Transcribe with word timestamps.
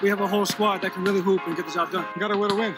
We 0.00 0.08
have 0.10 0.20
a 0.20 0.28
whole 0.28 0.46
squad 0.46 0.82
that 0.82 0.92
can 0.92 1.02
really 1.02 1.20
hoop 1.20 1.44
and 1.48 1.56
get 1.56 1.66
the 1.66 1.72
job 1.72 1.90
done. 1.90 2.06
We 2.14 2.20
got 2.20 2.28
to 2.28 2.36
win 2.36 2.50
to 2.50 2.54
win. 2.54 2.74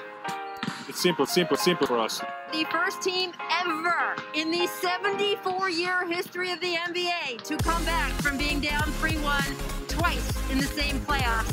It's 0.89 1.03
simple, 1.03 1.27
simple, 1.27 1.59
simple 1.59 1.87
for 1.87 1.99
us. 1.99 2.23
The 2.51 2.65
first 2.71 3.03
team 3.03 3.33
ever 3.61 4.17
in 4.33 4.51
the 4.51 4.67
74 4.67 5.69
year 5.69 6.07
history 6.09 6.51
of 6.51 6.61
the 6.61 6.77
NBA 6.77 7.43
to 7.43 7.59
come 7.59 7.85
back 7.85 8.11
from 8.23 8.39
being 8.39 8.59
down 8.61 8.85
3 8.85 9.19
1 9.19 9.43
twice 9.87 10.51
in 10.51 10.57
the 10.57 10.67
same 10.67 10.99
playoffs. 11.01 11.53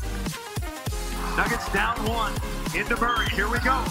Nuggets 1.35 1.70
down 1.73 1.97
one. 2.05 2.31
Into 2.73 2.95
Murray. 3.02 3.27
Here 3.30 3.49
we 3.49 3.59
go. 3.59 3.84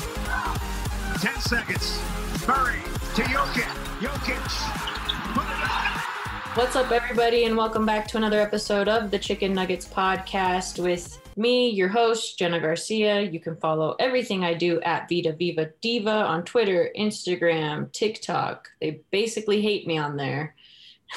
10 1.20 1.41
seconds. 1.41 2.01
Murray 2.48 2.81
to 3.17 3.23
Jokic. 3.23 3.69
Jokic. 4.01 5.34
Put 5.34 5.45
it. 5.45 6.56
What's 6.56 6.75
up, 6.75 6.91
everybody, 6.91 7.45
and 7.45 7.55
welcome 7.55 7.84
back 7.84 8.09
to 8.09 8.17
another 8.17 8.41
episode 8.41 8.89
of 8.89 9.11
the 9.11 9.19
Chicken 9.19 9.53
Nuggets 9.53 9.87
podcast 9.87 10.83
with 10.83 11.20
me, 11.37 11.71
your 11.71 11.89
host, 11.89 12.39
Jenna 12.39 12.61
Garcia. 12.61 13.21
You 13.21 13.41
can 13.41 13.57
follow 13.57 13.95
everything 13.99 14.45
I 14.45 14.55
do 14.55 14.81
at 14.81 15.09
Vita 15.09 15.33
Viva 15.33 15.70
Diva 15.81 16.11
on 16.11 16.45
Twitter, 16.45 16.91
Instagram, 16.98 17.93
TikTok. 17.93 18.69
They 18.81 19.01
basically 19.11 19.61
hate 19.61 19.87
me 19.87 19.98
on 19.98 20.17
there. 20.17 20.55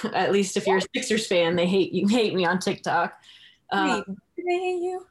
at 0.13 0.31
least 0.31 0.57
if 0.57 0.67
you're 0.67 0.77
a 0.77 0.81
Sixers 0.95 1.27
fan, 1.27 1.55
they 1.55 1.65
hate 1.65 1.91
you 1.91 2.07
hate 2.07 2.33
me 2.33 2.45
on 2.45 2.59
TikTok. 2.59 3.13
Um, 3.71 3.89
Wait, 3.89 4.05
did 4.35 4.45
they 4.45 4.59
hate 4.59 4.81
you? 4.81 5.05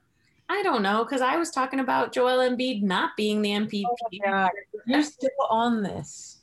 I 0.49 0.63
don't 0.63 0.83
know 0.83 1.05
because 1.05 1.21
I 1.21 1.37
was 1.37 1.51
talking 1.51 1.81
about 1.81 2.13
Joel 2.13 2.39
Embiid 2.39 2.83
not 2.83 3.17
being 3.17 3.43
the 3.43 3.51
MVP. 3.51 3.85
Oh 3.87 3.97
my 4.13 4.31
God. 4.31 4.51
You're 4.87 5.03
still 5.03 5.31
on 5.51 5.83
this. 5.83 6.39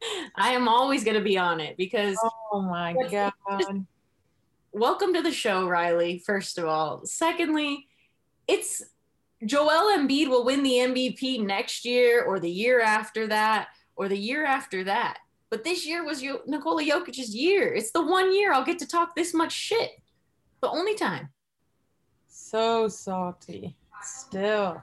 I 0.36 0.50
am 0.52 0.68
always 0.68 1.02
going 1.02 1.16
to 1.16 1.22
be 1.22 1.36
on 1.38 1.60
it 1.60 1.76
because 1.76 2.16
Oh 2.52 2.60
my 2.60 2.94
God. 3.10 3.32
welcome 4.72 5.12
to 5.14 5.22
the 5.22 5.32
show, 5.32 5.66
Riley, 5.66 6.22
first 6.24 6.56
of 6.56 6.66
all. 6.66 7.04
Secondly, 7.04 7.88
it's 8.48 8.82
Joel 9.46 9.96
Embiid 9.96 10.28
will 10.28 10.44
win 10.44 10.62
the 10.62 10.72
MVP 10.72 11.44
next 11.44 11.84
year 11.84 12.24
or 12.24 12.40
the 12.40 12.50
year 12.50 12.80
after 12.80 13.26
that 13.28 13.68
or 13.94 14.08
the 14.08 14.18
year 14.18 14.44
after 14.44 14.82
that. 14.84 15.18
But 15.50 15.64
this 15.64 15.86
year 15.86 16.04
was 16.04 16.22
Yo- 16.22 16.42
Nikola 16.46 16.82
Jokic's 16.82 17.34
year. 17.34 17.72
It's 17.72 17.92
the 17.92 18.04
one 18.04 18.34
year 18.34 18.52
I'll 18.52 18.64
get 18.64 18.78
to 18.80 18.86
talk 18.86 19.14
this 19.14 19.32
much 19.32 19.52
shit. 19.52 19.90
The 20.60 20.68
only 20.68 20.94
time. 20.94 21.28
So 22.26 22.88
salty. 22.88 23.76
Still. 24.02 24.82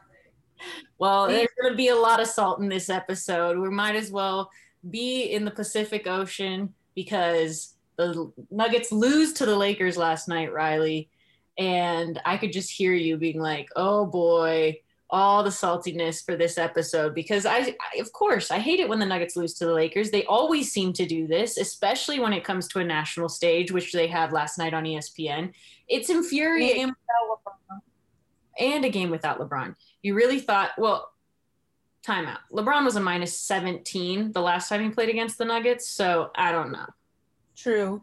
Well, 0.98 1.28
there's 1.28 1.50
going 1.60 1.74
to 1.74 1.78
be 1.78 1.90
a 1.90 1.96
lot 1.96 2.22
of 2.22 2.28
salt 2.28 2.60
in 2.60 2.70
this 2.70 2.90
episode. 2.90 3.58
We 3.58 3.70
might 3.70 3.96
as 3.96 4.12
well 4.12 4.50
be 4.90 5.24
in 5.24 5.44
the 5.44 5.52
Pacific 5.52 6.08
Ocean 6.08 6.74
because 6.96 7.76
the 7.98 8.32
Nuggets 8.52 8.92
lose 8.92 9.34
to 9.34 9.46
the 9.46 9.56
Lakers 9.56 9.98
last 9.98 10.28
night, 10.28 10.54
Riley. 10.54 11.10
And 11.58 12.22
I 12.26 12.38
could 12.38 12.52
just 12.52 12.72
hear 12.72 12.94
you 12.94 13.18
being 13.18 13.40
like, 13.40 13.70
oh 13.76 14.06
boy, 14.06 14.80
all 15.10 15.44
the 15.44 15.50
saltiness 15.50 16.24
for 16.24 16.36
this 16.36 16.58
episode. 16.58 17.16
Because 17.16 17.46
I, 17.46 17.76
I, 17.94 18.00
of 18.00 18.12
course, 18.12 18.52
I 18.52 18.60
hate 18.60 18.80
it 18.80 18.90
when 18.90 19.00
the 19.00 19.06
Nuggets 19.06 19.36
lose 19.36 19.54
to 19.56 19.66
the 19.66 19.74
Lakers. 19.74 20.12
They 20.12 20.26
always 20.26 20.72
seem 20.72 20.94
to 20.94 21.06
do 21.06 21.28
this, 21.28 21.58
especially 21.58 22.20
when 22.20 22.34
it 22.34 22.44
comes 22.44 22.68
to 22.70 22.80
a 22.80 22.84
national 22.84 23.30
stage, 23.30 23.72
which 23.72 23.94
they 23.94 24.08
had 24.08 24.34
last 24.34 24.58
night 24.58 24.74
on 24.74 24.84
ESPN. 24.84 25.54
It's 25.88 26.10
infuriating 26.10 26.94
and 28.58 28.86
a 28.86 28.90
game 28.90 29.10
without 29.10 29.40
LeBron. 29.40 29.76
You 30.02 30.16
really 30.16 30.40
thought, 30.40 30.72
well, 30.78 31.12
timeout. 32.06 32.40
LeBron 32.52 32.86
was 32.86 32.96
a 32.96 33.02
minus 33.02 33.38
17 33.40 34.32
the 34.32 34.42
last 34.42 34.70
time 34.70 34.84
he 34.84 34.90
played 34.90 35.10
against 35.10 35.38
the 35.38 35.46
Nuggets. 35.46 35.90
So 35.90 36.32
I 36.36 36.52
don't 36.52 36.72
know. 36.72 36.86
True. 37.56 38.02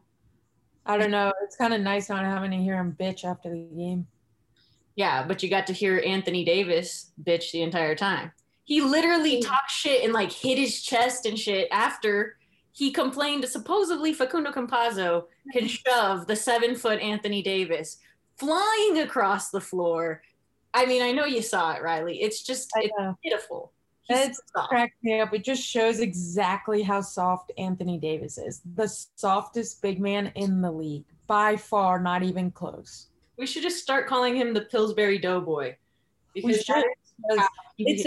I 0.85 0.99
don't 0.99 1.11
know. 1.11 1.33
It's 1.43 1.57
kind 1.57 1.73
of 1.73 1.81
nice 1.81 2.09
not 2.09 2.25
having 2.25 2.51
to 2.51 2.57
hear 2.57 2.77
him 2.77 2.97
bitch 2.99 3.25
after 3.25 3.51
the 3.51 3.69
game. 3.77 4.07
Yeah, 4.97 5.25
but 5.27 5.43
you 5.43 5.49
got 5.49 5.67
to 5.69 5.73
hear 5.73 6.03
Anthony 6.05 6.45
Davis 6.45 7.13
bitch 7.23 7.53
the 7.53 7.63
entire 7.63 7.95
time. 7.95 8.33
He 8.65 8.81
literally 8.81 9.41
talked 9.43 9.71
shit 9.71 10.05
and 10.05 10.13
like 10.13 10.33
hit 10.33 10.59
his 10.59 10.83
chest 10.83 11.27
and 11.27 11.39
shit 11.39 11.69
after 11.71 12.37
he 12.73 12.91
complained 12.91 13.45
supposedly 13.47 14.13
Facundo 14.13 14.51
Campazzo 14.51 15.25
can 15.53 15.69
shove 15.69 16.27
the 16.27 16.37
seven 16.37 16.75
foot 16.75 17.01
Anthony 17.01 17.43
Davis 17.43 17.99
flying 18.37 18.99
across 18.99 19.51
the 19.51 19.61
floor. 19.61 20.23
I 20.75 20.87
mean, 20.87 21.03
I 21.03 21.13
know 21.13 21.27
you 21.27 21.43
saw 21.43 21.75
it, 21.75 21.83
Riley. 21.83 22.23
It's 22.23 22.43
just 22.43 22.71
it's 22.77 23.19
pitiful. 23.23 23.73
It's 24.09 24.41
so 24.55 24.63
cracked 24.67 25.03
me 25.03 25.21
up. 25.21 25.33
It 25.33 25.45
just 25.45 25.63
shows 25.63 26.01
exactly 26.01 26.83
how 26.83 27.01
soft 27.01 27.53
Anthony 27.57 27.99
Davis 27.99 28.37
is. 28.39 28.61
The 28.75 28.89
softest 29.17 29.81
big 29.83 30.01
man 30.01 30.33
in 30.35 30.61
the 30.61 30.71
league. 30.71 31.05
By 31.27 31.57
far, 31.57 31.99
not 32.01 32.23
even 32.23 32.51
close. 32.51 33.09
We 33.39 33.47
should 33.47 33.63
just 33.63 33.83
start 33.83 34.07
calling 34.07 34.37
him 34.37 34.53
the 34.53 34.63
Pillsbury 34.63 35.19
Doughboy. 35.19 35.77
Because 36.35 36.63
should. 36.63 36.85
because 37.29 37.49
he- 37.77 37.91
It's 37.93 38.07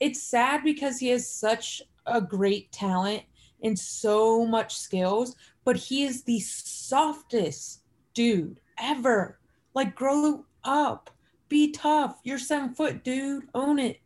it's 0.00 0.22
sad 0.22 0.62
because 0.62 0.98
he 0.98 1.08
has 1.08 1.26
such 1.28 1.80
a 2.04 2.20
great 2.20 2.70
talent 2.70 3.22
and 3.62 3.78
so 3.78 4.44
much 4.44 4.76
skills, 4.76 5.36
but 5.64 5.76
he 5.76 6.04
is 6.04 6.22
the 6.24 6.40
softest 6.40 7.80
dude 8.14 8.60
ever. 8.78 9.38
Like 9.74 9.94
grow 9.94 10.44
up. 10.64 11.10
Be 11.48 11.70
tough. 11.72 12.20
You're 12.24 12.38
seven 12.38 12.74
foot, 12.74 13.04
dude. 13.04 13.44
Own 13.54 13.78
it. 13.78 14.00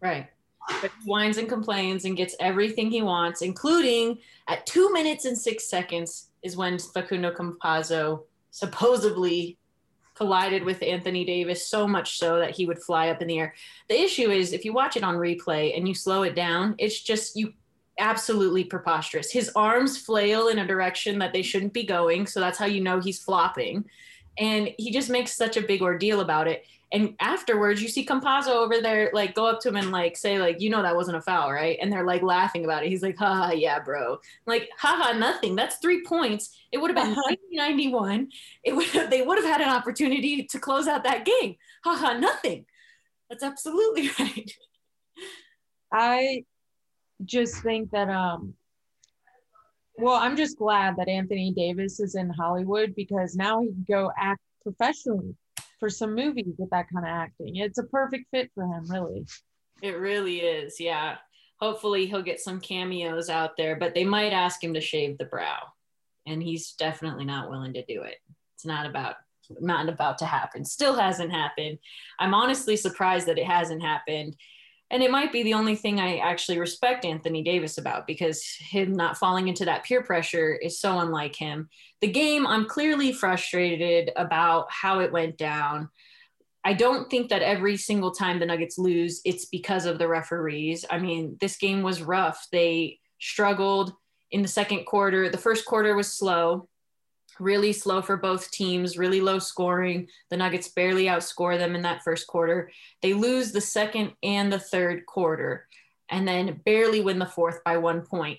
right. 0.00 0.28
But 0.80 0.90
he 1.02 1.10
whines 1.10 1.38
and 1.38 1.48
complains 1.48 2.04
and 2.04 2.16
gets 2.16 2.34
everything 2.40 2.90
he 2.90 3.02
wants, 3.02 3.42
including 3.42 4.18
at 4.48 4.66
two 4.66 4.92
minutes 4.92 5.24
and 5.24 5.36
six 5.36 5.68
seconds 5.68 6.30
is 6.42 6.56
when 6.56 6.78
Facundo 6.78 7.32
Campazzo 7.32 8.24
supposedly 8.50 9.58
collided 10.14 10.64
with 10.64 10.82
Anthony 10.82 11.24
Davis 11.24 11.66
so 11.66 11.86
much 11.86 12.18
so 12.18 12.38
that 12.38 12.56
he 12.56 12.66
would 12.66 12.78
fly 12.78 13.08
up 13.10 13.20
in 13.20 13.28
the 13.28 13.38
air. 13.38 13.54
The 13.88 14.00
issue 14.00 14.30
is 14.30 14.52
if 14.52 14.64
you 14.64 14.72
watch 14.72 14.96
it 14.96 15.04
on 15.04 15.16
replay 15.16 15.76
and 15.76 15.86
you 15.86 15.94
slow 15.94 16.22
it 16.22 16.34
down, 16.34 16.74
it's 16.78 17.00
just 17.00 17.36
you 17.36 17.52
absolutely 17.98 18.64
preposterous. 18.64 19.30
His 19.30 19.50
arms 19.54 19.98
flail 19.98 20.48
in 20.48 20.58
a 20.58 20.66
direction 20.66 21.18
that 21.18 21.32
they 21.32 21.42
shouldn't 21.42 21.72
be 21.72 21.84
going, 21.84 22.26
so 22.26 22.40
that's 22.40 22.58
how 22.58 22.66
you 22.66 22.80
know 22.80 23.00
he's 23.00 23.22
flopping. 23.22 23.84
And 24.38 24.70
he 24.78 24.90
just 24.90 25.08
makes 25.10 25.32
such 25.32 25.56
a 25.56 25.62
big 25.62 25.82
ordeal 25.82 26.20
about 26.20 26.48
it. 26.48 26.66
And 26.92 27.14
afterwards, 27.18 27.82
you 27.82 27.88
see 27.88 28.06
Campazzo 28.06 28.50
over 28.50 28.80
there, 28.80 29.10
like 29.12 29.34
go 29.34 29.46
up 29.46 29.60
to 29.60 29.68
him 29.68 29.76
and 29.76 29.90
like 29.90 30.16
say, 30.16 30.38
like, 30.38 30.60
you 30.60 30.70
know, 30.70 30.82
that 30.82 30.94
wasn't 30.94 31.16
a 31.16 31.20
foul, 31.20 31.50
right? 31.52 31.76
And 31.80 31.92
they're 31.92 32.06
like 32.06 32.22
laughing 32.22 32.64
about 32.64 32.84
it. 32.84 32.90
He's 32.90 33.02
like, 33.02 33.16
haha, 33.16 33.52
yeah, 33.52 33.80
bro. 33.80 34.12
I'm 34.12 34.18
like, 34.46 34.68
haha, 34.78 35.12
nothing. 35.18 35.56
That's 35.56 35.76
three 35.76 36.04
points. 36.04 36.56
It 36.70 36.78
would 36.78 36.90
have 36.90 37.04
been 37.04 37.14
1991. 37.50 38.28
It 38.62 38.76
would 38.76 38.86
have, 38.88 39.10
they 39.10 39.22
would 39.22 39.38
have 39.38 39.46
had 39.46 39.60
an 39.60 39.68
opportunity 39.68 40.44
to 40.44 40.58
close 40.60 40.86
out 40.86 41.02
that 41.04 41.24
game. 41.24 41.56
Haha, 41.82 42.18
nothing. 42.18 42.66
That's 43.28 43.42
absolutely 43.42 44.10
right. 44.18 44.52
I 45.92 46.44
just 47.24 47.62
think 47.62 47.90
that 47.90 48.10
um 48.10 48.54
well, 49.98 50.14
I'm 50.14 50.36
just 50.36 50.58
glad 50.58 50.96
that 50.96 51.08
Anthony 51.08 51.52
Davis 51.56 52.00
is 52.00 52.16
in 52.16 52.28
Hollywood 52.28 52.94
because 52.94 53.34
now 53.34 53.62
he 53.62 53.68
can 53.68 53.86
go 53.88 54.12
act 54.18 54.42
professionally 54.62 55.34
for 55.78 55.90
some 55.90 56.14
movies 56.14 56.54
with 56.58 56.70
that 56.70 56.86
kind 56.92 57.04
of 57.04 57.10
acting. 57.10 57.56
It's 57.56 57.78
a 57.78 57.84
perfect 57.84 58.26
fit 58.30 58.50
for 58.54 58.64
him, 58.64 58.90
really. 58.90 59.26
It 59.82 59.98
really 59.98 60.40
is. 60.40 60.80
Yeah. 60.80 61.16
Hopefully 61.60 62.06
he'll 62.06 62.22
get 62.22 62.40
some 62.40 62.60
cameos 62.60 63.28
out 63.30 63.56
there, 63.56 63.76
but 63.76 63.94
they 63.94 64.04
might 64.04 64.32
ask 64.32 64.62
him 64.62 64.74
to 64.74 64.80
shave 64.80 65.18
the 65.18 65.24
brow. 65.24 65.58
And 66.26 66.42
he's 66.42 66.72
definitely 66.72 67.24
not 67.24 67.50
willing 67.50 67.74
to 67.74 67.84
do 67.84 68.02
it. 68.02 68.16
It's 68.54 68.66
not 68.66 68.86
about 68.86 69.16
not 69.60 69.88
about 69.88 70.18
to 70.18 70.26
happen. 70.26 70.64
Still 70.64 70.96
hasn't 70.96 71.30
happened. 71.30 71.78
I'm 72.18 72.34
honestly 72.34 72.76
surprised 72.76 73.28
that 73.28 73.38
it 73.38 73.46
hasn't 73.46 73.82
happened. 73.82 74.36
And 74.90 75.02
it 75.02 75.10
might 75.10 75.32
be 75.32 75.42
the 75.42 75.54
only 75.54 75.74
thing 75.74 75.98
I 75.98 76.18
actually 76.18 76.58
respect 76.58 77.04
Anthony 77.04 77.42
Davis 77.42 77.76
about 77.78 78.06
because 78.06 78.44
him 78.44 78.92
not 78.92 79.18
falling 79.18 79.48
into 79.48 79.64
that 79.64 79.84
peer 79.84 80.02
pressure 80.02 80.54
is 80.54 80.78
so 80.78 81.00
unlike 81.00 81.34
him. 81.34 81.68
The 82.00 82.10
game, 82.10 82.46
I'm 82.46 82.66
clearly 82.66 83.12
frustrated 83.12 84.12
about 84.16 84.70
how 84.70 85.00
it 85.00 85.10
went 85.10 85.38
down. 85.38 85.88
I 86.64 86.72
don't 86.72 87.10
think 87.10 87.30
that 87.30 87.42
every 87.42 87.76
single 87.76 88.12
time 88.12 88.38
the 88.38 88.46
Nuggets 88.46 88.78
lose, 88.78 89.20
it's 89.24 89.46
because 89.46 89.86
of 89.86 89.98
the 89.98 90.08
referees. 90.08 90.84
I 90.88 90.98
mean, 90.98 91.36
this 91.40 91.56
game 91.56 91.82
was 91.82 92.02
rough. 92.02 92.46
They 92.52 93.00
struggled 93.20 93.92
in 94.30 94.42
the 94.42 94.48
second 94.48 94.84
quarter. 94.84 95.28
The 95.28 95.38
first 95.38 95.64
quarter 95.64 95.96
was 95.96 96.12
slow. 96.12 96.68
Really 97.38 97.72
slow 97.72 98.02
for 98.02 98.16
both 98.16 98.50
teams, 98.50 98.98
really 98.98 99.20
low 99.20 99.38
scoring. 99.38 100.08
The 100.30 100.36
Nuggets 100.36 100.68
barely 100.68 101.04
outscore 101.04 101.58
them 101.58 101.74
in 101.74 101.82
that 101.82 102.02
first 102.02 102.26
quarter. 102.26 102.70
They 103.02 103.14
lose 103.14 103.52
the 103.52 103.60
second 103.60 104.12
and 104.22 104.52
the 104.52 104.58
third 104.58 105.06
quarter 105.06 105.66
and 106.08 106.26
then 106.26 106.60
barely 106.64 107.00
win 107.00 107.18
the 107.18 107.26
fourth 107.26 107.62
by 107.64 107.76
one 107.76 108.02
point. 108.02 108.38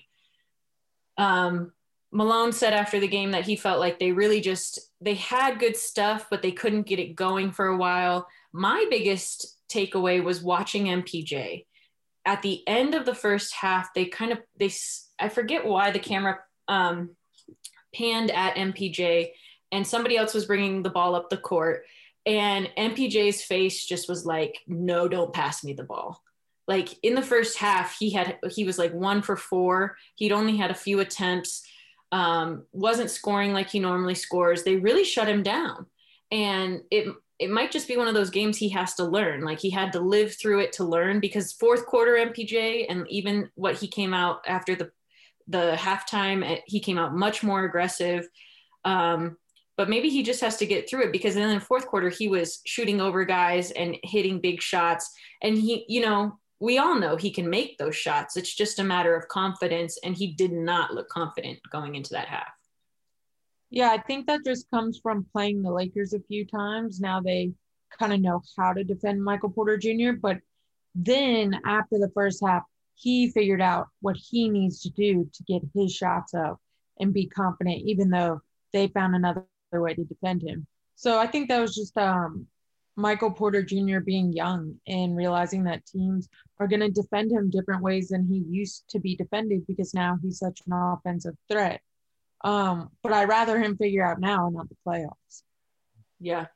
Um, 1.16 1.72
Malone 2.10 2.52
said 2.52 2.72
after 2.72 2.98
the 3.00 3.08
game 3.08 3.32
that 3.32 3.44
he 3.44 3.56
felt 3.56 3.80
like 3.80 3.98
they 3.98 4.12
really 4.12 4.40
just 4.40 4.78
they 5.00 5.14
had 5.14 5.58
good 5.58 5.76
stuff, 5.76 6.26
but 6.30 6.40
they 6.40 6.52
couldn't 6.52 6.86
get 6.86 6.98
it 6.98 7.14
going 7.14 7.52
for 7.52 7.66
a 7.66 7.76
while. 7.76 8.26
My 8.52 8.86
biggest 8.88 9.58
takeaway 9.68 10.22
was 10.22 10.42
watching 10.42 10.86
MPJ. 10.86 11.66
At 12.24 12.42
the 12.42 12.66
end 12.66 12.94
of 12.94 13.04
the 13.04 13.14
first 13.14 13.54
half, 13.54 13.92
they 13.94 14.06
kind 14.06 14.32
of 14.32 14.38
they 14.58 14.70
I 15.18 15.28
forget 15.28 15.66
why 15.66 15.90
the 15.90 15.98
camera 15.98 16.38
um, 16.66 17.10
panned 17.98 18.30
at 18.30 18.56
MPJ, 18.56 19.30
and 19.72 19.86
somebody 19.86 20.16
else 20.16 20.32
was 20.32 20.46
bringing 20.46 20.82
the 20.82 20.90
ball 20.90 21.14
up 21.14 21.28
the 21.28 21.36
court, 21.36 21.84
and 22.24 22.70
MPJ's 22.78 23.42
face 23.42 23.84
just 23.84 24.08
was 24.08 24.24
like, 24.24 24.58
"No, 24.66 25.08
don't 25.08 25.32
pass 25.32 25.64
me 25.64 25.72
the 25.72 25.84
ball." 25.84 26.22
Like 26.66 26.90
in 27.02 27.14
the 27.14 27.22
first 27.22 27.58
half, 27.58 27.96
he 27.98 28.10
had 28.10 28.38
he 28.50 28.64
was 28.64 28.78
like 28.78 28.92
one 28.92 29.22
for 29.22 29.36
four. 29.36 29.96
He'd 30.14 30.32
only 30.32 30.56
had 30.56 30.70
a 30.70 30.74
few 30.74 31.00
attempts 31.00 31.66
um, 32.12 32.64
wasn't 32.72 33.10
scoring 33.10 33.52
like 33.52 33.68
he 33.68 33.80
normally 33.80 34.14
scores. 34.14 34.62
They 34.62 34.76
really 34.76 35.04
shut 35.04 35.28
him 35.28 35.42
down. 35.42 35.86
And 36.30 36.82
it 36.90 37.14
it 37.38 37.50
might 37.50 37.70
just 37.70 37.86
be 37.86 37.96
one 37.96 38.08
of 38.08 38.14
those 38.14 38.30
games 38.30 38.56
he 38.56 38.68
has 38.70 38.94
to 38.94 39.04
learn. 39.04 39.42
Like 39.42 39.60
he 39.60 39.70
had 39.70 39.92
to 39.92 40.00
live 40.00 40.34
through 40.34 40.60
it 40.60 40.72
to 40.72 40.84
learn 40.84 41.20
because 41.20 41.52
fourth 41.52 41.86
quarter 41.86 42.14
MPJ 42.14 42.86
and 42.88 43.06
even 43.08 43.48
what 43.54 43.76
he 43.76 43.86
came 43.86 44.12
out 44.12 44.40
after 44.46 44.74
the 44.74 44.90
the 45.48 45.76
halftime, 45.78 46.44
eh, 46.44 46.60
he 46.66 46.80
came 46.80 46.98
out 46.98 47.14
much 47.14 47.42
more 47.42 47.64
aggressive. 47.64 48.28
Um, 48.84 49.36
but 49.76 49.88
maybe 49.88 50.08
he 50.08 50.22
just 50.22 50.40
has 50.40 50.56
to 50.58 50.66
get 50.66 50.88
through 50.88 51.04
it 51.04 51.12
because 51.12 51.34
then 51.34 51.48
in 51.48 51.58
the 51.58 51.64
fourth 51.64 51.86
quarter 51.86 52.08
he 52.08 52.28
was 52.28 52.60
shooting 52.66 53.00
over 53.00 53.24
guys 53.24 53.70
and 53.70 53.96
hitting 54.02 54.40
big 54.40 54.60
shots 54.60 55.12
and 55.40 55.56
he 55.56 55.84
you 55.88 56.00
know 56.00 56.36
we 56.60 56.78
all 56.78 56.98
know 56.98 57.16
he 57.16 57.30
can 57.30 57.48
make 57.48 57.78
those 57.78 57.96
shots. 57.96 58.36
It's 58.36 58.54
just 58.54 58.78
a 58.78 58.84
matter 58.84 59.14
of 59.14 59.28
confidence, 59.28 59.98
and 60.02 60.16
he 60.16 60.32
did 60.32 60.52
not 60.52 60.92
look 60.92 61.08
confident 61.08 61.58
going 61.70 61.94
into 61.94 62.10
that 62.10 62.28
half. 62.28 62.48
Yeah, 63.70 63.90
I 63.90 63.98
think 63.98 64.26
that 64.26 64.44
just 64.44 64.70
comes 64.70 64.98
from 65.02 65.26
playing 65.32 65.62
the 65.62 65.70
Lakers 65.70 66.14
a 66.14 66.20
few 66.20 66.46
times. 66.46 67.00
Now 67.00 67.20
they 67.20 67.52
kind 67.98 68.12
of 68.12 68.20
know 68.20 68.42
how 68.56 68.72
to 68.72 68.82
defend 68.82 69.22
Michael 69.22 69.50
Porter 69.50 69.76
Jr., 69.76 70.12
but 70.20 70.38
then 70.94 71.60
after 71.64 71.98
the 71.98 72.10
first 72.14 72.42
half, 72.44 72.62
he 72.98 73.30
figured 73.30 73.62
out 73.62 73.88
what 74.00 74.16
he 74.16 74.48
needs 74.48 74.82
to 74.82 74.90
do 74.90 75.28
to 75.32 75.42
get 75.44 75.62
his 75.74 75.94
shots 75.94 76.34
up 76.34 76.60
and 76.98 77.14
be 77.14 77.26
confident, 77.26 77.82
even 77.84 78.10
though 78.10 78.40
they 78.72 78.88
found 78.88 79.14
another 79.14 79.46
way 79.72 79.94
to 79.94 80.04
defend 80.04 80.42
him. 80.42 80.66
So 80.96 81.18
I 81.18 81.28
think 81.28 81.48
that 81.48 81.60
was 81.60 81.74
just 81.74 81.96
um, 81.96 82.46
Michael 82.96 83.30
Porter 83.30 83.62
Jr. 83.62 84.00
being 84.00 84.32
young 84.32 84.74
and 84.88 85.16
realizing 85.16 85.62
that 85.64 85.86
teams 85.86 86.28
are 86.58 86.66
going 86.66 86.80
to 86.80 86.90
defend 86.90 87.30
him 87.30 87.50
different 87.50 87.82
ways 87.82 88.08
than 88.08 88.26
he 88.26 88.44
used 88.50 88.88
to 88.90 88.98
be 88.98 89.14
defended 89.14 89.64
because 89.68 89.94
now 89.94 90.18
he's 90.20 90.40
such 90.40 90.60
an 90.66 90.72
offensive 90.72 91.36
threat. 91.48 91.80
Um, 92.42 92.90
but 93.02 93.12
I'd 93.12 93.28
rather 93.28 93.60
him 93.60 93.76
figure 93.76 94.04
out 94.04 94.20
now, 94.20 94.50
not 94.52 94.68
the 94.68 94.76
playoffs. 94.86 95.42
Yeah, 96.18 96.46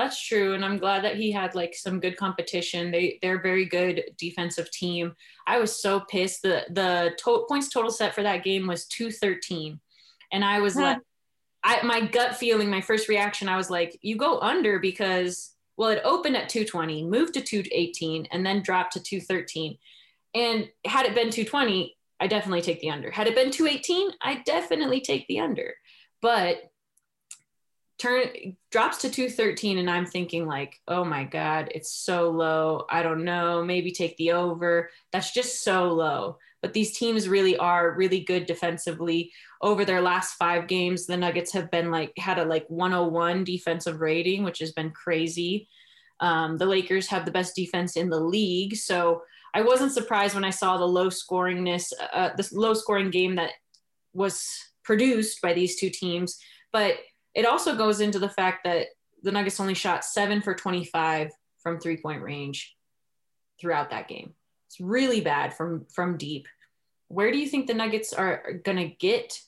that's 0.00 0.26
true, 0.26 0.54
and 0.54 0.64
I'm 0.64 0.78
glad 0.78 1.04
that 1.04 1.16
he 1.16 1.30
had 1.30 1.54
like 1.54 1.74
some 1.74 2.00
good 2.00 2.16
competition. 2.16 2.90
They 2.90 3.18
they're 3.22 3.38
a 3.38 3.42
very 3.42 3.64
good 3.64 4.02
defensive 4.18 4.70
team. 4.70 5.14
I 5.46 5.58
was 5.58 5.80
so 5.80 6.00
pissed. 6.00 6.42
the 6.42 6.64
The 6.70 7.14
to- 7.24 7.46
points 7.48 7.68
total 7.68 7.90
set 7.90 8.14
for 8.14 8.22
that 8.22 8.44
game 8.44 8.66
was 8.66 8.86
two 8.86 9.10
thirteen, 9.10 9.80
and 10.32 10.44
I 10.44 10.60
was 10.60 10.76
like, 10.76 10.98
I 11.62 11.82
my 11.84 12.00
gut 12.00 12.36
feeling, 12.36 12.70
my 12.70 12.80
first 12.80 13.08
reaction, 13.08 13.48
I 13.48 13.56
was 13.56 13.70
like, 13.70 13.98
you 14.02 14.16
go 14.16 14.40
under 14.40 14.78
because 14.78 15.54
well, 15.76 15.88
it 15.88 16.02
opened 16.04 16.36
at 16.36 16.50
220, 16.50 17.04
moved 17.06 17.32
to 17.32 17.40
218, 17.40 18.28
and 18.32 18.44
then 18.44 18.60
dropped 18.60 18.92
to 18.92 19.02
213. 19.02 19.78
And 20.34 20.68
had 20.84 21.06
it 21.06 21.14
been 21.14 21.30
220, 21.30 21.96
I 22.20 22.26
definitely 22.26 22.60
take 22.60 22.82
the 22.82 22.90
under. 22.90 23.10
Had 23.10 23.28
it 23.28 23.34
been 23.34 23.50
218, 23.50 24.10
I 24.20 24.42
definitely 24.44 25.00
take 25.00 25.26
the 25.26 25.40
under. 25.40 25.72
But 26.20 26.69
turn 28.00 28.56
drops 28.70 28.98
to 28.98 29.10
213 29.10 29.78
and 29.78 29.90
I'm 29.90 30.06
thinking 30.06 30.46
like, 30.46 30.80
"Oh 30.88 31.04
my 31.04 31.24
god, 31.24 31.70
it's 31.74 31.92
so 31.92 32.30
low. 32.30 32.86
I 32.90 33.02
don't 33.02 33.24
know, 33.24 33.64
maybe 33.64 33.92
take 33.92 34.16
the 34.16 34.32
over." 34.32 34.90
That's 35.12 35.32
just 35.32 35.62
so 35.62 35.92
low. 35.92 36.38
But 36.62 36.72
these 36.72 36.96
teams 36.96 37.28
really 37.28 37.56
are 37.56 37.94
really 37.96 38.20
good 38.20 38.46
defensively. 38.46 39.32
Over 39.62 39.84
their 39.84 40.00
last 40.00 40.34
5 40.34 40.66
games, 40.66 41.06
the 41.06 41.16
Nuggets 41.16 41.52
have 41.52 41.70
been 41.70 41.90
like 41.90 42.12
had 42.18 42.38
a 42.38 42.44
like 42.44 42.66
101 42.68 43.44
defensive 43.44 44.00
rating, 44.00 44.44
which 44.44 44.58
has 44.60 44.72
been 44.72 44.90
crazy. 44.90 45.68
Um, 46.20 46.58
the 46.58 46.66
Lakers 46.66 47.06
have 47.08 47.24
the 47.24 47.30
best 47.30 47.56
defense 47.56 47.96
in 47.96 48.10
the 48.10 48.20
league, 48.20 48.76
so 48.76 49.22
I 49.54 49.62
wasn't 49.62 49.92
surprised 49.92 50.34
when 50.34 50.44
I 50.44 50.50
saw 50.50 50.76
the 50.76 50.86
low 50.86 51.08
scoringness, 51.08 51.92
uh, 52.12 52.30
this 52.36 52.52
low 52.52 52.74
scoring 52.74 53.10
game 53.10 53.36
that 53.36 53.52
was 54.12 54.46
produced 54.84 55.40
by 55.42 55.52
these 55.52 55.76
two 55.76 55.90
teams. 55.90 56.38
But 56.72 56.94
it 57.34 57.46
also 57.46 57.76
goes 57.76 58.00
into 58.00 58.18
the 58.18 58.28
fact 58.28 58.64
that 58.64 58.88
the 59.22 59.32
Nuggets 59.32 59.60
only 59.60 59.74
shot 59.74 60.04
seven 60.04 60.40
for 60.40 60.54
25 60.54 61.30
from 61.62 61.78
three 61.78 61.96
point 61.96 62.22
range 62.22 62.74
throughout 63.60 63.90
that 63.90 64.08
game. 64.08 64.34
It's 64.66 64.80
really 64.80 65.20
bad 65.20 65.54
from 65.54 65.86
from 65.92 66.16
deep. 66.16 66.46
Where 67.08 67.32
do 67.32 67.38
you 67.38 67.46
think 67.46 67.66
the 67.66 67.74
Nuggets 67.74 68.12
are 68.12 68.60
going 68.64 68.78
to 68.78 68.94
get 68.96 69.38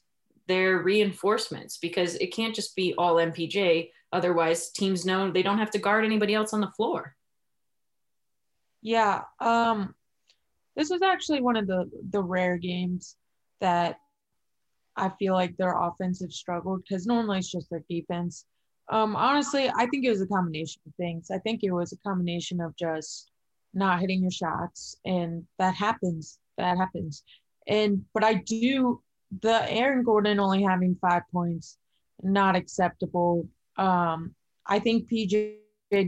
their 0.48 0.78
reinforcements? 0.78 1.78
Because 1.78 2.16
it 2.16 2.34
can't 2.34 2.54
just 2.54 2.74
be 2.74 2.94
all 2.98 3.14
MPJ. 3.14 3.90
Otherwise, 4.12 4.70
teams 4.70 5.06
know 5.06 5.30
they 5.30 5.42
don't 5.42 5.58
have 5.58 5.70
to 5.70 5.78
guard 5.78 6.04
anybody 6.04 6.34
else 6.34 6.52
on 6.52 6.60
the 6.60 6.72
floor. 6.76 7.14
Yeah, 8.82 9.22
um, 9.38 9.94
this 10.74 10.90
was 10.90 11.02
actually 11.02 11.40
one 11.40 11.56
of 11.56 11.66
the 11.66 11.88
the 12.10 12.22
rare 12.22 12.58
games 12.58 13.16
that 13.60 14.00
I 14.96 15.10
feel 15.18 15.34
like 15.34 15.56
their 15.56 15.72
offense 15.72 16.20
offensive 16.20 16.32
struggled 16.32 16.82
because 16.82 17.06
normally 17.06 17.38
it's 17.38 17.50
just 17.50 17.70
their 17.70 17.84
defense. 17.88 18.44
Um, 18.88 19.16
honestly, 19.16 19.70
I 19.74 19.86
think 19.86 20.04
it 20.04 20.10
was 20.10 20.20
a 20.20 20.26
combination 20.26 20.82
of 20.86 20.94
things. 20.96 21.30
I 21.30 21.38
think 21.38 21.62
it 21.62 21.70
was 21.70 21.92
a 21.92 22.08
combination 22.08 22.60
of 22.60 22.76
just 22.76 23.30
not 23.74 24.00
hitting 24.00 24.22
your 24.22 24.30
shots, 24.30 24.96
and 25.04 25.44
that 25.58 25.74
happens. 25.74 26.38
That 26.58 26.76
happens. 26.76 27.22
And 27.66 28.04
but 28.12 28.24
I 28.24 28.34
do 28.34 29.00
the 29.40 29.70
Aaron 29.70 30.04
Gordon 30.04 30.40
only 30.40 30.62
having 30.62 30.98
five 31.00 31.22
points, 31.32 31.78
not 32.22 32.56
acceptable. 32.56 33.48
Um, 33.78 34.34
I 34.66 34.78
think 34.78 35.10
PJ 35.10 35.56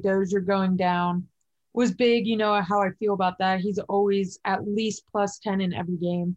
Dozier 0.02 0.40
going 0.40 0.76
down 0.76 1.26
was 1.72 1.92
big. 1.92 2.26
You 2.26 2.36
know 2.36 2.60
how 2.60 2.82
I 2.82 2.90
feel 2.98 3.14
about 3.14 3.38
that. 3.38 3.60
He's 3.60 3.78
always 3.78 4.38
at 4.44 4.66
least 4.66 5.04
plus 5.10 5.38
10 5.38 5.60
in 5.60 5.72
every 5.72 5.96
game. 5.96 6.36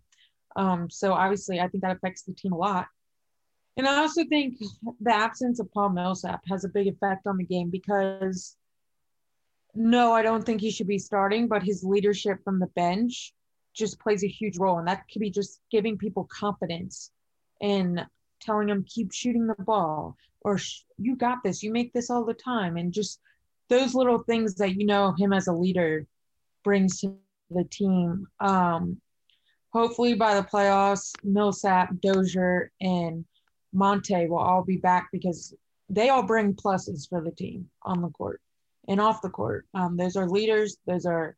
Um, 0.57 0.89
so 0.89 1.13
obviously, 1.13 1.59
I 1.59 1.67
think 1.67 1.83
that 1.83 1.95
affects 1.95 2.23
the 2.23 2.33
team 2.33 2.51
a 2.51 2.57
lot. 2.57 2.87
And 3.77 3.87
I 3.87 3.97
also 3.97 4.25
think 4.25 4.57
the 4.99 5.13
absence 5.13 5.59
of 5.59 5.71
Paul 5.71 5.89
Millsap 5.89 6.41
has 6.49 6.65
a 6.65 6.69
big 6.69 6.87
effect 6.87 7.27
on 7.27 7.37
the 7.37 7.45
game 7.45 7.69
because 7.69 8.57
no, 9.75 10.11
I 10.13 10.23
don't 10.23 10.43
think 10.43 10.59
he 10.59 10.71
should 10.71 10.87
be 10.87 10.97
starting, 10.97 11.47
but 11.47 11.61
his 11.61 11.83
leadership 11.83 12.43
from 12.43 12.59
the 12.59 12.67
bench 12.67 13.33
just 13.75 13.99
plays 13.99 14.23
a 14.23 14.27
huge 14.27 14.57
role. 14.57 14.79
And 14.79 14.87
that 14.87 15.03
could 15.11 15.19
be 15.19 15.29
just 15.29 15.61
giving 15.69 15.99
people 15.99 16.27
confidence 16.31 17.11
and 17.61 18.03
telling 18.41 18.67
them, 18.67 18.83
keep 18.87 19.13
shooting 19.13 19.45
the 19.45 19.55
ball 19.59 20.17
or 20.41 20.57
you 20.97 21.15
got 21.15 21.43
this, 21.43 21.61
you 21.61 21.71
make 21.71 21.93
this 21.93 22.09
all 22.09 22.25
the 22.25 22.33
time. 22.33 22.77
And 22.77 22.91
just 22.91 23.19
those 23.69 23.93
little 23.93 24.19
things 24.19 24.55
that 24.55 24.75
you 24.75 24.85
know 24.85 25.13
him 25.17 25.33
as 25.33 25.47
a 25.47 25.53
leader 25.53 26.07
brings 26.63 27.01
to 27.01 27.13
the 27.51 27.65
team. 27.65 28.25
Um, 28.39 28.99
hopefully 29.77 30.15
by 30.15 30.33
the 30.33 30.43
playoffs, 30.43 31.13
Millsap, 31.23 31.89
Dozier, 32.01 32.71
and 32.81 33.23
Monte 33.73 34.27
will 34.27 34.39
all 34.39 34.63
be 34.63 34.77
back 34.77 35.09
because 35.11 35.53
they 35.89 36.09
all 36.09 36.23
bring 36.23 36.55
pluses 36.55 37.07
for 37.07 37.21
the 37.21 37.31
team 37.31 37.69
on 37.83 38.01
the 38.01 38.09
court 38.09 38.41
and 38.87 38.99
off 38.99 39.21
the 39.21 39.29
court. 39.29 39.67
Um, 39.75 39.95
those 39.95 40.15
are 40.15 40.27
leaders. 40.27 40.77
Those 40.87 41.05
are 41.05 41.35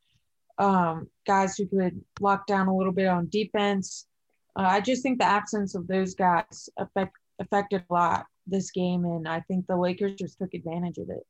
um, 0.57 1.09
guys 1.27 1.57
who 1.57 1.65
could 1.67 2.01
lock 2.21 2.47
down 2.47 2.67
a 2.67 2.75
little 2.75 2.93
bit 2.93 3.07
on 3.07 3.27
defense. 3.29 4.07
Uh, 4.55 4.67
I 4.69 4.79
just 4.79 5.03
think 5.03 5.19
the 5.19 5.25
absence 5.25 5.75
of 5.75 5.87
those 5.87 6.15
guys 6.15 6.69
affect, 6.77 7.17
affected 7.39 7.83
a 7.89 7.93
lot 7.93 8.25
this 8.47 8.71
game, 8.71 9.03
and 9.05 9.27
I 9.27 9.41
think 9.41 9.67
the 9.67 9.77
Lakers 9.77 10.15
just 10.15 10.37
took 10.39 10.53
advantage 10.53 10.97
of 10.97 11.09
it. 11.09 11.25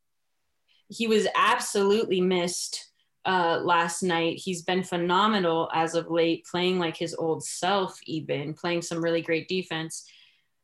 He 0.90 1.08
was 1.08 1.28
absolutely 1.36 2.22
missed 2.22 2.89
uh, 3.26 3.60
last 3.64 4.04
night. 4.04 4.38
He's 4.38 4.64
been 4.64 4.84
phenomenal 4.84 5.70
as 5.74 5.96
of 5.96 6.10
late, 6.10 6.46
playing 6.50 6.80
like 6.80 6.98
his 6.98 7.14
old 7.16 7.44
self, 7.44 7.98
even 8.06 8.54
playing 8.54 8.82
some 8.82 9.04
really 9.04 9.22
great 9.22 9.48
defense 9.48 10.06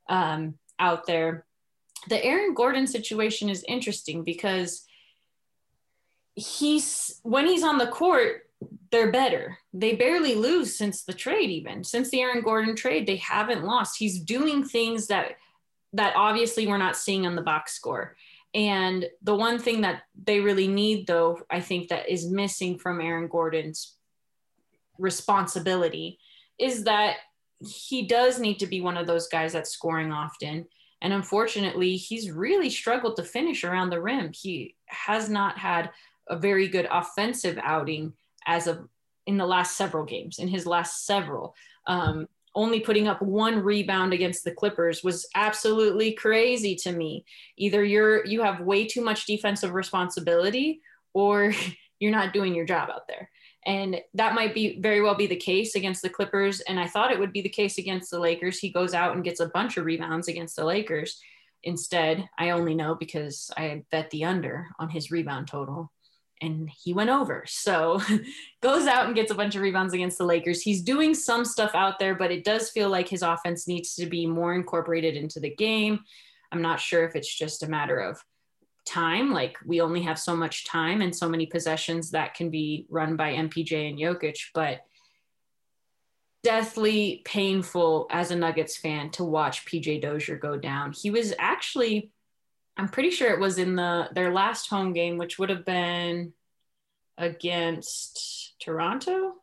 um, 0.09 0.55
out 0.79 1.05
there. 1.05 1.45
The 2.09 2.23
Aaron 2.23 2.53
Gordon 2.53 2.87
situation 2.87 3.49
is 3.49 3.65
interesting 3.67 4.23
because 4.23 4.85
he's 6.35 7.19
when 7.23 7.47
he's 7.47 7.63
on 7.63 7.77
the 7.77 7.87
court, 7.87 8.49
they're 8.91 9.11
better. 9.11 9.57
They 9.73 9.95
barely 9.95 10.35
lose 10.35 10.77
since 10.77 11.03
the 11.03 11.13
trade, 11.13 11.49
even 11.49 11.83
since 11.83 12.09
the 12.09 12.21
Aaron 12.21 12.43
Gordon 12.43 12.75
trade, 12.75 13.07
they 13.07 13.17
haven't 13.17 13.65
lost. 13.65 13.97
He's 13.97 14.19
doing 14.19 14.63
things 14.63 15.07
that 15.07 15.37
that 15.93 16.15
obviously 16.15 16.67
we're 16.67 16.77
not 16.77 16.97
seeing 16.97 17.25
on 17.25 17.35
the 17.35 17.41
box 17.41 17.73
score. 17.73 18.15
And 18.55 19.05
the 19.21 19.35
one 19.35 19.59
thing 19.59 19.81
that 19.81 20.03
they 20.23 20.39
really 20.39 20.67
need, 20.67 21.07
though, 21.07 21.41
I 21.51 21.59
think 21.59 21.89
that 21.89 22.09
is 22.09 22.31
missing 22.31 22.79
from 22.79 23.01
Aaron 23.01 23.27
Gordon's 23.27 23.97
responsibility 24.97 26.19
is 26.57 26.85
that 26.85 27.17
he 27.59 28.07
does 28.07 28.39
need 28.39 28.59
to 28.59 28.67
be 28.67 28.79
one 28.79 28.95
of 28.95 29.07
those 29.07 29.27
guys 29.27 29.51
that's 29.51 29.71
scoring 29.71 30.13
often. 30.13 30.65
And 31.01 31.11
unfortunately, 31.11 31.97
he's 31.97 32.31
really 32.31 32.69
struggled 32.69 33.17
to 33.17 33.23
finish 33.23 33.65
around 33.65 33.89
the 33.89 34.01
rim. 34.01 34.31
He 34.33 34.75
has 34.85 35.29
not 35.29 35.57
had 35.57 35.91
a 36.29 36.37
very 36.37 36.69
good 36.69 36.87
offensive 36.89 37.59
outing 37.61 38.13
as 38.47 38.67
of 38.67 38.87
in 39.27 39.37
the 39.37 39.45
last 39.45 39.75
several 39.75 40.05
games, 40.05 40.39
in 40.39 40.47
his 40.47 40.65
last 40.65 41.05
several. 41.05 41.55
Um, 41.87 42.27
only 42.55 42.79
putting 42.79 43.07
up 43.07 43.21
one 43.21 43.59
rebound 43.59 44.13
against 44.13 44.43
the 44.43 44.51
Clippers 44.51 45.03
was 45.03 45.27
absolutely 45.35 46.13
crazy 46.13 46.75
to 46.75 46.91
me. 46.91 47.25
Either 47.57 47.83
you're 47.83 48.25
you 48.25 48.41
have 48.41 48.61
way 48.61 48.85
too 48.85 49.01
much 49.01 49.25
defensive 49.25 49.73
responsibility 49.73 50.81
or 51.13 51.53
you're 51.99 52.11
not 52.11 52.33
doing 52.33 52.55
your 52.55 52.65
job 52.65 52.89
out 52.89 53.07
there. 53.07 53.29
And 53.67 53.99
that 54.13 54.35
might 54.35 54.53
be 54.53 54.79
very 54.79 55.01
well 55.01 55.15
be 55.15 55.27
the 55.27 55.35
case 55.35 55.75
against 55.75 56.03
the 56.03 56.09
Clippers. 56.09 56.59
And 56.61 56.79
I 56.79 56.87
thought 56.87 57.11
it 57.11 57.19
would 57.19 57.33
be 57.33 57.41
the 57.41 57.49
case 57.49 57.77
against 57.79 58.11
the 58.11 58.19
Lakers. 58.19 58.59
He 58.59 58.69
goes 58.69 58.93
out 58.93 59.15
and 59.15 59.23
gets 59.23 59.39
a 59.39 59.47
bunch 59.49 59.77
of 59.77 59.85
rebounds 59.85 60.27
against 60.27 60.55
the 60.55 60.65
Lakers. 60.65 61.19
Instead, 61.63 62.29
I 62.37 62.51
only 62.51 62.75
know 62.75 62.93
because 62.93 63.49
I 63.57 63.83
bet 63.91 64.11
the 64.11 64.23
under 64.23 64.67
on 64.77 64.89
his 64.89 65.09
rebound 65.09 65.47
total 65.47 65.91
and 66.45 66.69
he 66.69 66.93
went 66.93 67.09
over. 67.09 67.43
So 67.47 68.01
goes 68.61 68.87
out 68.87 69.07
and 69.07 69.15
gets 69.15 69.31
a 69.31 69.35
bunch 69.35 69.55
of 69.55 69.61
rebounds 69.61 69.93
against 69.93 70.17
the 70.17 70.25
Lakers. 70.25 70.61
He's 70.61 70.81
doing 70.81 71.13
some 71.13 71.43
stuff 71.43 71.71
out 71.73 71.99
there, 71.99 72.15
but 72.15 72.31
it 72.31 72.43
does 72.43 72.69
feel 72.69 72.89
like 72.89 73.09
his 73.09 73.21
offense 73.21 73.67
needs 73.67 73.95
to 73.95 74.05
be 74.05 74.25
more 74.25 74.53
incorporated 74.53 75.15
into 75.15 75.39
the 75.39 75.53
game. 75.53 76.01
I'm 76.51 76.61
not 76.61 76.79
sure 76.79 77.03
if 77.03 77.15
it's 77.15 77.33
just 77.33 77.63
a 77.63 77.69
matter 77.69 77.99
of 77.99 78.23
time, 78.85 79.31
like 79.31 79.57
we 79.65 79.81
only 79.81 80.03
have 80.03 80.19
so 80.19 80.35
much 80.35 80.65
time 80.65 81.01
and 81.01 81.15
so 81.15 81.27
many 81.27 81.47
possessions 81.47 82.11
that 82.11 82.35
can 82.35 82.49
be 82.49 82.85
run 82.89 83.15
by 83.15 83.33
MPJ 83.33 83.89
and 83.89 83.99
Jokic, 83.99 84.37
but 84.53 84.81
deathly 86.43 87.23
painful 87.25 88.05
as 88.11 88.29
a 88.29 88.35
Nuggets 88.35 88.77
fan 88.77 89.09
to 89.09 89.23
watch 89.23 89.65
PJ 89.65 90.03
Dozier 90.03 90.37
go 90.37 90.55
down. 90.55 90.93
He 90.93 91.09
was 91.09 91.33
actually 91.39 92.11
I'm 92.77 92.89
pretty 92.89 93.11
sure 93.11 93.31
it 93.31 93.39
was 93.39 93.57
in 93.57 93.75
the 93.75 94.09
their 94.13 94.33
last 94.33 94.69
home 94.69 94.93
game, 94.93 95.17
which 95.17 95.39
would 95.39 95.49
have 95.49 95.65
been 95.65 96.33
against 97.17 98.55
Toronto. 98.59 99.35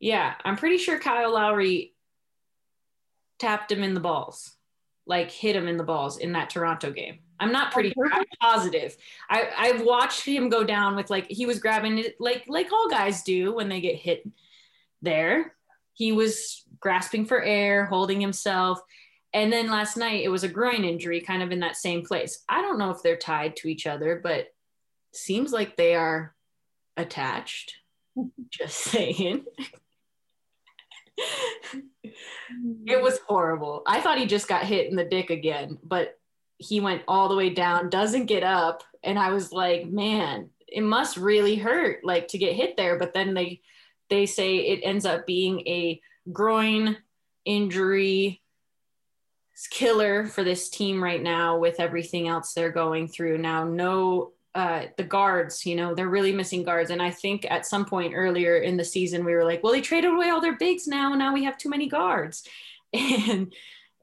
Yeah, 0.00 0.34
I'm 0.44 0.56
pretty 0.56 0.78
sure 0.78 0.98
Kyle 0.98 1.34
Lowry 1.34 1.94
tapped 3.38 3.70
him 3.70 3.82
in 3.82 3.94
the 3.94 4.00
balls, 4.00 4.56
like 5.06 5.30
hit 5.30 5.56
him 5.56 5.68
in 5.68 5.76
the 5.76 5.84
balls 5.84 6.18
in 6.18 6.32
that 6.32 6.50
Toronto 6.50 6.90
game. 6.90 7.20
I'm 7.40 7.52
not 7.52 7.72
pretty 7.72 7.90
sure. 7.90 8.08
I'm 8.12 8.24
positive. 8.40 8.96
I, 9.30 9.48
I've 9.56 9.82
watched 9.82 10.24
him 10.24 10.48
go 10.48 10.64
down 10.64 10.96
with 10.96 11.10
like 11.10 11.26
he 11.28 11.46
was 11.46 11.60
grabbing 11.60 11.98
it 11.98 12.16
like 12.18 12.44
like 12.48 12.72
all 12.72 12.88
guys 12.88 13.22
do 13.22 13.54
when 13.54 13.68
they 13.68 13.80
get 13.80 13.96
hit 13.96 14.28
there. 15.02 15.54
He 15.92 16.12
was 16.12 16.64
grasping 16.80 17.26
for 17.26 17.42
air, 17.42 17.86
holding 17.86 18.20
himself. 18.20 18.80
And 19.32 19.52
then 19.52 19.70
last 19.70 19.96
night 19.96 20.24
it 20.24 20.30
was 20.30 20.44
a 20.44 20.48
groin 20.48 20.84
injury, 20.84 21.20
kind 21.20 21.42
of 21.42 21.50
in 21.50 21.60
that 21.60 21.76
same 21.76 22.04
place. 22.04 22.44
I 22.48 22.62
don't 22.62 22.78
know 22.78 22.90
if 22.90 23.02
they're 23.02 23.16
tied 23.16 23.56
to 23.56 23.68
each 23.68 23.86
other, 23.86 24.20
but 24.22 24.46
seems 25.12 25.52
like 25.52 25.76
they 25.76 25.94
are 25.94 26.34
attached. 26.96 27.74
Just 28.50 28.76
saying. 28.76 29.44
it 31.18 32.14
mm. 32.62 33.02
was 33.02 33.18
horrible. 33.26 33.82
I 33.86 34.00
thought 34.00 34.18
he 34.18 34.26
just 34.26 34.48
got 34.48 34.64
hit 34.64 34.88
in 34.88 34.96
the 34.96 35.04
dick 35.04 35.30
again, 35.30 35.78
but 35.82 36.18
he 36.58 36.80
went 36.80 37.02
all 37.08 37.28
the 37.28 37.36
way 37.36 37.50
down, 37.50 37.90
doesn't 37.90 38.26
get 38.26 38.42
up. 38.42 38.82
And 39.02 39.18
I 39.18 39.32
was 39.32 39.52
like, 39.52 39.86
man, 39.86 40.50
it 40.66 40.82
must 40.82 41.16
really 41.16 41.56
hurt 41.56 42.04
like 42.04 42.28
to 42.28 42.38
get 42.38 42.54
hit 42.54 42.76
there. 42.76 42.98
But 42.98 43.14
then 43.14 43.34
they 43.34 43.62
they 44.10 44.26
say 44.26 44.56
it 44.56 44.80
ends 44.82 45.04
up 45.04 45.26
being 45.26 45.60
a 45.66 46.00
groin 46.32 46.96
injury 47.44 48.42
killer 49.66 50.26
for 50.26 50.44
this 50.44 50.68
team 50.68 51.02
right 51.02 51.22
now 51.22 51.58
with 51.58 51.80
everything 51.80 52.28
else 52.28 52.52
they're 52.52 52.70
going 52.70 53.08
through. 53.08 53.38
Now 53.38 53.64
no 53.64 54.32
uh, 54.54 54.86
the 54.96 55.04
guards 55.04 55.66
you 55.66 55.76
know 55.76 55.94
they're 55.94 56.08
really 56.08 56.32
missing 56.32 56.62
guards. 56.62 56.90
And 56.90 57.02
i 57.02 57.10
think 57.10 57.46
at 57.50 57.66
some 57.66 57.84
point 57.84 58.14
earlier 58.14 58.58
in 58.58 58.76
the 58.76 58.84
season 58.84 59.24
we 59.24 59.34
were 59.34 59.44
like 59.44 59.62
well 59.62 59.72
they 59.72 59.80
traded 59.80 60.12
away 60.12 60.30
all 60.30 60.40
their 60.40 60.56
bigs 60.56 60.86
now. 60.86 61.10
And 61.10 61.18
now 61.18 61.34
we 61.34 61.44
have 61.44 61.58
too 61.58 61.68
many 61.68 61.88
guards. 61.88 62.46
And 62.94 63.52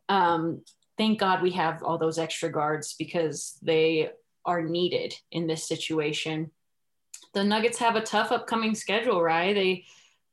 um, 0.09 0.62
thank 0.97 1.19
god 1.19 1.41
we 1.41 1.51
have 1.51 1.81
all 1.81 1.97
those 1.97 2.19
extra 2.19 2.51
guards 2.51 2.93
because 3.00 3.57
they 3.63 4.12
are 4.45 4.62
needed 4.62 5.15
in 5.31 5.47
this 5.47 5.67
situation. 5.67 6.51
The 7.33 7.43
nuggets 7.43 7.79
have 7.79 7.95
a 7.95 8.01
tough 8.01 8.31
upcoming 8.31 8.75
schedule 8.75 9.21
right 9.24 9.55
they 9.55 9.85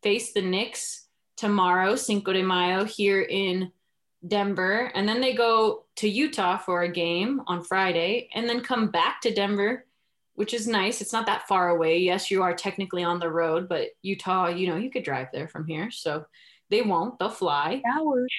face 0.03 0.33
the 0.33 0.43
knicks 0.43 1.07
tomorrow 1.37 1.97
cinco 1.97 2.33
de 2.33 2.43
mayo 2.43 2.85
here 2.85 3.23
in 3.23 3.73
Denver, 4.27 4.91
and 4.95 5.09
then 5.09 5.21
they 5.21 5.35
go 5.35 5.85
to 5.97 6.09
Utah 6.09 6.59
for 6.59 6.83
a 6.83 6.93
game 6.93 7.43
on 7.47 7.63
Friday, 7.63 8.29
and 8.35 8.49
then 8.49 8.61
come 8.61 8.89
back 8.89 9.21
to 9.23 9.35
Denver, 9.35 9.85
which 10.35 10.55
is 10.55 10.67
nice. 10.67 11.01
It's 11.01 11.13
not 11.13 11.27
that 11.27 11.49
far 11.49 11.71
away. 11.71 11.99
Yes, 11.99 12.31
you 12.31 12.43
are 12.43 12.55
technically 12.55 13.03
on 13.03 13.19
the 13.19 13.31
road, 13.31 13.69
but 13.69 13.89
Utah, 14.03 14.49
you 14.49 14.69
know, 14.69 14.77
you 14.77 14.91
could 14.91 15.05
drive 15.05 15.29
there 15.33 15.49
from 15.49 15.67
here. 15.67 15.91
So 15.91 16.25
they 16.71 16.83
won't. 16.83 17.19
They'll 17.19 17.29
fly. 17.29 17.83
Hours. 17.95 18.33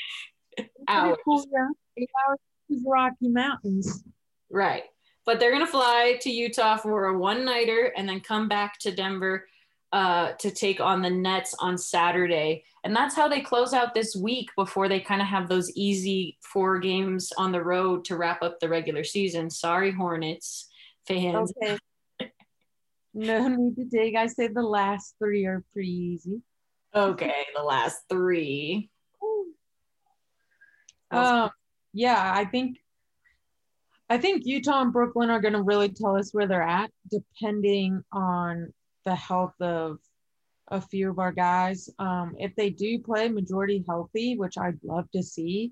hours. 0.88 1.18
Cool, 1.26 1.46
yeah. 1.52 1.68
Eight 1.98 2.10
hours 2.28 2.40
to 2.70 2.80
the 2.80 2.90
Rocky 2.90 3.30
Mountains. 3.30 4.04
Right. 4.50 4.84
But 5.26 5.40
they're 5.40 5.52
going 5.52 5.66
to 5.66 5.72
fly 5.72 6.18
to 6.22 6.30
Utah 6.30 6.78
for 6.78 7.06
a 7.06 7.18
one 7.18 7.46
nighter 7.46 7.94
and 7.96 8.10
then 8.10 8.20
come 8.20 8.48
back 8.48 8.80
to 8.80 8.92
Denver 8.92 9.46
uh, 9.94 10.32
to 10.40 10.50
take 10.50 10.82
on 10.82 11.04
the 11.04 11.10
Nets 11.10 11.54
on 11.60 11.78
Saturday. 11.78 12.64
And 12.84 12.96
that's 12.96 13.16
how 13.16 13.28
they 13.28 13.42
close 13.42 13.74
out 13.74 13.94
this 13.94 14.16
week 14.16 14.50
before 14.58 14.90
they 14.90 15.00
kind 15.00 15.22
of 15.22 15.28
have 15.28 15.48
those 15.48 15.72
easy 15.76 16.40
four 16.42 16.80
games 16.80 17.32
on 17.38 17.52
the 17.52 17.64
road 17.64 18.04
to 18.06 18.18
wrap 18.18 18.42
up 18.42 18.60
the 18.60 18.68
regular 18.68 19.04
season. 19.04 19.52
Sorry, 19.52 19.92
Hornets 19.92 20.68
fans. 21.08 21.54
Okay. 21.62 21.78
no 23.14 23.48
need 23.48 23.76
to 23.76 23.86
dig. 23.86 24.16
I 24.16 24.26
say 24.26 24.48
the 24.48 24.64
last 24.64 25.14
three 25.20 25.46
are 25.46 25.64
pretty 25.74 25.92
easy. 25.92 26.42
Okay, 26.96 27.46
the 27.56 27.64
last 27.64 28.02
three. 28.10 28.90
Um, 31.12 31.52
yeah, 31.94 32.34
I 32.36 32.46
think 32.46 32.80
I 34.10 34.18
think 34.18 34.46
Utah 34.46 34.82
and 34.82 34.92
Brooklyn 34.92 35.30
are 35.30 35.42
going 35.42 35.54
to 35.54 35.62
really 35.62 35.90
tell 35.90 36.16
us 36.18 36.34
where 36.34 36.48
they're 36.48 36.64
at, 36.64 36.90
depending 37.12 38.04
on 38.12 38.74
the 39.06 39.16
health 39.16 39.60
of 39.62 40.00
a 40.70 40.82
few 40.82 41.10
of 41.10 41.20
our 41.20 41.32
guys. 41.32 41.90
Um, 42.00 42.36
if 42.40 42.56
they 42.56 42.70
do 42.70 43.00
play 43.00 43.30
majority 43.30 43.84
healthy, 43.88 44.38
which 44.38 44.58
I'd 44.58 44.80
love 44.84 45.10
to 45.12 45.22
see, 45.22 45.72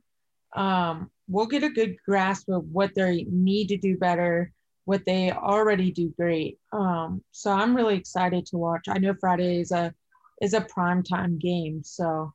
um, 0.56 1.10
we'll 1.28 1.46
get 1.46 1.64
a 1.64 1.70
good 1.70 1.96
grasp 2.06 2.50
of 2.50 2.66
what 2.72 2.94
they 2.96 3.26
need 3.30 3.68
to 3.70 3.78
do 3.78 3.98
better, 3.98 4.52
what 4.86 5.06
they 5.06 5.32
already 5.32 5.92
do 5.92 6.14
great. 6.18 6.60
Um, 6.74 7.24
so 7.32 7.52
I'm 7.52 7.76
really 7.76 7.96
excited 7.96 8.46
to 8.48 8.58
watch. 8.58 8.88
I 8.88 8.98
know 8.98 9.16
Friday 9.20 9.60
is 9.62 9.72
a 9.72 9.94
is 10.42 10.54
a 10.54 10.62
prime 10.62 11.04
time 11.04 11.38
game, 11.38 11.84
so 11.84 12.34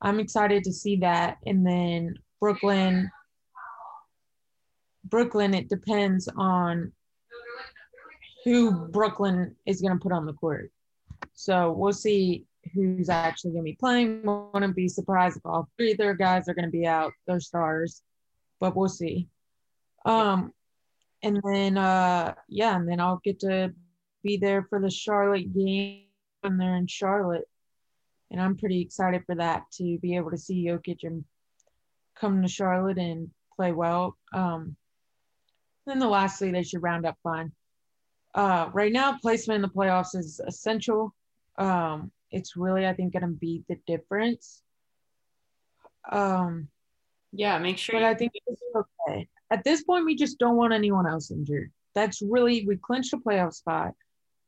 I'm 0.00 0.20
excited 0.20 0.64
to 0.64 0.72
see 0.72 0.96
that. 0.96 1.38
And 1.46 1.66
then 1.66 2.14
Brooklyn, 2.40 3.10
Brooklyn, 5.04 5.52
it 5.52 5.68
depends 5.68 6.28
on 6.36 6.92
who 8.44 8.88
Brooklyn 8.88 9.56
is 9.66 9.80
going 9.80 9.94
to 9.94 10.02
put 10.02 10.12
on 10.12 10.26
the 10.26 10.34
court. 10.34 10.70
So 11.32 11.72
we'll 11.72 11.92
see 11.94 12.44
who's 12.74 13.08
actually 13.08 13.52
going 13.52 13.64
to 13.64 13.70
be 13.70 13.76
playing. 13.76 14.22
Wouldn't 14.24 14.76
be 14.76 14.88
surprised 14.88 15.38
if 15.38 15.46
all 15.46 15.68
three 15.76 15.92
of 15.92 15.98
their 15.98 16.14
guys 16.14 16.48
are 16.48 16.54
going 16.54 16.66
to 16.66 16.70
be 16.70 16.86
out, 16.86 17.12
their 17.26 17.40
stars, 17.40 18.02
but 18.60 18.76
we'll 18.76 18.88
see. 18.88 19.28
Um, 20.04 20.52
and 21.22 21.40
then 21.42 21.78
uh, 21.78 22.34
yeah, 22.48 22.76
and 22.76 22.88
then 22.88 23.00
I'll 23.00 23.20
get 23.24 23.40
to 23.40 23.72
be 24.22 24.36
there 24.36 24.66
for 24.68 24.78
the 24.78 24.90
Charlotte 24.90 25.54
game 25.54 26.02
when 26.42 26.58
they're 26.58 26.76
in 26.76 26.86
Charlotte, 26.86 27.48
and 28.30 28.40
I'm 28.40 28.56
pretty 28.56 28.82
excited 28.82 29.22
for 29.24 29.34
that 29.36 29.62
to 29.78 29.98
be 29.98 30.16
able 30.16 30.30
to 30.30 30.36
see 30.36 30.66
Jokic 30.66 30.98
and 31.02 31.24
come 32.14 32.42
to 32.42 32.48
Charlotte 32.48 32.98
and 32.98 33.30
play 33.56 33.72
well. 33.72 34.16
Um, 34.34 34.76
then 35.86 35.98
the 35.98 36.08
lastly, 36.08 36.50
they 36.50 36.62
should 36.62 36.82
round 36.82 37.06
up 37.06 37.16
fine 37.22 37.52
uh, 38.34 38.68
right 38.72 38.92
now, 38.92 39.16
placement 39.20 39.56
in 39.56 39.62
the 39.62 39.68
playoffs 39.68 40.14
is 40.16 40.40
essential. 40.46 41.14
Um, 41.58 42.10
it's 42.30 42.56
really, 42.56 42.86
I 42.86 42.92
think, 42.92 43.12
going 43.12 43.22
to 43.22 43.28
be 43.28 43.62
the 43.68 43.76
difference. 43.86 44.62
Um, 46.10 46.68
yeah, 47.32 47.58
make 47.58 47.78
sure. 47.78 47.94
But 47.94 48.00
you- 48.00 48.06
I 48.08 48.14
think 48.14 48.32
it's 48.46 48.62
okay. 48.74 49.28
At 49.50 49.62
this 49.64 49.84
point, 49.84 50.04
we 50.04 50.16
just 50.16 50.38
don't 50.38 50.56
want 50.56 50.72
anyone 50.72 51.06
else 51.06 51.30
injured. 51.30 51.70
That's 51.94 52.22
really 52.22 52.66
we 52.66 52.76
clinched 52.76 53.12
a 53.12 53.18
playoff 53.18 53.54
spot, 53.54 53.92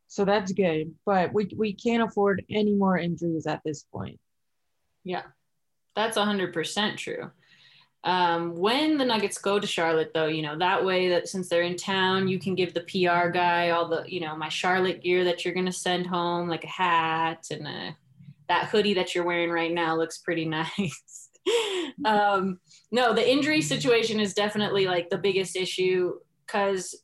so 0.08 0.24
that's 0.24 0.50
good. 0.52 0.92
But 1.04 1.32
we 1.32 1.48
we 1.56 1.72
can't 1.74 2.02
afford 2.02 2.44
any 2.50 2.72
more 2.72 2.98
injuries 2.98 3.46
at 3.46 3.60
this 3.64 3.84
point. 3.92 4.18
Yeah, 5.04 5.22
that's 5.94 6.16
hundred 6.16 6.52
percent 6.52 6.98
true. 6.98 7.30
Um, 8.06 8.54
when 8.54 8.98
the 8.98 9.04
Nuggets 9.04 9.36
go 9.36 9.58
to 9.58 9.66
Charlotte, 9.66 10.12
though, 10.14 10.28
you 10.28 10.40
know, 10.40 10.56
that 10.58 10.84
way 10.84 11.08
that 11.08 11.26
since 11.26 11.48
they're 11.48 11.62
in 11.62 11.76
town, 11.76 12.28
you 12.28 12.38
can 12.38 12.54
give 12.54 12.72
the 12.72 12.82
PR 12.82 13.30
guy 13.30 13.70
all 13.70 13.88
the, 13.88 14.04
you 14.06 14.20
know, 14.20 14.36
my 14.36 14.48
Charlotte 14.48 15.02
gear 15.02 15.25
that 15.25 15.44
you're 15.44 15.52
going 15.52 15.66
to 15.66 15.72
send 15.72 16.06
home, 16.06 16.48
like 16.48 16.62
a 16.62 16.68
hat 16.68 17.46
and 17.50 17.66
a, 17.66 17.96
that 18.48 18.68
hoodie 18.68 18.94
that 18.94 19.12
you're 19.12 19.25
wearing 19.25 19.50
right 19.50 19.72
now 19.72 19.96
looks 19.96 20.18
pretty 20.18 20.44
nice. 20.44 21.30
um, 22.04 22.60
no, 22.92 23.12
the 23.12 23.28
injury 23.28 23.60
situation 23.60 24.20
is 24.20 24.34
definitely 24.34 24.86
like 24.86 25.10
the 25.10 25.18
biggest 25.18 25.56
issue 25.56 26.14
because, 26.46 26.94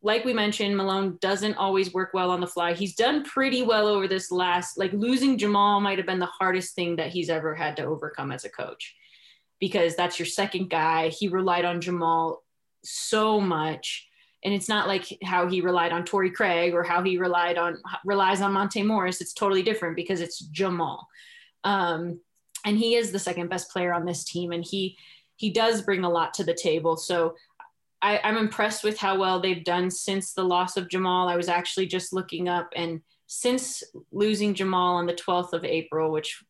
like 0.00 0.24
we 0.24 0.32
mentioned, 0.32 0.76
Malone 0.76 1.18
doesn't 1.20 1.54
always 1.54 1.92
work 1.92 2.10
well 2.14 2.30
on 2.30 2.40
the 2.40 2.46
fly. 2.46 2.72
He's 2.72 2.94
done 2.94 3.24
pretty 3.24 3.62
well 3.62 3.88
over 3.88 4.06
this 4.06 4.30
last, 4.30 4.78
like 4.78 4.92
losing 4.92 5.38
Jamal 5.38 5.80
might 5.80 5.98
have 5.98 6.06
been 6.06 6.20
the 6.20 6.26
hardest 6.26 6.76
thing 6.76 6.94
that 6.96 7.10
he's 7.10 7.30
ever 7.30 7.52
had 7.52 7.76
to 7.78 7.84
overcome 7.84 8.30
as 8.30 8.44
a 8.44 8.48
coach 8.48 8.94
because 9.62 9.94
that's 9.94 10.18
your 10.18 10.26
second 10.26 10.70
guy. 10.70 11.06
He 11.06 11.28
relied 11.28 11.64
on 11.64 11.80
Jamal 11.80 12.42
so 12.82 13.40
much. 13.40 14.08
And 14.44 14.52
it's 14.52 14.68
not 14.68 14.88
like 14.88 15.16
how 15.22 15.46
he 15.46 15.60
relied 15.60 15.92
on 15.92 16.04
Torrey 16.04 16.32
Craig 16.32 16.74
or 16.74 16.82
how 16.82 17.00
he 17.04 17.16
relied 17.16 17.58
on 17.58 17.78
relies 18.04 18.40
on 18.40 18.52
Monte 18.52 18.82
Morris. 18.82 19.20
It's 19.20 19.32
totally 19.32 19.62
different 19.62 19.94
because 19.94 20.20
it's 20.20 20.40
Jamal. 20.40 21.06
Um, 21.62 22.18
and 22.64 22.76
he 22.76 22.96
is 22.96 23.12
the 23.12 23.20
second 23.20 23.50
best 23.50 23.70
player 23.70 23.94
on 23.94 24.04
this 24.04 24.24
team. 24.24 24.50
And 24.50 24.64
he 24.64 24.98
he 25.36 25.50
does 25.50 25.82
bring 25.82 26.02
a 26.02 26.10
lot 26.10 26.34
to 26.34 26.44
the 26.44 26.58
table. 26.60 26.96
So 26.96 27.36
I, 28.02 28.18
I'm 28.24 28.38
impressed 28.38 28.82
with 28.82 28.98
how 28.98 29.16
well 29.16 29.38
they've 29.38 29.62
done 29.62 29.92
since 29.92 30.32
the 30.32 30.42
loss 30.42 30.76
of 30.76 30.88
Jamal. 30.88 31.28
I 31.28 31.36
was 31.36 31.48
actually 31.48 31.86
just 31.86 32.12
looking 32.12 32.48
up 32.48 32.72
and 32.74 33.00
since 33.28 33.84
losing 34.10 34.54
Jamal 34.54 34.96
on 34.96 35.06
the 35.06 35.14
12th 35.14 35.52
of 35.52 35.64
April, 35.64 36.10
which 36.10 36.42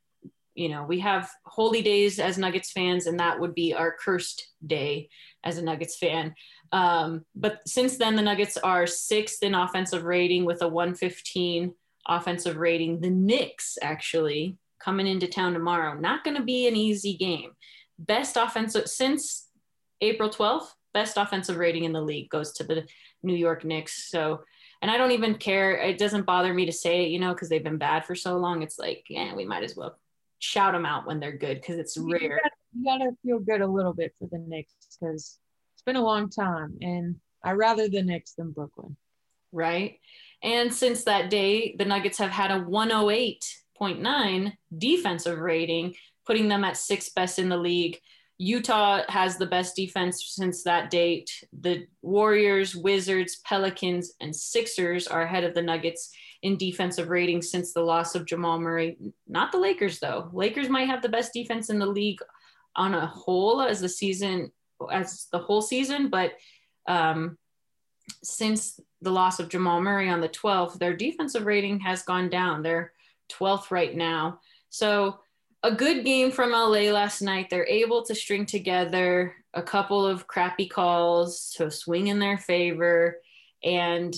you 0.54 0.68
know, 0.68 0.84
we 0.84 1.00
have 1.00 1.30
holy 1.46 1.82
days 1.82 2.18
as 2.18 2.38
Nuggets 2.38 2.72
fans, 2.72 3.06
and 3.06 3.18
that 3.20 3.40
would 3.40 3.54
be 3.54 3.74
our 3.74 3.96
cursed 3.98 4.48
day 4.66 5.08
as 5.44 5.58
a 5.58 5.62
Nuggets 5.62 5.96
fan. 5.96 6.34
Um, 6.72 7.24
but 7.34 7.60
since 7.66 7.96
then, 7.96 8.16
the 8.16 8.22
Nuggets 8.22 8.56
are 8.58 8.86
sixth 8.86 9.42
in 9.42 9.54
offensive 9.54 10.04
rating 10.04 10.44
with 10.44 10.62
a 10.62 10.68
115 10.68 11.74
offensive 12.06 12.56
rating. 12.56 13.00
The 13.00 13.10
Knicks 13.10 13.78
actually 13.80 14.58
coming 14.82 15.06
into 15.06 15.26
town 15.26 15.52
tomorrow, 15.52 15.98
not 15.98 16.24
going 16.24 16.36
to 16.36 16.42
be 16.42 16.66
an 16.66 16.76
easy 16.76 17.16
game. 17.16 17.52
Best 17.98 18.36
offensive 18.36 18.88
since 18.88 19.48
April 20.00 20.28
12th, 20.28 20.68
best 20.92 21.16
offensive 21.16 21.56
rating 21.56 21.84
in 21.84 21.92
the 21.92 22.02
league 22.02 22.28
goes 22.28 22.52
to 22.54 22.64
the 22.64 22.86
New 23.22 23.36
York 23.36 23.64
Knicks. 23.64 24.10
So, 24.10 24.42
and 24.82 24.90
I 24.90 24.96
don't 24.96 25.12
even 25.12 25.36
care. 25.36 25.76
It 25.76 25.98
doesn't 25.98 26.26
bother 26.26 26.52
me 26.52 26.66
to 26.66 26.72
say 26.72 27.04
it, 27.04 27.10
you 27.10 27.20
know, 27.20 27.32
because 27.32 27.48
they've 27.48 27.62
been 27.62 27.78
bad 27.78 28.04
for 28.04 28.16
so 28.16 28.36
long. 28.36 28.62
It's 28.62 28.78
like, 28.78 29.04
yeah, 29.08 29.34
we 29.34 29.44
might 29.44 29.62
as 29.62 29.76
well 29.76 29.96
shout 30.42 30.72
them 30.72 30.84
out 30.84 31.06
when 31.06 31.20
they're 31.20 31.36
good 31.36 31.60
because 31.60 31.76
it's 31.76 31.96
rare. 31.96 32.40
You 32.74 32.84
gotta, 32.84 33.00
you 33.00 33.04
gotta, 33.04 33.16
feel 33.24 33.38
good 33.38 33.60
a 33.60 33.66
little 33.66 33.92
bit 33.92 34.12
for 34.18 34.28
the 34.30 34.38
Knicks 34.38 34.74
because 35.00 35.38
it's 35.74 35.82
been 35.82 35.96
a 35.96 36.02
long 36.02 36.28
time, 36.28 36.76
and 36.80 37.16
I 37.44 37.52
rather 37.52 37.88
the 37.88 38.02
Knicks 38.02 38.32
than 38.34 38.50
Brooklyn. 38.50 38.96
Right, 39.52 40.00
and 40.42 40.74
since 40.74 41.04
that 41.04 41.30
day, 41.30 41.76
the 41.78 41.84
Nuggets 41.84 42.18
have 42.18 42.30
had 42.30 42.50
a 42.50 42.60
108.9 42.60 44.52
defensive 44.76 45.38
rating, 45.38 45.94
putting 46.26 46.48
them 46.48 46.64
at 46.64 46.76
sixth 46.76 47.14
best 47.14 47.38
in 47.38 47.48
the 47.48 47.56
league. 47.56 47.98
Utah 48.38 49.02
has 49.08 49.36
the 49.36 49.46
best 49.46 49.76
defense 49.76 50.24
since 50.34 50.64
that 50.64 50.90
date. 50.90 51.30
The 51.60 51.86
Warriors, 52.00 52.74
Wizards, 52.74 53.40
Pelicans, 53.44 54.14
and 54.20 54.34
Sixers 54.34 55.06
are 55.06 55.22
ahead 55.22 55.44
of 55.44 55.54
the 55.54 55.62
Nuggets 55.62 56.10
in 56.42 56.56
defensive 56.56 57.08
ratings 57.08 57.50
since 57.50 57.72
the 57.72 57.80
loss 57.80 58.14
of 58.14 58.26
Jamal 58.26 58.58
Murray. 58.58 58.98
Not 59.28 59.52
the 59.52 59.58
Lakers, 59.58 60.00
though. 60.00 60.28
Lakers 60.32 60.68
might 60.68 60.88
have 60.88 61.02
the 61.02 61.08
best 61.08 61.32
defense 61.32 61.70
in 61.70 61.78
the 61.78 61.86
league 61.86 62.20
on 62.74 62.94
a 62.94 63.06
whole 63.06 63.62
as 63.62 63.80
the 63.80 63.88
season, 63.88 64.50
as 64.90 65.28
the 65.30 65.38
whole 65.38 65.62
season, 65.62 66.08
but 66.08 66.32
um, 66.88 67.38
since 68.22 68.80
the 69.00 69.10
loss 69.10 69.38
of 69.38 69.48
Jamal 69.48 69.80
Murray 69.80 70.08
on 70.08 70.20
the 70.20 70.28
12th, 70.28 70.78
their 70.78 70.96
defensive 70.96 71.46
rating 71.46 71.80
has 71.80 72.02
gone 72.02 72.28
down. 72.28 72.62
They're 72.62 72.92
12th 73.30 73.70
right 73.70 73.94
now. 73.94 74.40
So 74.70 75.20
a 75.62 75.72
good 75.72 76.04
game 76.04 76.30
from 76.32 76.50
LA 76.50 76.90
last 76.90 77.22
night. 77.22 77.48
They're 77.50 77.66
able 77.66 78.04
to 78.04 78.14
string 78.14 78.46
together 78.46 79.34
a 79.54 79.62
couple 79.62 80.04
of 80.04 80.26
crappy 80.26 80.66
calls 80.66 81.50
to 81.56 81.70
swing 81.70 82.08
in 82.08 82.18
their 82.18 82.38
favor. 82.38 83.18
And 83.62 84.14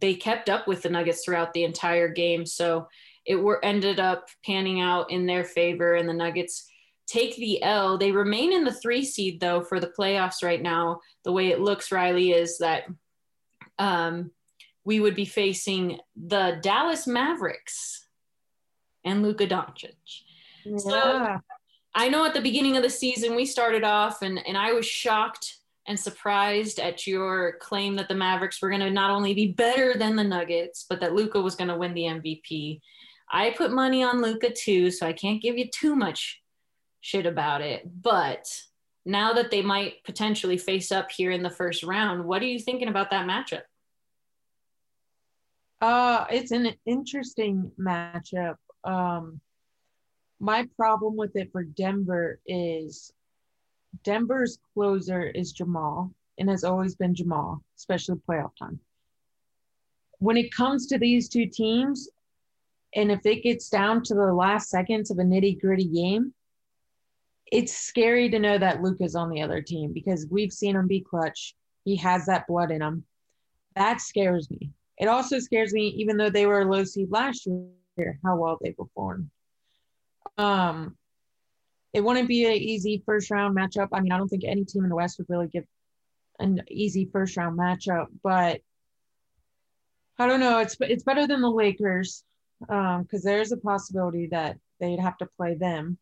they 0.00 0.14
kept 0.14 0.48
up 0.48 0.66
with 0.66 0.82
the 0.82 0.90
Nuggets 0.90 1.24
throughout 1.24 1.52
the 1.52 1.64
entire 1.64 2.08
game. 2.08 2.46
So 2.46 2.88
it 3.26 3.36
were 3.36 3.64
ended 3.64 4.00
up 4.00 4.28
panning 4.44 4.80
out 4.80 5.10
in 5.10 5.26
their 5.26 5.44
favor, 5.44 5.94
and 5.94 6.08
the 6.08 6.14
Nuggets 6.14 6.66
take 7.06 7.36
the 7.36 7.62
L. 7.62 7.98
They 7.98 8.10
remain 8.10 8.52
in 8.52 8.64
the 8.64 8.72
three 8.72 9.04
seed 9.04 9.40
though 9.40 9.62
for 9.62 9.80
the 9.80 9.92
playoffs 9.98 10.42
right 10.42 10.62
now. 10.62 11.00
The 11.24 11.32
way 11.32 11.48
it 11.48 11.60
looks, 11.60 11.92
Riley, 11.92 12.32
is 12.32 12.58
that 12.58 12.84
um, 13.78 14.30
we 14.84 15.00
would 15.00 15.14
be 15.14 15.24
facing 15.24 15.98
the 16.16 16.58
Dallas 16.62 17.06
Mavericks 17.06 18.06
and 19.04 19.22
Luka 19.22 19.46
Doncic. 19.46 19.94
Yeah. 20.64 20.76
So 20.76 21.36
I 21.94 22.08
know 22.08 22.24
at 22.24 22.34
the 22.34 22.40
beginning 22.40 22.76
of 22.76 22.82
the 22.82 22.90
season 22.90 23.34
we 23.34 23.44
started 23.44 23.84
off 23.84 24.22
and, 24.22 24.40
and 24.46 24.56
I 24.56 24.72
was 24.72 24.86
shocked 24.86 25.58
and 25.86 25.98
surprised 25.98 26.78
at 26.78 27.06
your 27.06 27.56
claim 27.60 27.96
that 27.96 28.08
the 28.08 28.14
Mavericks 28.14 28.62
were 28.62 28.68
going 28.68 28.80
to 28.80 28.90
not 28.90 29.10
only 29.10 29.34
be 29.34 29.48
better 29.48 29.94
than 29.94 30.16
the 30.16 30.24
Nuggets, 30.24 30.86
but 30.88 31.00
that 31.00 31.14
Luka 31.14 31.40
was 31.40 31.56
going 31.56 31.68
to 31.68 31.76
win 31.76 31.94
the 31.94 32.02
MVP. 32.02 32.80
I 33.30 33.50
put 33.50 33.72
money 33.72 34.04
on 34.04 34.22
Luka 34.22 34.50
too, 34.50 34.90
so 34.90 35.06
I 35.06 35.12
can't 35.12 35.42
give 35.42 35.58
you 35.58 35.68
too 35.68 35.96
much 35.96 36.40
shit 37.00 37.26
about 37.26 37.62
it. 37.62 37.82
But 38.02 38.46
now 39.04 39.32
that 39.32 39.50
they 39.50 39.62
might 39.62 40.04
potentially 40.04 40.56
face 40.56 40.92
up 40.92 41.10
here 41.10 41.30
in 41.30 41.42
the 41.42 41.50
first 41.50 41.82
round, 41.82 42.24
what 42.24 42.42
are 42.42 42.46
you 42.46 42.60
thinking 42.60 42.88
about 42.88 43.10
that 43.10 43.26
matchup? 43.26 43.62
Uh, 45.80 46.26
it's 46.30 46.52
an 46.52 46.74
interesting 46.86 47.72
matchup. 47.78 48.54
Um, 48.84 49.40
my 50.38 50.68
problem 50.76 51.16
with 51.16 51.34
it 51.34 51.50
for 51.50 51.64
Denver 51.64 52.38
is 52.46 53.12
Denver's 54.04 54.58
closer 54.74 55.22
is 55.22 55.52
Jamal 55.52 56.12
and 56.38 56.48
has 56.48 56.64
always 56.64 56.94
been 56.94 57.14
Jamal, 57.14 57.62
especially 57.76 58.16
playoff 58.28 58.56
time. 58.58 58.80
When 60.18 60.36
it 60.36 60.54
comes 60.54 60.86
to 60.86 60.98
these 60.98 61.28
two 61.28 61.46
teams, 61.46 62.08
and 62.94 63.10
if 63.10 63.24
it 63.26 63.42
gets 63.42 63.68
down 63.68 64.02
to 64.04 64.14
the 64.14 64.32
last 64.32 64.68
seconds 64.68 65.10
of 65.10 65.18
a 65.18 65.22
nitty 65.22 65.60
gritty 65.60 65.86
game, 65.86 66.34
it's 67.50 67.76
scary 67.76 68.30
to 68.30 68.38
know 68.38 68.56
that 68.58 68.82
Luka's 68.82 69.14
on 69.14 69.28
the 69.28 69.42
other 69.42 69.60
team 69.60 69.92
because 69.92 70.26
we've 70.30 70.52
seen 70.52 70.76
him 70.76 70.86
be 70.86 71.00
clutch. 71.00 71.54
He 71.84 71.96
has 71.96 72.26
that 72.26 72.46
blood 72.46 72.70
in 72.70 72.80
him. 72.80 73.04
That 73.76 74.00
scares 74.00 74.50
me. 74.50 74.70
It 74.98 75.06
also 75.06 75.38
scares 75.38 75.72
me, 75.72 75.88
even 75.88 76.16
though 76.16 76.30
they 76.30 76.46
were 76.46 76.62
a 76.62 76.70
low 76.70 76.84
seed 76.84 77.10
last 77.10 77.46
year, 77.46 78.18
how 78.24 78.36
well 78.36 78.58
they 78.60 78.72
performed. 78.72 79.30
Um, 80.38 80.96
it 81.92 82.02
wouldn't 82.02 82.28
be 82.28 82.44
an 82.44 82.52
easy 82.52 83.02
first 83.04 83.30
round 83.30 83.56
matchup. 83.56 83.88
I 83.92 84.00
mean, 84.00 84.12
I 84.12 84.18
don't 84.18 84.28
think 84.28 84.44
any 84.44 84.64
team 84.64 84.84
in 84.84 84.88
the 84.88 84.96
West 84.96 85.18
would 85.18 85.28
really 85.28 85.48
give 85.48 85.64
an 86.38 86.62
easy 86.68 87.08
first 87.12 87.36
round 87.36 87.58
matchup, 87.58 88.06
but 88.22 88.60
I 90.18 90.26
don't 90.26 90.40
know. 90.40 90.58
It's 90.58 90.76
it's 90.80 91.04
better 91.04 91.26
than 91.26 91.40
the 91.40 91.50
Lakers 91.50 92.24
because 92.60 92.98
um, 93.00 93.20
there's 93.22 93.52
a 93.52 93.56
possibility 93.58 94.28
that 94.28 94.56
they'd 94.80 95.00
have 95.00 95.18
to 95.18 95.28
play 95.36 95.54
them, 95.54 95.98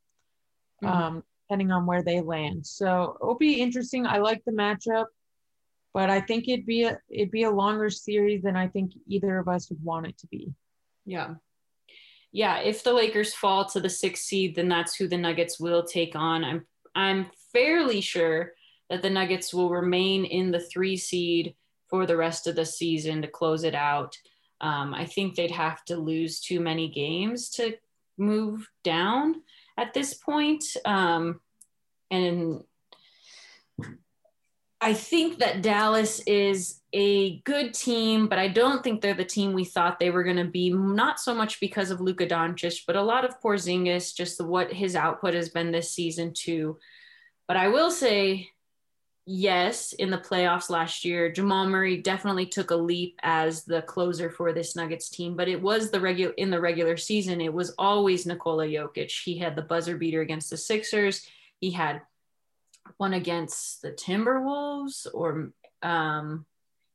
mm-hmm. 0.83 0.94
um, 0.94 1.24
depending 1.48 1.72
on 1.72 1.87
where 1.87 2.03
they 2.03 2.20
land. 2.20 2.66
So 2.66 3.16
it'll 3.20 3.38
be 3.38 3.61
interesting. 3.61 4.07
I 4.07 4.18
like 4.18 4.42
the 4.44 4.53
matchup, 4.53 5.07
but 5.92 6.11
I 6.11 6.20
think 6.20 6.48
it'd 6.48 6.66
be 6.66 6.85
a 6.85 6.98
it'd 7.09 7.33
be 7.33 7.42
a 7.42 7.50
longer 7.50 7.90
series 7.90 8.42
than 8.42 8.57
I 8.57 8.68
think 8.68 8.92
either 9.09 9.38
of 9.38 9.48
us 9.48 9.70
would 9.70 9.83
want 9.83 10.07
it 10.07 10.18
to 10.18 10.26
be. 10.29 10.53
Yeah 11.05 11.35
yeah, 12.33 12.59
if 12.59 12.85
the 12.85 12.93
Lakers 12.93 13.35
fall 13.35 13.64
to 13.66 13.81
the 13.81 13.90
sixth 13.90 14.25
seed, 14.25 14.55
then 14.55 14.69
that's 14.69 14.95
who 14.95 15.09
the 15.09 15.19
Nuggets 15.19 15.59
will 15.59 15.85
take 15.85 16.14
on. 16.14 16.45
I'm 16.45 16.66
I'm 16.95 17.27
fairly 17.53 18.01
sure 18.01 18.53
that 18.88 19.03
the 19.03 19.11
Nuggets 19.11 19.55
will 19.55 19.71
remain 19.71 20.25
in 20.25 20.51
the 20.51 20.61
three 20.61 20.97
seed 20.97 21.55
for 21.88 22.07
the 22.07 22.16
rest 22.16 22.47
of 22.47 22.57
the 22.57 22.64
season 22.66 23.23
to 23.23 23.29
close 23.29 23.64
it 23.64 23.75
out. 23.75 24.16
Um, 24.61 24.95
I 24.95 25.07
think 25.07 25.35
they'd 25.35 25.51
have 25.51 25.85
to 25.87 25.97
lose 25.97 26.40
too 26.40 26.61
many 26.61 26.88
games 26.88 27.51
to 27.51 27.75
move 28.19 28.69
down 28.85 29.43
at 29.77 29.95
this 29.95 30.14
point. 30.14 30.64
Um, 30.85 31.40
and 32.11 32.62
I 34.81 34.95
think 34.95 35.38
that 35.38 35.61
Dallas 35.61 36.21
is 36.21 36.81
a 36.95 37.38
good 37.40 37.75
team, 37.75 38.29
but 38.29 38.38
I 38.38 38.49
don't 38.49 38.83
think 38.83 39.01
they're 39.01 39.12
the 39.12 39.25
team 39.25 39.53
we 39.53 39.64
thought 39.64 39.99
they 39.99 40.11
were 40.11 40.25
going 40.25 40.37
to 40.37 40.45
be. 40.45 40.73
Not 40.73 41.21
so 41.21 41.35
much 41.35 41.61
because 41.61 41.90
of 41.90 42.01
Luka 42.01 42.27
Doncic, 42.27 42.83
but 42.87 42.97
a 42.97 43.03
lot 43.03 43.25
of 43.27 43.40
Porzingis, 43.40 44.14
just 44.14 44.40
what 44.40 44.73
his 44.73 44.97
output 44.97 45.35
has 45.35 45.51
been 45.51 45.71
this 45.71 45.90
season 45.90 46.33
too. 46.33 46.79
But 47.47 47.59
I 47.59 47.69
will 47.69 47.90
say, 47.90 48.49
yes, 49.27 49.93
in 49.93 50.09
the 50.09 50.16
playoffs 50.16 50.71
last 50.71 51.05
year, 51.05 51.31
Jamal 51.31 51.66
Murray 51.66 51.99
definitely 52.01 52.47
took 52.47 52.71
a 52.71 52.77
leap 52.77 53.19
as 53.23 53.64
the 53.64 53.83
closer 53.83 54.31
for 54.31 54.55
this 54.55 54.75
Nuggets 54.75 55.11
team. 55.11 55.37
But 55.37 55.49
it 55.49 55.61
was 55.61 55.90
the 55.90 56.01
regular 56.01 56.33
in 56.33 56.49
the 56.49 56.61
regular 56.61 56.97
season, 56.97 57.43
it 57.43 57.53
was 57.53 57.75
always 57.77 58.25
Nikola 58.25 58.66
Jokic. 58.66 59.12
He 59.25 59.37
had 59.37 59.57
the 59.57 59.62
buzzer 59.62 59.99
beater 59.99 60.23
against 60.23 60.49
the 60.49 60.57
Sixers. 60.57 61.27
He 61.61 61.71
had 61.71 62.01
one 62.97 63.14
against 63.14 63.83
the 63.83 63.93
Timberwolves 63.93 65.07
or 65.12 65.53
um, 65.83 66.47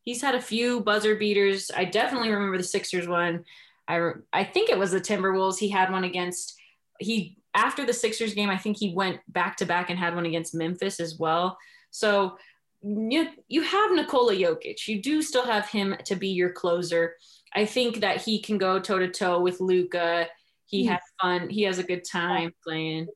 he's 0.04 0.22
had 0.22 0.36
a 0.36 0.42
few 0.42 0.82
buzzer 0.82 1.16
beaters. 1.16 1.72
I 1.76 1.86
definitely 1.86 2.32
remember 2.32 2.58
the 2.58 2.64
Sixers 2.64 3.08
one. 3.08 3.44
I 3.88 4.12
I 4.32 4.44
think 4.44 4.70
it 4.70 4.78
was 4.78 4.92
the 4.92 5.02
Timberwolves. 5.02 5.58
He 5.58 5.70
had 5.70 5.92
one 5.92 6.04
against 6.04 6.56
he 7.00 7.38
after 7.54 7.86
the 7.86 7.94
Sixers 7.94 8.34
game. 8.34 8.50
I 8.50 8.58
think 8.58 8.78
he 8.78 8.94
went 8.94 9.20
back 9.28 9.58
to 9.58 9.66
back 9.66 9.90
and 9.90 10.00
had 10.00 10.16
one 10.16 10.26
against 10.26 10.56
Memphis 10.56 11.00
as 11.00 11.18
well. 11.18 11.58
So 11.92 12.38
you 12.84 13.28
you 13.48 13.64
have 13.64 13.92
Nikola 13.92 14.36
Jokic. 14.36 14.88
You 14.88 15.02
do 15.02 15.22
still 15.22 15.46
have 15.46 15.68
him 15.68 15.96
to 16.06 16.16
be 16.16 16.30
your 16.30 16.52
closer. 16.52 17.16
I 17.54 17.66
think 17.66 18.02
that 18.02 18.22
he 18.22 18.42
can 18.42 18.58
go 18.58 18.80
toe 18.80 19.00
to 19.00 19.10
toe 19.10 19.40
with 19.40 19.60
Luka. 19.62 20.28
He 20.66 20.86
has 20.86 21.00
fun. 21.22 21.50
He 21.50 21.64
has 21.64 21.80
a 21.80 21.84
good 21.84 22.04
time 22.04 22.54
playing. 22.64 23.08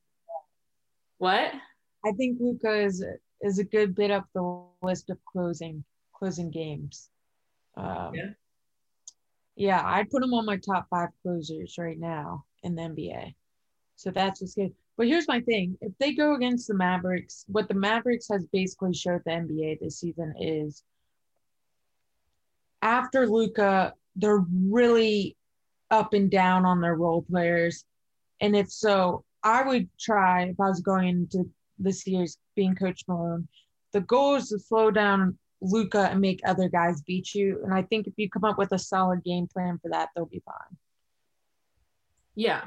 What? 1.17 1.51
I 2.05 2.12
think 2.13 2.39
Luka 2.39 2.71
is 2.71 3.03
is 3.41 3.59
a 3.59 3.63
good 3.63 3.95
bit 3.95 4.12
up 4.12 4.25
the 4.33 4.63
list 4.81 5.09
of 5.09 5.17
closing 5.25 5.83
closing 6.13 6.51
games. 6.51 7.09
Um, 7.77 8.13
Yeah. 8.13 8.29
yeah, 9.55 9.81
I'd 9.85 10.09
put 10.09 10.23
him 10.23 10.33
on 10.33 10.45
my 10.45 10.57
top 10.57 10.88
five 10.89 11.09
closers 11.21 11.77
right 11.77 11.97
now 11.99 12.45
in 12.63 12.75
the 12.75 12.83
NBA. 12.83 13.35
So 13.95 14.12
that's 14.12 14.41
what's 14.41 14.55
good. 14.55 14.73
But 14.97 15.07
here's 15.07 15.27
my 15.27 15.41
thing: 15.41 15.77
if 15.81 15.97
they 15.97 16.13
go 16.13 16.35
against 16.35 16.67
the 16.67 16.73
Mavericks, 16.73 17.45
what 17.47 17.67
the 17.67 17.73
Mavericks 17.73 18.27
has 18.31 18.45
basically 18.51 18.93
showed 18.93 19.21
the 19.25 19.31
NBA 19.31 19.79
this 19.79 19.99
season 19.99 20.33
is 20.39 20.83
after 22.81 23.27
Luka, 23.27 23.93
they're 24.15 24.45
really 24.67 25.38
up 25.91 26.13
and 26.13 26.29
down 26.29 26.65
on 26.65 26.81
their 26.81 26.95
role 26.95 27.21
players. 27.21 27.85
And 28.41 28.55
if 28.55 28.71
so, 28.71 29.23
I 29.43 29.63
would 29.63 29.89
try 29.99 30.43
if 30.43 30.59
I 30.59 30.67
was 30.69 30.81
going 30.81 31.07
into 31.07 31.49
the 31.79 31.93
series 31.93 32.37
being 32.55 32.75
Coach 32.75 33.03
Malone. 33.07 33.47
The 33.93 34.01
goal 34.01 34.35
is 34.35 34.49
to 34.49 34.59
slow 34.59 34.91
down 34.91 35.37
Luka 35.61 36.09
and 36.09 36.21
make 36.21 36.41
other 36.45 36.69
guys 36.69 37.01
beat 37.01 37.33
you. 37.33 37.61
And 37.63 37.73
I 37.73 37.81
think 37.83 38.07
if 38.07 38.13
you 38.17 38.29
come 38.29 38.45
up 38.45 38.57
with 38.57 38.71
a 38.71 38.79
solid 38.79 39.23
game 39.23 39.47
plan 39.47 39.79
for 39.81 39.89
that, 39.91 40.09
they'll 40.15 40.25
be 40.25 40.41
fine. 40.45 40.77
Yeah. 42.35 42.65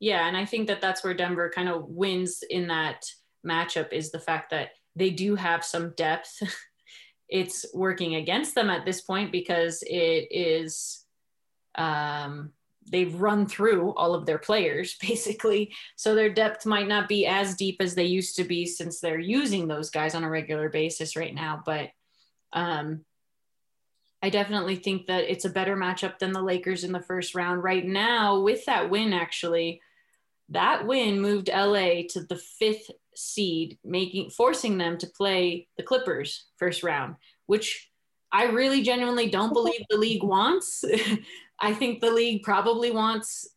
Yeah. 0.00 0.26
And 0.26 0.36
I 0.36 0.44
think 0.44 0.68
that 0.68 0.80
that's 0.80 1.04
where 1.04 1.14
Denver 1.14 1.50
kind 1.54 1.68
of 1.68 1.84
wins 1.88 2.42
in 2.48 2.68
that 2.68 3.04
matchup 3.46 3.92
is 3.92 4.10
the 4.10 4.18
fact 4.18 4.50
that 4.50 4.70
they 4.94 5.10
do 5.10 5.36
have 5.36 5.64
some 5.64 5.92
depth. 5.96 6.42
it's 7.28 7.66
working 7.74 8.16
against 8.16 8.54
them 8.54 8.70
at 8.70 8.84
this 8.84 9.00
point 9.00 9.32
because 9.32 9.82
it 9.86 10.28
is, 10.30 11.04
um, 11.76 12.52
they've 12.90 13.20
run 13.20 13.46
through 13.46 13.94
all 13.94 14.14
of 14.14 14.26
their 14.26 14.38
players 14.38 14.96
basically. 15.00 15.74
So 15.96 16.14
their 16.14 16.30
depth 16.30 16.66
might 16.66 16.88
not 16.88 17.08
be 17.08 17.26
as 17.26 17.56
deep 17.56 17.76
as 17.80 17.94
they 17.94 18.04
used 18.04 18.36
to 18.36 18.44
be 18.44 18.66
since 18.66 19.00
they're 19.00 19.18
using 19.18 19.68
those 19.68 19.90
guys 19.90 20.14
on 20.14 20.24
a 20.24 20.30
regular 20.30 20.68
basis 20.68 21.16
right 21.16 21.34
now. 21.34 21.62
But, 21.64 21.90
um, 22.52 23.04
I 24.22 24.30
definitely 24.30 24.76
think 24.76 25.06
that 25.06 25.30
it's 25.30 25.44
a 25.44 25.50
better 25.50 25.76
matchup 25.76 26.18
than 26.18 26.32
the 26.32 26.42
Lakers 26.42 26.84
in 26.84 26.92
the 26.92 27.02
first 27.02 27.34
round. 27.34 27.62
Right 27.62 27.84
now, 27.84 28.40
with 28.40 28.64
that 28.64 28.90
win, 28.90 29.12
actually, 29.12 29.80
that 30.48 30.86
win 30.86 31.20
moved 31.20 31.48
LA 31.48 32.02
to 32.10 32.24
the 32.28 32.40
fifth 32.58 32.90
seed, 33.14 33.78
making 33.84 34.30
forcing 34.30 34.78
them 34.78 34.98
to 34.98 35.06
play 35.06 35.68
the 35.76 35.82
Clippers 35.82 36.46
first 36.56 36.82
round, 36.82 37.16
which 37.46 37.90
I 38.32 38.44
really 38.44 38.82
genuinely 38.82 39.28
don't 39.28 39.52
believe 39.52 39.82
the 39.90 39.98
league 39.98 40.22
wants. 40.22 40.84
I 41.58 41.72
think 41.72 42.00
the 42.00 42.10
league 42.10 42.42
probably 42.42 42.90
wants 42.90 43.48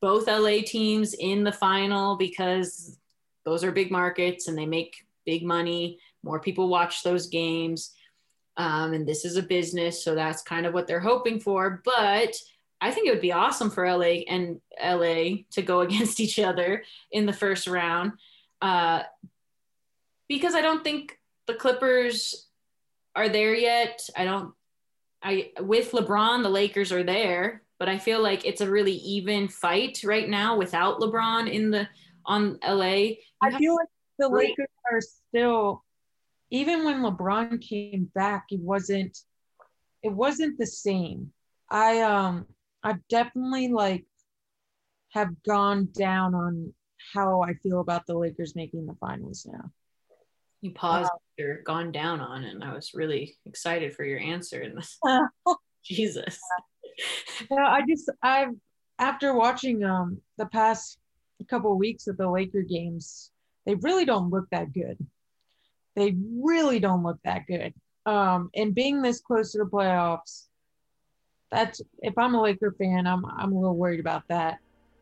both 0.00 0.26
LA 0.26 0.58
teams 0.64 1.14
in 1.14 1.44
the 1.44 1.52
final 1.52 2.16
because 2.16 2.98
those 3.44 3.62
are 3.62 3.70
big 3.70 3.90
markets 3.90 4.48
and 4.48 4.58
they 4.58 4.66
make 4.66 5.06
big 5.24 5.44
money. 5.44 5.98
More 6.22 6.40
people 6.40 6.68
watch 6.68 7.02
those 7.02 7.28
games. 7.28 7.92
Um, 8.56 8.94
and 8.94 9.06
this 9.06 9.24
is 9.24 9.36
a 9.36 9.42
business, 9.42 10.02
so 10.02 10.14
that's 10.14 10.42
kind 10.42 10.66
of 10.66 10.74
what 10.74 10.86
they're 10.86 10.98
hoping 10.98 11.38
for. 11.38 11.82
But 11.84 12.34
I 12.80 12.90
think 12.90 13.06
it 13.06 13.10
would 13.10 13.20
be 13.20 13.32
awesome 13.32 13.70
for 13.70 13.90
LA 13.90 14.22
and 14.28 14.60
LA 14.82 15.44
to 15.52 15.62
go 15.62 15.80
against 15.82 16.20
each 16.20 16.38
other 16.38 16.84
in 17.12 17.26
the 17.26 17.32
first 17.32 17.66
round, 17.66 18.12
uh, 18.62 19.02
because 20.28 20.54
I 20.54 20.62
don't 20.62 20.82
think 20.82 21.18
the 21.46 21.54
Clippers 21.54 22.48
are 23.14 23.28
there 23.28 23.54
yet. 23.54 24.00
I 24.16 24.24
don't. 24.24 24.52
I 25.26 25.50
with 25.60 25.90
LeBron, 25.90 26.44
the 26.44 26.48
Lakers 26.48 26.92
are 26.92 27.02
there, 27.02 27.62
but 27.80 27.88
I 27.88 27.98
feel 27.98 28.22
like 28.22 28.46
it's 28.46 28.60
a 28.60 28.70
really 28.70 28.92
even 28.92 29.48
fight 29.48 29.98
right 30.04 30.28
now 30.28 30.56
without 30.56 31.00
LeBron 31.00 31.52
in 31.52 31.70
the 31.70 31.88
on 32.24 32.58
LA. 32.64 33.16
I 33.42 33.58
feel 33.58 33.74
like 33.74 33.88
the 34.18 34.28
Right. 34.28 34.48
Lakers 34.50 34.68
are 34.90 35.00
still, 35.00 35.84
even 36.50 36.84
when 36.84 37.02
LeBron 37.02 37.60
came 37.60 38.10
back, 38.14 38.46
it 38.50 38.60
wasn't, 38.60 39.18
it 40.04 40.12
wasn't 40.12 40.58
the 40.58 40.66
same. 40.66 41.32
I 41.68 42.02
um, 42.02 42.46
I 42.84 42.94
definitely 43.08 43.68
like 43.68 44.04
have 45.10 45.42
gone 45.42 45.88
down 45.92 46.36
on 46.36 46.72
how 47.14 47.42
I 47.42 47.54
feel 47.54 47.80
about 47.80 48.06
the 48.06 48.16
Lakers 48.16 48.54
making 48.54 48.86
the 48.86 48.94
finals 49.00 49.44
now. 49.50 49.72
You 50.66 50.72
paused 50.72 51.10
or 51.40 51.62
gone 51.64 51.92
down 51.92 52.20
on, 52.20 52.44
and 52.44 52.62
I 52.62 52.74
was 52.74 52.92
really 52.94 53.36
excited 53.46 53.94
for 53.94 54.04
your 54.04 54.20
answer. 54.20 54.62
And 54.62 54.78
Jesus. 55.84 56.38
Yeah, 57.50 57.66
I 57.66 57.82
just 57.88 58.10
I've 58.22 58.54
after 58.98 59.34
watching 59.34 59.84
um 59.84 60.18
the 60.38 60.46
past 60.46 60.98
couple 61.48 61.72
of 61.72 61.78
weeks 61.78 62.06
of 62.06 62.16
the 62.16 62.28
Laker 62.28 62.62
games, 62.62 63.30
they 63.66 63.74
really 63.76 64.04
don't 64.04 64.30
look 64.30 64.46
that 64.50 64.72
good. 64.72 64.98
They 65.94 66.14
really 66.40 66.80
don't 66.80 67.02
look 67.02 67.18
that 67.24 67.46
good. 67.46 67.74
Um, 68.06 68.50
and 68.54 68.74
being 68.74 69.02
this 69.02 69.20
close 69.20 69.52
to 69.52 69.58
the 69.58 69.64
playoffs, 69.64 70.46
that's 71.50 71.80
if 72.00 72.16
I'm 72.18 72.34
a 72.34 72.42
Laker 72.42 72.74
fan, 72.78 73.06
I'm 73.06 73.24
I'm 73.26 73.52
a 73.52 73.58
little 73.58 73.76
worried 73.76 74.00
about 74.00 74.22
that 74.28 74.58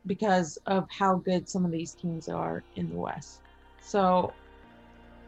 because 0.07 0.59
of 0.67 0.87
how 0.91 1.17
good 1.17 1.49
some 1.49 1.65
of 1.65 1.71
these 1.71 1.95
teams 1.95 2.29
are 2.29 2.63
in 2.77 2.91
the 2.91 2.97
West. 2.97 3.41
So 3.81 4.33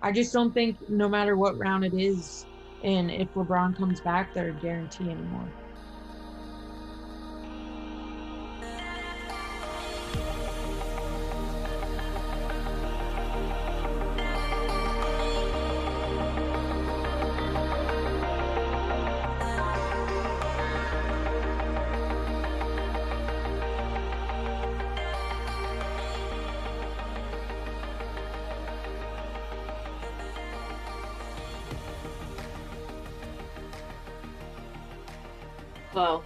I 0.06 0.12
just 0.12 0.32
don't 0.32 0.52
think 0.54 0.78
no 0.88 1.08
matter 1.08 1.36
what 1.36 1.58
round 1.58 1.84
it 1.84 1.92
is, 1.92 2.46
and 2.84 3.10
if 3.10 3.28
LeBron 3.34 3.76
comes 3.76 4.00
back, 4.00 4.32
they're 4.32 4.50
a 4.50 4.54
guarantee 4.54 5.10
anymore. 5.10 5.52
Well, 35.96 36.22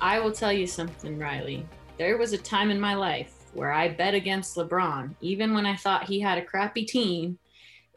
I 0.00 0.18
will 0.18 0.32
tell 0.32 0.52
you 0.52 0.66
something, 0.66 1.16
Riley. 1.16 1.64
There 1.96 2.18
was 2.18 2.32
a 2.32 2.38
time 2.38 2.72
in 2.72 2.80
my 2.80 2.94
life 2.94 3.32
where 3.54 3.70
I 3.70 3.88
bet 3.88 4.14
against 4.14 4.56
LeBron, 4.56 5.14
even 5.20 5.54
when 5.54 5.64
I 5.64 5.76
thought 5.76 6.08
he 6.08 6.18
had 6.18 6.38
a 6.38 6.44
crappy 6.44 6.84
team 6.84 7.38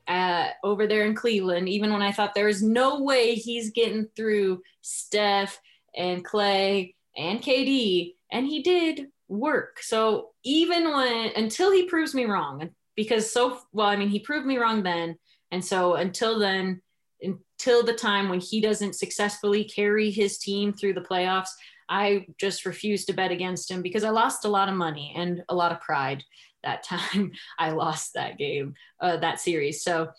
uh, 0.07 0.49
over 0.63 0.85
there 0.85 1.07
in 1.07 1.15
Cleveland, 1.15 1.67
even 1.67 1.91
when 1.91 2.03
I 2.03 2.11
thought 2.11 2.35
there 2.35 2.45
was 2.45 2.61
no 2.61 3.01
way 3.01 3.33
he's 3.33 3.71
getting 3.71 4.07
through 4.15 4.61
Steph 4.81 5.59
and 5.97 6.23
Clay 6.23 6.93
and 7.17 7.41
KD, 7.41 8.13
and 8.31 8.45
he 8.45 8.61
did 8.61 9.07
work. 9.29 9.79
So 9.81 10.29
even 10.43 10.91
when, 10.93 11.31
until 11.35 11.71
he 11.71 11.85
proves 11.85 12.13
me 12.13 12.25
wrong, 12.25 12.69
because 12.95 13.33
so, 13.33 13.61
well, 13.73 13.87
I 13.87 13.95
mean, 13.95 14.09
he 14.09 14.19
proved 14.19 14.45
me 14.45 14.59
wrong 14.59 14.83
then. 14.83 15.17
And 15.51 15.65
so 15.65 15.95
until 15.95 16.37
then, 16.37 16.83
until 17.21 17.83
the 17.83 17.93
time 17.93 18.29
when 18.29 18.39
he 18.39 18.61
doesn't 18.61 18.95
successfully 18.95 19.63
carry 19.63 20.09
his 20.09 20.37
team 20.37 20.73
through 20.73 20.93
the 20.93 21.01
playoffs, 21.01 21.49
I 21.89 22.27
just 22.39 22.65
refuse 22.65 23.05
to 23.05 23.13
bet 23.13 23.31
against 23.31 23.69
him 23.69 23.81
because 23.81 24.03
I 24.03 24.09
lost 24.09 24.45
a 24.45 24.49
lot 24.49 24.69
of 24.69 24.75
money 24.75 25.13
and 25.15 25.43
a 25.49 25.55
lot 25.55 25.71
of 25.71 25.81
pride 25.81 26.23
that 26.63 26.83
time 26.83 27.31
I 27.57 27.71
lost 27.71 28.13
that 28.13 28.37
game, 28.37 28.75
uh, 28.99 29.17
that 29.17 29.39
series. 29.39 29.83
So, 29.83 30.09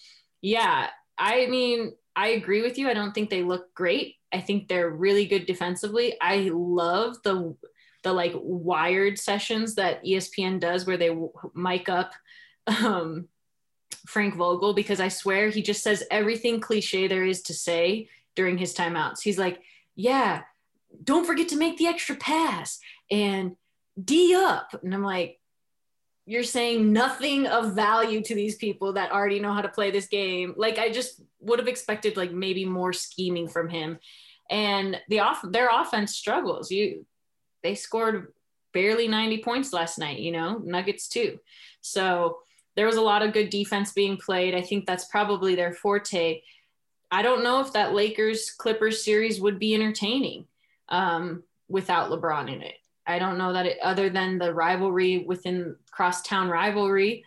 yeah, 0.42 0.88
I 1.18 1.46
mean, 1.46 1.92
I 2.16 2.28
agree 2.28 2.62
with 2.62 2.76
you. 2.76 2.88
I 2.88 2.94
don't 2.94 3.12
think 3.12 3.30
they 3.30 3.42
look 3.42 3.72
great. 3.74 4.16
I 4.32 4.40
think 4.40 4.68
they're 4.68 4.90
really 4.90 5.26
good 5.26 5.46
defensively. 5.46 6.16
I 6.20 6.50
love 6.52 7.16
the 7.24 7.56
the 8.02 8.12
like 8.12 8.32
wired 8.34 9.18
sessions 9.18 9.74
that 9.74 10.02
ESPN 10.02 10.58
does 10.58 10.86
where 10.86 10.96
they 10.96 11.14
mic 11.54 11.90
up 11.90 12.12
um, 12.66 13.28
Frank 14.06 14.34
Vogel 14.34 14.74
because 14.74 15.00
I 15.00 15.08
swear 15.08 15.48
he 15.48 15.62
just 15.62 15.82
says 15.82 16.04
everything 16.10 16.60
cliche 16.60 17.08
there 17.08 17.24
is 17.24 17.42
to 17.42 17.54
say 17.54 18.08
during 18.36 18.58
his 18.58 18.74
timeouts. 18.74 19.20
He's 19.22 19.38
like, 19.38 19.60
yeah, 19.94 20.42
don't 21.02 21.26
forget 21.26 21.48
to 21.48 21.56
make 21.56 21.76
the 21.78 21.86
extra 21.86 22.16
pass 22.16 22.80
and 23.10 23.56
D 24.02 24.34
up. 24.34 24.74
And 24.82 24.94
I'm 24.94 25.02
like, 25.02 25.38
you're 26.26 26.42
saying 26.44 26.92
nothing 26.92 27.46
of 27.46 27.74
value 27.74 28.22
to 28.22 28.34
these 28.34 28.56
people 28.56 28.92
that 28.92 29.10
already 29.10 29.40
know 29.40 29.52
how 29.52 29.62
to 29.62 29.68
play 29.68 29.90
this 29.90 30.06
game. 30.06 30.54
Like 30.56 30.78
I 30.78 30.90
just 30.90 31.20
would 31.40 31.58
have 31.58 31.68
expected 31.68 32.16
like 32.16 32.32
maybe 32.32 32.64
more 32.64 32.92
scheming 32.92 33.48
from 33.48 33.68
him. 33.68 33.98
And 34.50 35.00
the 35.08 35.20
off 35.20 35.42
their 35.42 35.68
offense 35.72 36.14
struggles. 36.14 36.70
You 36.70 37.04
they 37.62 37.74
scored 37.74 38.32
barely 38.72 39.08
90 39.08 39.42
points 39.42 39.72
last 39.72 39.98
night, 39.98 40.20
you 40.20 40.32
know, 40.32 40.58
Nuggets 40.58 41.08
too. 41.08 41.38
So 41.80 42.38
there 42.76 42.86
was 42.86 42.96
a 42.96 43.02
lot 43.02 43.22
of 43.22 43.32
good 43.32 43.50
defense 43.50 43.92
being 43.92 44.16
played. 44.16 44.54
I 44.54 44.62
think 44.62 44.86
that's 44.86 45.06
probably 45.06 45.54
their 45.54 45.72
forte. 45.72 46.42
I 47.10 47.22
don't 47.22 47.42
know 47.42 47.60
if 47.60 47.72
that 47.72 47.94
Lakers 47.94 48.50
Clippers 48.50 49.04
series 49.04 49.40
would 49.40 49.58
be 49.58 49.74
entertaining 49.74 50.46
um, 50.88 51.42
without 51.68 52.10
LeBron 52.10 52.52
in 52.52 52.62
it. 52.62 52.74
I 53.06 53.18
don't 53.18 53.38
know 53.38 53.52
that 53.52 53.66
it, 53.66 53.78
other 53.82 54.08
than 54.08 54.38
the 54.38 54.54
rivalry 54.54 55.24
within 55.26 55.76
crosstown 55.90 56.48
rivalry. 56.48 57.24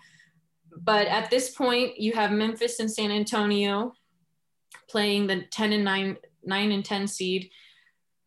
But 0.77 1.07
at 1.07 1.29
this 1.29 1.51
point, 1.51 1.99
you 1.99 2.13
have 2.13 2.31
Memphis 2.31 2.79
and 2.79 2.91
San 2.91 3.11
Antonio 3.11 3.93
playing 4.89 5.27
the 5.27 5.43
10 5.51 5.73
and 5.73 5.83
9, 5.83 6.17
9 6.43 6.71
and 6.71 6.85
10 6.85 7.07
seed. 7.07 7.49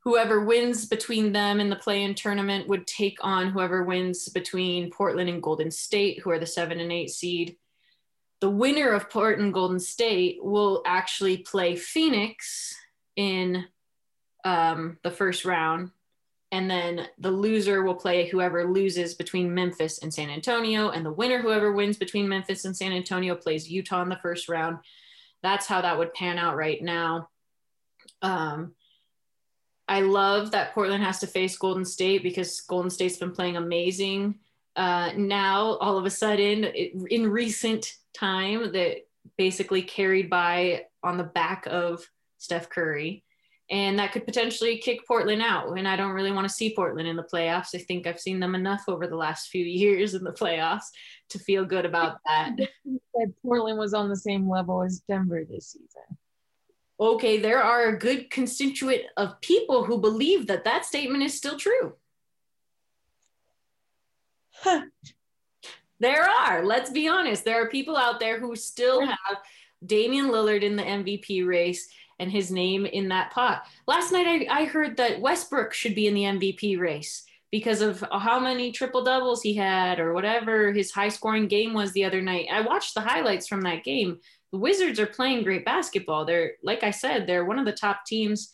Whoever 0.07 0.45
wins 0.45 0.87
between 0.87 1.33
them 1.33 1.59
in 1.59 1.69
the 1.69 1.75
play 1.75 2.03
in 2.03 2.15
tournament 2.15 2.69
would 2.69 2.87
take 2.87 3.19
on 3.23 3.51
whoever 3.51 3.83
wins 3.83 4.29
between 4.29 4.91
Portland 4.91 5.29
and 5.29 5.43
Golden 5.43 5.73
State, 5.73 6.21
who 6.21 6.31
are 6.31 6.39
the 6.39 6.47
7 6.47 6.79
and 6.79 6.93
8 6.93 7.11
seed. 7.11 7.57
The 8.41 8.49
winner 8.49 8.91
of 8.91 9.11
Portland 9.11 9.47
and 9.47 9.53
Golden 9.53 9.81
State 9.81 10.39
will 10.41 10.83
actually 10.87 11.39
play 11.39 11.75
Phoenix 11.75 12.73
in 13.17 13.65
um, 14.45 14.99
the 15.03 15.11
first 15.11 15.45
round 15.45 15.91
and 16.53 16.71
then 16.71 17.09
the 17.19 17.31
loser 17.31 17.83
will 17.83 17.97
play 17.97 18.29
whoever 18.29 18.73
loses 18.73 19.15
between 19.15 19.53
Memphis 19.53 19.99
and 19.99 20.15
San 20.15 20.31
Antonio, 20.31 20.91
and 20.91 21.05
the 21.05 21.13
winner, 21.13 21.43
whoever 21.43 21.73
wins 21.73 21.97
between 21.97 22.29
Memphis 22.29 22.65
and 22.65 22.77
San 22.77 22.93
Antonio, 22.93 23.35
plays 23.35 23.69
Utah 23.69 24.03
in 24.03 24.09
the 24.09 24.17
first 24.17 24.49
round. 24.49 24.79
That's 25.43 25.67
how 25.67 25.81
that 25.81 25.99
would 25.99 26.15
pan 26.15 26.39
out 26.39 26.57
right 26.57 26.81
now. 26.81 27.31
Um, 28.23 28.75
I 29.89 30.01
love 30.01 30.51
that 30.51 30.75
Portland 30.75 31.05
has 31.05 31.21
to 31.21 31.27
face 31.27 31.57
Golden 31.57 31.85
State 31.85 32.23
because 32.23 32.61
Golden 32.63 32.91
State's 32.91 33.19
been 33.19 33.33
playing 33.33 33.57
amazing. 33.57 34.37
Uh, 34.75 35.13
now, 35.17 35.77
all 35.77 35.97
of 35.97 36.05
a 36.05 36.11
sudden, 36.11 36.65
it, 36.65 36.93
in 37.11 37.29
recent 37.29 37.95
time, 38.13 38.73
that 38.73 39.07
basically 39.39 39.83
carried 39.83 40.29
by 40.29 40.85
on 41.03 41.17
the 41.17 41.25
back 41.25 41.67
of 41.71 42.05
Steph 42.39 42.69
Curry 42.69 43.25
and 43.69 43.99
that 43.99 44.13
could 44.13 44.25
potentially 44.25 44.79
kick 44.79 45.07
Portland 45.07 45.43
out. 45.43 45.77
And 45.77 45.89
I 45.89 45.97
don't 45.97 46.13
really 46.13 46.31
want 46.31 46.49
to 46.49 46.55
see 46.55 46.75
Portland 46.75 47.09
in 47.09 47.17
the 47.17 47.25
playoffs. 47.25 47.75
I 47.75 47.79
think 47.79 48.07
I've 48.07 48.21
seen 48.21 48.39
them 48.39 48.55
enough 48.55 48.85
over 48.87 49.07
the 49.07 49.17
last 49.17 49.49
few 49.49 49.65
years 49.65 50.15
in 50.15 50.23
the 50.23 50.33
playoffs 50.33 50.87
to 51.31 51.39
feel 51.39 51.65
good 51.65 51.85
about 51.85 52.19
that. 52.27 52.57
Portland 53.43 53.79
was 53.79 53.95
on 53.95 54.09
the 54.09 54.17
same 54.17 54.49
level 54.49 54.83
as 54.83 55.03
Denver 55.09 55.45
this 55.49 55.73
season. 55.73 56.17
Okay, 56.99 57.39
there 57.39 57.63
are 57.63 57.89
a 57.89 57.99
good 57.99 58.31
constituent 58.31 59.03
of 59.17 59.41
people 59.43 59.85
who 59.85 59.99
believe 59.99 60.47
that 60.47 60.65
that 60.65 60.87
statement 60.87 61.23
is 61.23 61.35
still 61.35 61.59
true. 61.59 61.95
Huh. 64.53 64.83
There 66.01 66.25
are. 66.29 66.65
Let's 66.65 66.91
be 66.91 67.09
honest. 67.09 67.45
There 67.45 67.63
are 67.63 67.69
people 67.69 67.97
out 67.97 68.21
there 68.21 68.39
who 68.39 68.57
still 68.57 69.05
have 69.05 69.39
Damian 69.85 70.29
Lillard 70.29 70.63
in 70.63 70.77
the 70.77 70.83
MVP 70.83 71.47
race 71.47 71.89
and 72.19 72.31
his 72.31 72.51
name 72.51 72.87
in 72.87 73.09
that 73.09 73.31
pot. 73.31 73.67
Last 73.87 74.13
night, 74.13 74.27
I, 74.27 74.63
I 74.63 74.65
heard 74.65 74.97
that 74.97 75.21
Westbrook 75.21 75.75
should 75.75 75.95
be 75.95 76.07
in 76.07 76.15
the 76.15 76.23
MVP 76.23 76.79
race 76.79 77.25
because 77.51 77.81
of 77.81 78.03
how 78.11 78.41
many 78.41 78.73
triple 78.73 79.05
doubles 79.05 79.43
he 79.43 79.55
had 79.55 80.01
or 80.01 80.13
whatever 80.13 80.73
his 80.73 80.91
high 80.91 81.09
scoring 81.09 81.47
game 81.47 81.75
was 81.75 81.93
the 81.93 82.05
other 82.05 82.21
night. 82.21 82.49
I 82.51 82.63
watched 82.63 82.95
the 82.95 83.01
highlights 83.01 83.47
from 83.47 83.63
that 83.63 83.85
game. 83.85 84.19
The 84.53 84.59
Wizards 84.59 85.01
are 85.01 85.07
playing 85.07 85.45
great 85.45 85.65
basketball. 85.65 86.25
They're, 86.25 86.53
like 86.63 86.83
I 86.83 86.91
said, 86.91 87.27
they're 87.27 87.45
one 87.45 87.59
of 87.59 87.67
the 87.67 87.73
top 87.73 88.05
teams 88.07 88.53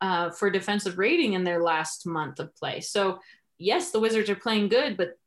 uh, 0.00 0.30
for 0.30 0.50
defensive 0.50 0.98
rating 0.98 1.34
in 1.34 1.44
their 1.44 1.62
last 1.62 2.06
month 2.06 2.40
of 2.40 2.54
play. 2.56 2.80
So, 2.80 3.20
yes, 3.58 3.90
the 3.90 4.00
Wizards 4.00 4.30
are 4.30 4.36
playing 4.36 4.68
good, 4.68 4.96
but 4.96 5.18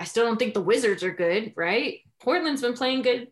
I 0.00 0.04
still 0.04 0.24
don't 0.24 0.38
think 0.38 0.54
the 0.54 0.60
Wizards 0.60 1.02
are 1.04 1.12
good, 1.12 1.52
right? 1.56 2.00
Portland's 2.20 2.62
been 2.62 2.74
playing 2.74 3.02
good 3.02 3.28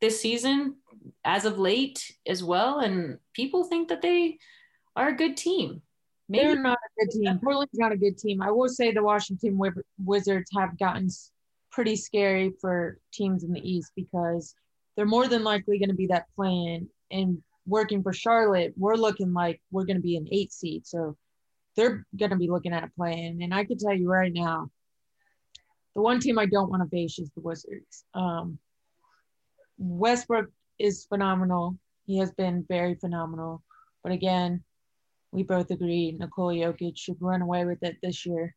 this 0.00 0.20
season 0.20 0.76
as 1.24 1.44
of 1.44 1.58
late 1.58 2.12
as 2.26 2.42
well, 2.42 2.78
and 2.80 3.18
people 3.32 3.64
think 3.64 3.88
that 3.88 4.02
they 4.02 4.38
are 4.96 5.08
a 5.08 5.16
good 5.16 5.36
team. 5.36 5.82
Maybe 6.28 6.46
they're 6.46 6.62
not 6.62 6.78
a 6.78 7.04
good 7.04 7.10
team. 7.10 7.38
Portland's 7.42 7.74
not 7.74 7.92
a 7.92 7.96
good 7.96 8.16
team. 8.16 8.40
I 8.40 8.50
will 8.50 8.68
say 8.68 8.92
the 8.92 9.02
Washington 9.02 9.60
Wizards 9.98 10.50
have 10.56 10.78
gotten 10.78 11.08
pretty 11.70 11.96
scary 11.96 12.54
for 12.60 12.98
teams 13.12 13.44
in 13.44 13.52
the 13.52 13.68
East 13.68 13.92
because 13.96 14.54
they're 14.96 15.06
more 15.06 15.28
than 15.28 15.44
likely 15.44 15.78
going 15.78 15.88
to 15.88 15.94
be 15.94 16.08
that 16.08 16.26
plan. 16.36 16.88
And 17.10 17.42
working 17.66 18.02
for 18.02 18.12
Charlotte, 18.12 18.74
we're 18.76 18.96
looking 18.96 19.32
like 19.32 19.60
we're 19.70 19.84
going 19.84 19.96
to 19.96 20.02
be 20.02 20.16
an 20.16 20.28
eight 20.30 20.52
seed. 20.52 20.86
So 20.86 21.16
they're 21.76 22.06
going 22.16 22.30
to 22.30 22.36
be 22.36 22.50
looking 22.50 22.72
at 22.72 22.84
a 22.84 22.90
plan. 22.96 23.40
And 23.42 23.54
I 23.54 23.64
can 23.64 23.78
tell 23.78 23.94
you 23.94 24.08
right 24.08 24.32
now, 24.32 24.70
the 25.94 26.02
one 26.02 26.20
team 26.20 26.38
I 26.38 26.46
don't 26.46 26.70
want 26.70 26.82
to 26.82 26.88
face 26.88 27.18
is 27.18 27.30
the 27.34 27.40
Wizards. 27.40 28.04
Um, 28.14 28.58
Westbrook 29.78 30.50
is 30.78 31.04
phenomenal. 31.04 31.76
He 32.06 32.18
has 32.18 32.32
been 32.32 32.64
very 32.68 32.94
phenomenal. 32.94 33.62
But 34.02 34.12
again, 34.12 34.62
we 35.32 35.42
both 35.42 35.70
agree 35.70 36.12
Nikola 36.12 36.54
Jokic 36.54 36.96
should 36.96 37.16
run 37.20 37.42
away 37.42 37.64
with 37.64 37.82
it 37.82 37.96
this 38.02 38.26
year. 38.26 38.54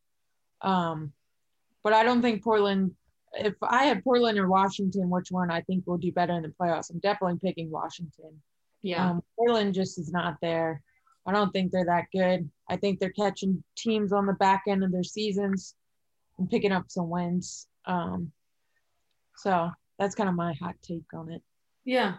Um, 0.62 1.14
but 1.84 1.94
I 1.94 2.04
don't 2.04 2.22
think 2.22 2.44
Portland. 2.44 2.92
If 3.34 3.56
I 3.62 3.84
had 3.84 4.04
Portland 4.04 4.38
or 4.40 4.48
Washington, 4.48 5.10
which 5.10 5.32
one 5.32 5.52
I 5.52 5.62
think 5.62 5.86
will 5.86 5.98
do 5.98 6.12
better 6.12 6.34
in 6.34 6.44
the 6.44 6.54
playoffs? 6.60 6.90
I'm 6.90 7.00
definitely 7.00 7.40
picking 7.44 7.70
Washington. 7.70 8.42
Yeah. 8.82 9.12
Um, 9.12 9.24
Portland 9.38 9.74
just 9.74 10.00
is 10.00 10.12
not 10.12 10.38
there. 10.42 10.82
I 11.26 11.34
don't 11.34 11.52
think 11.52 11.72
they're 11.72 11.86
that 11.86 12.06
good. 12.14 12.50
I 12.70 12.78
think 12.78 13.00
they're 13.00 13.12
catching 13.12 13.64
teams 13.76 14.14
on 14.14 14.26
the 14.26 14.34
back 14.34 14.64
end 14.68 14.84
of 14.84 14.92
their 14.92 15.04
seasons 15.04 15.76
and 16.38 16.50
picking 16.50 16.72
up 16.72 16.86
some 16.88 17.10
wins. 17.10 17.68
Um, 17.86 18.32
so 19.36 19.72
that's 20.00 20.16
kind 20.16 20.30
of 20.30 20.36
my 20.36 20.54
hot 20.54 20.76
take 20.82 21.14
on 21.14 21.32
it. 21.32 21.42
Yeah, 21.84 22.16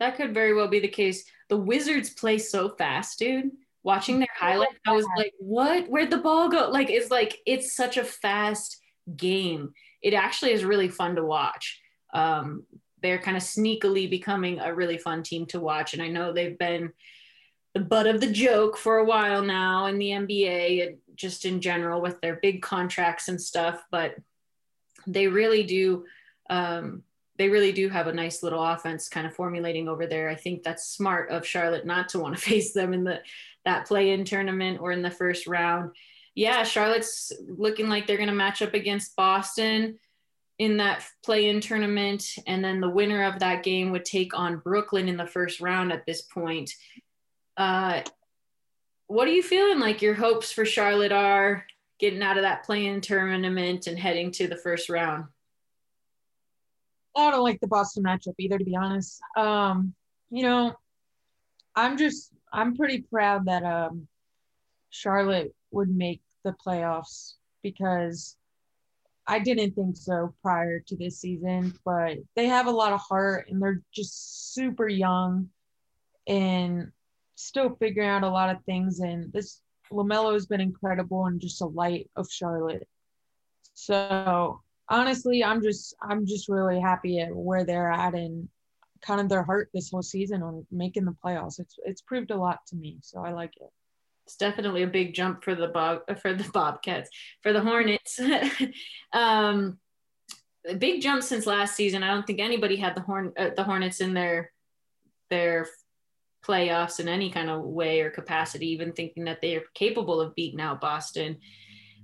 that 0.00 0.16
could 0.16 0.34
very 0.34 0.54
well 0.54 0.68
be 0.68 0.80
the 0.80 0.88
case. 0.88 1.24
The 1.48 1.56
Wizards 1.56 2.10
play 2.10 2.38
so 2.38 2.68
fast, 2.70 3.18
dude. 3.18 3.50
Watching 3.84 4.18
their 4.18 4.28
highlights, 4.36 4.74
I 4.86 4.92
was 4.92 5.06
like, 5.16 5.32
what? 5.38 5.88
Where'd 5.88 6.10
the 6.10 6.18
ball 6.18 6.48
go? 6.48 6.68
Like, 6.68 6.90
it's 6.90 7.10
like, 7.10 7.38
it's 7.46 7.76
such 7.76 7.96
a 7.96 8.04
fast 8.04 8.80
game. 9.16 9.72
It 10.02 10.14
actually 10.14 10.52
is 10.52 10.64
really 10.64 10.88
fun 10.88 11.16
to 11.16 11.24
watch. 11.24 11.80
Um, 12.14 12.64
they're 13.02 13.18
kind 13.18 13.36
of 13.36 13.42
sneakily 13.42 14.08
becoming 14.10 14.58
a 14.58 14.74
really 14.74 14.98
fun 14.98 15.22
team 15.22 15.46
to 15.46 15.60
watch. 15.60 15.94
And 15.94 16.02
I 16.02 16.08
know 16.08 16.32
they've 16.32 16.58
been 16.58 16.92
the 17.74 17.80
butt 17.80 18.06
of 18.06 18.20
the 18.20 18.30
joke 18.30 18.76
for 18.76 18.98
a 18.98 19.04
while 19.04 19.42
now 19.42 19.86
in 19.86 19.98
the 19.98 20.10
NBA 20.10 20.86
and 20.86 20.96
just 21.14 21.44
in 21.44 21.60
general 21.60 22.00
with 22.00 22.20
their 22.20 22.36
big 22.36 22.62
contracts 22.62 23.28
and 23.28 23.40
stuff, 23.40 23.84
but 23.90 24.16
they 25.06 25.28
really 25.28 25.62
do 25.62 26.04
um, 26.50 27.02
they 27.36 27.48
really 27.48 27.72
do 27.72 27.88
have 27.88 28.08
a 28.08 28.12
nice 28.12 28.42
little 28.42 28.62
offense 28.62 29.08
kind 29.08 29.26
of 29.26 29.34
formulating 29.34 29.88
over 29.88 30.06
there. 30.06 30.28
I 30.28 30.34
think 30.34 30.62
that's 30.62 30.88
smart 30.88 31.30
of 31.30 31.46
Charlotte 31.46 31.86
not 31.86 32.08
to 32.10 32.18
want 32.18 32.34
to 32.34 32.40
face 32.50 32.72
them 32.72 32.92
in 32.92 33.04
the 33.04 33.20
that 33.64 33.86
play-in 33.86 34.24
tournament 34.24 34.80
or 34.80 34.92
in 34.92 35.02
the 35.02 35.10
first 35.10 35.46
round. 35.46 35.92
Yeah, 36.38 36.62
Charlotte's 36.62 37.32
looking 37.48 37.88
like 37.88 38.06
they're 38.06 38.16
going 38.16 38.28
to 38.28 38.32
match 38.32 38.62
up 38.62 38.72
against 38.72 39.16
Boston 39.16 39.98
in 40.60 40.76
that 40.76 41.04
play-in 41.24 41.60
tournament, 41.60 42.24
and 42.46 42.64
then 42.64 42.80
the 42.80 42.88
winner 42.88 43.24
of 43.24 43.40
that 43.40 43.64
game 43.64 43.90
would 43.90 44.04
take 44.04 44.38
on 44.38 44.58
Brooklyn 44.58 45.08
in 45.08 45.16
the 45.16 45.26
first 45.26 45.60
round. 45.60 45.92
At 45.92 46.06
this 46.06 46.22
point, 46.22 46.70
uh, 47.56 48.02
what 49.08 49.26
are 49.26 49.32
you 49.32 49.42
feeling 49.42 49.80
like? 49.80 50.00
Your 50.00 50.14
hopes 50.14 50.52
for 50.52 50.64
Charlotte 50.64 51.10
are 51.10 51.66
getting 51.98 52.22
out 52.22 52.36
of 52.36 52.44
that 52.44 52.62
play-in 52.62 53.00
tournament 53.00 53.88
and 53.88 53.98
heading 53.98 54.30
to 54.30 54.46
the 54.46 54.54
first 54.54 54.88
round. 54.88 55.24
I 57.16 57.32
don't 57.32 57.42
like 57.42 57.58
the 57.58 57.66
Boston 57.66 58.04
matchup 58.04 58.34
either, 58.38 58.58
to 58.58 58.64
be 58.64 58.76
honest. 58.76 59.20
Um, 59.36 59.92
you 60.30 60.44
know, 60.44 60.76
I'm 61.74 61.96
just 61.96 62.32
I'm 62.52 62.76
pretty 62.76 63.00
proud 63.00 63.46
that 63.46 63.64
um, 63.64 64.06
Charlotte 64.90 65.52
would 65.72 65.88
make 65.88 66.20
the 66.44 66.54
playoffs 66.64 67.34
because 67.62 68.36
I 69.26 69.38
didn't 69.38 69.74
think 69.74 69.96
so 69.96 70.34
prior 70.42 70.80
to 70.80 70.96
this 70.96 71.20
season, 71.20 71.74
but 71.84 72.16
they 72.34 72.46
have 72.46 72.66
a 72.66 72.72
lot 72.72 72.92
of 72.92 73.00
heart 73.00 73.48
and 73.48 73.60
they're 73.60 73.82
just 73.92 74.54
super 74.54 74.88
young 74.88 75.50
and 76.26 76.90
still 77.34 77.76
figuring 77.78 78.08
out 78.08 78.22
a 78.22 78.30
lot 78.30 78.50
of 78.50 78.64
things. 78.64 79.00
And 79.00 79.32
this 79.32 79.60
LaMelo 79.92 80.32
has 80.32 80.46
been 80.46 80.60
incredible 80.60 81.26
and 81.26 81.40
just 81.40 81.60
a 81.60 81.66
light 81.66 82.10
of 82.16 82.30
Charlotte. 82.30 82.88
So 83.74 84.60
honestly, 84.88 85.44
I'm 85.44 85.62
just 85.62 85.94
I'm 86.02 86.26
just 86.26 86.48
really 86.48 86.80
happy 86.80 87.20
at 87.20 87.34
where 87.34 87.64
they're 87.64 87.90
at 87.90 88.14
and 88.14 88.48
kind 89.02 89.20
of 89.20 89.28
their 89.28 89.42
heart 89.42 89.70
this 89.72 89.90
whole 89.90 90.02
season 90.02 90.42
on 90.42 90.66
making 90.70 91.04
the 91.04 91.16
playoffs. 91.24 91.60
It's 91.60 91.76
it's 91.84 92.02
proved 92.02 92.30
a 92.30 92.36
lot 92.36 92.60
to 92.68 92.76
me, 92.76 92.98
so 93.02 93.20
I 93.20 93.32
like 93.32 93.52
it. 93.56 93.70
It's 94.28 94.36
definitely 94.36 94.82
a 94.82 94.86
big 94.86 95.14
jump 95.14 95.42
for 95.42 95.54
the 95.54 95.68
Bob 95.68 96.02
for 96.20 96.34
the 96.34 96.46
Bobcats 96.52 97.08
for 97.42 97.54
the 97.54 97.62
Hornets. 97.62 98.20
um, 99.14 99.78
big 100.76 101.00
jump 101.00 101.22
since 101.22 101.46
last 101.46 101.74
season. 101.74 102.02
I 102.02 102.12
don't 102.12 102.26
think 102.26 102.38
anybody 102.38 102.76
had 102.76 102.94
the 102.94 103.00
horn 103.00 103.32
uh, 103.38 103.50
the 103.56 103.64
Hornets 103.64 104.02
in 104.02 104.12
their 104.12 104.52
their 105.30 105.66
playoffs 106.46 107.00
in 107.00 107.08
any 107.08 107.30
kind 107.30 107.48
of 107.48 107.62
way 107.62 108.02
or 108.02 108.10
capacity, 108.10 108.68
even 108.68 108.92
thinking 108.92 109.24
that 109.24 109.40
they 109.40 109.56
are 109.56 109.64
capable 109.72 110.20
of 110.20 110.34
beating 110.34 110.60
out 110.60 110.82
Boston. 110.82 111.38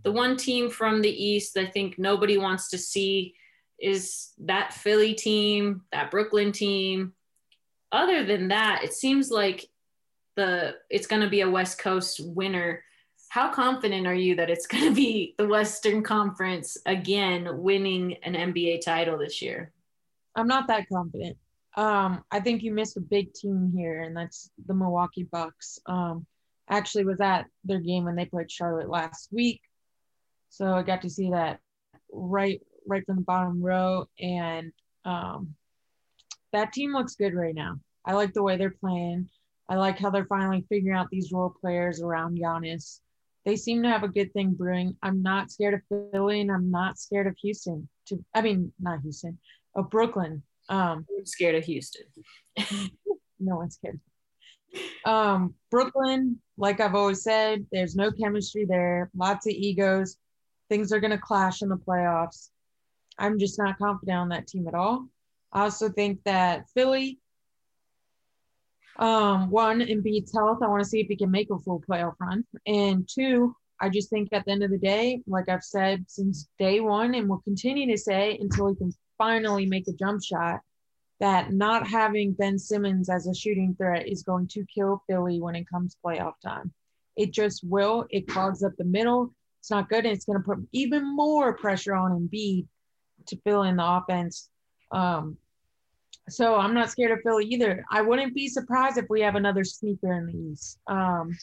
The 0.03 0.13
one 0.13 0.39
team 0.39 0.71
from 0.71 1.03
the 1.03 1.25
East 1.25 1.59
I 1.59 1.67
think 1.67 1.99
nobody 1.99 2.39
wants 2.39 2.71
to 2.71 2.79
see 2.79 3.35
is 3.79 4.31
that 4.39 4.73
Philly 4.73 5.13
team, 5.13 5.83
that 5.93 6.11
Brooklyn 6.11 6.53
team. 6.53 7.13
Other 7.93 8.25
than 8.25 8.49
that, 8.49 8.81
it 8.83 8.95
seems 8.95 9.31
like 9.31 9.69
the 10.37 10.77
it's 10.91 11.07
going 11.07 11.23
to 11.23 11.29
be 11.29 11.43
a 11.43 11.51
West 11.51 11.79
Coast 11.79 12.21
winner. 12.25 12.83
How 13.29 13.53
confident 13.53 14.07
are 14.07 14.15
you 14.15 14.37
that 14.37 14.51
it's 14.51 14.67
going 14.69 14.85
to 14.85 14.95
be 14.95 15.35
the 15.39 15.49
Western 15.49 16.03
Conference 16.03 16.77
again 16.87 17.49
winning 17.63 18.17
an 18.23 18.35
NBA 18.35 18.83
title 18.83 19.19
this 19.19 19.43
year? 19.43 19.73
I'm 20.37 20.49
not 20.49 20.69
that 20.69 20.89
confident. 20.93 21.37
Um, 21.77 22.25
I 22.31 22.41
think 22.41 22.63
you 22.63 22.73
missed 22.73 22.97
a 22.97 23.01
big 23.01 23.35
team 23.35 23.73
here, 23.75 24.03
and 24.03 24.17
that's 24.17 24.51
the 24.67 24.75
Milwaukee 24.75 25.25
Bucks. 25.25 25.79
Um, 25.87 26.27
actually 26.71 27.05
was 27.05 27.21
at 27.21 27.47
their 27.65 27.81
game 27.81 28.05
when 28.05 28.17
they 28.17 28.25
played 28.25 28.51
Charlotte 28.51 28.89
last 28.89 29.29
week, 29.33 29.61
so 30.51 30.73
I 30.73 30.83
got 30.83 31.03
to 31.03 31.11
see 31.11 31.31
that 31.31 31.61
right 32.13 32.61
right 32.87 33.05
from 33.07 33.17
the 33.17 33.23
bottom 33.23 33.63
row, 33.63 34.07
and 34.21 34.73
um, 35.05 35.55
that 36.53 36.73
team 36.73 36.93
looks 36.93 37.17
good 37.17 37.35
right 37.35 37.55
now. 37.55 37.81
I 38.05 38.13
like 38.13 38.33
the 38.33 38.43
way 38.43 38.57
they're 38.57 38.71
playing. 38.71 39.29
I 39.69 39.77
like 39.77 39.99
how 39.99 40.11
they're 40.11 40.27
finally 40.27 40.65
figuring 40.69 40.97
out 40.97 41.09
these 41.11 41.33
role 41.33 41.55
players 41.61 42.03
around 42.03 42.39
Giannis. 42.39 43.01
They 43.45 43.57
seem 43.57 43.83
to 43.83 43.89
have 43.89 44.03
a 44.03 44.09
good 44.09 44.33
thing 44.33 44.53
brewing. 44.53 44.97
I'm 45.03 45.23
not 45.23 45.51
scared 45.51 45.75
of 45.75 46.11
Philly, 46.13 46.41
and 46.41 46.51
I'm 46.51 46.71
not 46.71 46.99
scared 46.99 47.27
of 47.27 47.37
Houston. 47.43 47.89
To 48.07 48.25
I 48.35 48.43
mean, 48.43 48.73
not 48.81 49.01
Houston, 49.03 49.39
of 49.75 49.91
Brooklyn. 49.91 50.43
Um, 50.69 51.07
I'm 51.17 51.27
scared 51.27 51.55
of 51.55 51.65
Houston. 51.65 52.07
no 53.39 53.57
one's 53.57 53.75
scared. 53.75 54.01
Um, 55.05 55.55
Brooklyn, 55.71 56.41
like 56.57 56.81
I've 56.81 56.95
always 56.95 57.23
said, 57.23 57.67
there's 57.71 57.97
no 57.97 58.11
chemistry 58.11 58.65
there. 58.65 59.11
Lots 59.15 59.47
of 59.47 59.53
egos. 59.53 60.17
Things 60.69 60.93
are 60.93 61.01
going 61.01 61.11
to 61.11 61.19
clash 61.19 61.63
in 61.63 61.69
the 61.69 61.77
playoffs. 61.77 62.49
I'm 63.19 63.39
just 63.39 63.59
not 63.59 63.79
confident 63.79 64.19
on 64.19 64.29
that 64.31 64.47
team 64.47 64.67
at 64.67 64.75
all. 64.75 65.07
I 65.53 65.63
also 65.63 65.89
think 65.89 66.21
that 66.25 66.69
Philly, 66.71 67.21
um, 68.99 69.51
one, 69.51 69.81
Embiid's 69.81 70.33
health, 70.33 70.59
I 70.63 70.69
want 70.69 70.83
to 70.83 70.89
see 70.89 71.01
if 71.01 71.09
he 71.09 71.17
can 71.17 71.31
make 71.31 71.51
a 71.51 71.59
full 71.59 71.83
playoff 71.89 72.15
run. 72.21 72.45
And 72.67 73.09
two, 73.09 73.55
I 73.81 73.89
just 73.89 74.11
think 74.11 74.29
at 74.33 74.45
the 74.45 74.53
end 74.53 74.63
of 74.63 74.71
the 74.71 74.79
day, 74.79 75.21
like 75.27 75.49
I've 75.49 75.65
said 75.65 76.05
since 76.09 76.49
day 76.59 76.81
one 76.81 77.15
and 77.15 77.29
will 77.29 77.41
continue 77.41 77.91
to 77.91 77.99
say 77.99 78.39
until 78.41 78.69
he 78.69 78.77
can 78.77 78.93
finally 79.19 79.67
make 79.67 79.89
a 79.89 79.93
jump 79.93 80.23
shot, 80.23 80.61
that 81.21 81.53
not 81.53 81.87
having 81.87 82.33
Ben 82.33 82.59
Simmons 82.59 83.09
as 83.09 83.27
a 83.27 83.35
shooting 83.35 83.75
threat 83.77 84.07
is 84.09 84.23
going 84.23 84.49
to 84.49 84.65
kill 84.73 85.03
Philly 85.09 85.41
when 85.41 85.55
it 85.55 85.69
comes 85.69 85.97
playoff 86.05 86.35
time. 86.45 86.73
It 87.17 87.33
just 87.33 87.63
will. 87.65 88.07
It 88.11 88.29
clogs 88.29 88.63
up 88.63 88.73
the 88.77 88.85
middle. 88.85 89.33
It's 89.61 89.71
not 89.71 89.89
good. 89.89 90.05
And 90.05 90.15
it's 90.15 90.25
going 90.25 90.39
to 90.39 90.45
put 90.45 90.59
even 90.73 91.17
more 91.17 91.57
pressure 91.57 91.95
on 91.95 92.11
Embiid 92.11 92.67
to 93.29 93.37
fill 93.45 93.63
in 93.63 93.77
the 93.77 93.87
offense. 93.87 94.49
Um, 94.91 95.39
so 96.29 96.57
I'm 96.57 96.75
not 96.75 96.91
scared 96.91 97.13
of 97.13 97.21
Philly 97.23 97.47
either. 97.47 97.85
I 97.91 98.03
wouldn't 98.03 98.35
be 98.35 98.49
surprised 98.49 98.99
if 98.99 99.07
we 99.11 99.21
have 99.21 99.35
another 99.35 99.65
sneaker 99.65 100.13
in 100.13 100.27
the 100.27 100.53
East. 100.53 100.79
Um, 100.87 101.37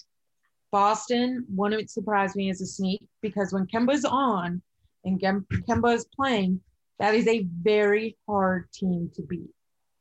Boston 0.72 1.46
wouldn't 1.50 1.90
surprise 1.90 2.36
me 2.36 2.50
as 2.50 2.62
a 2.62 2.66
sneak 2.66 3.02
because 3.22 3.54
when 3.54 3.68
Kemba's 3.68 4.06
on 4.06 4.62
and 5.04 5.20
Kemba 5.20 5.96
is 5.96 6.06
playing, 6.16 6.62
that 7.00 7.14
is 7.14 7.28
a 7.28 7.48
very 7.62 8.18
hard 8.28 8.72
team 8.72 9.12
to 9.16 9.22
beat. 9.22 9.50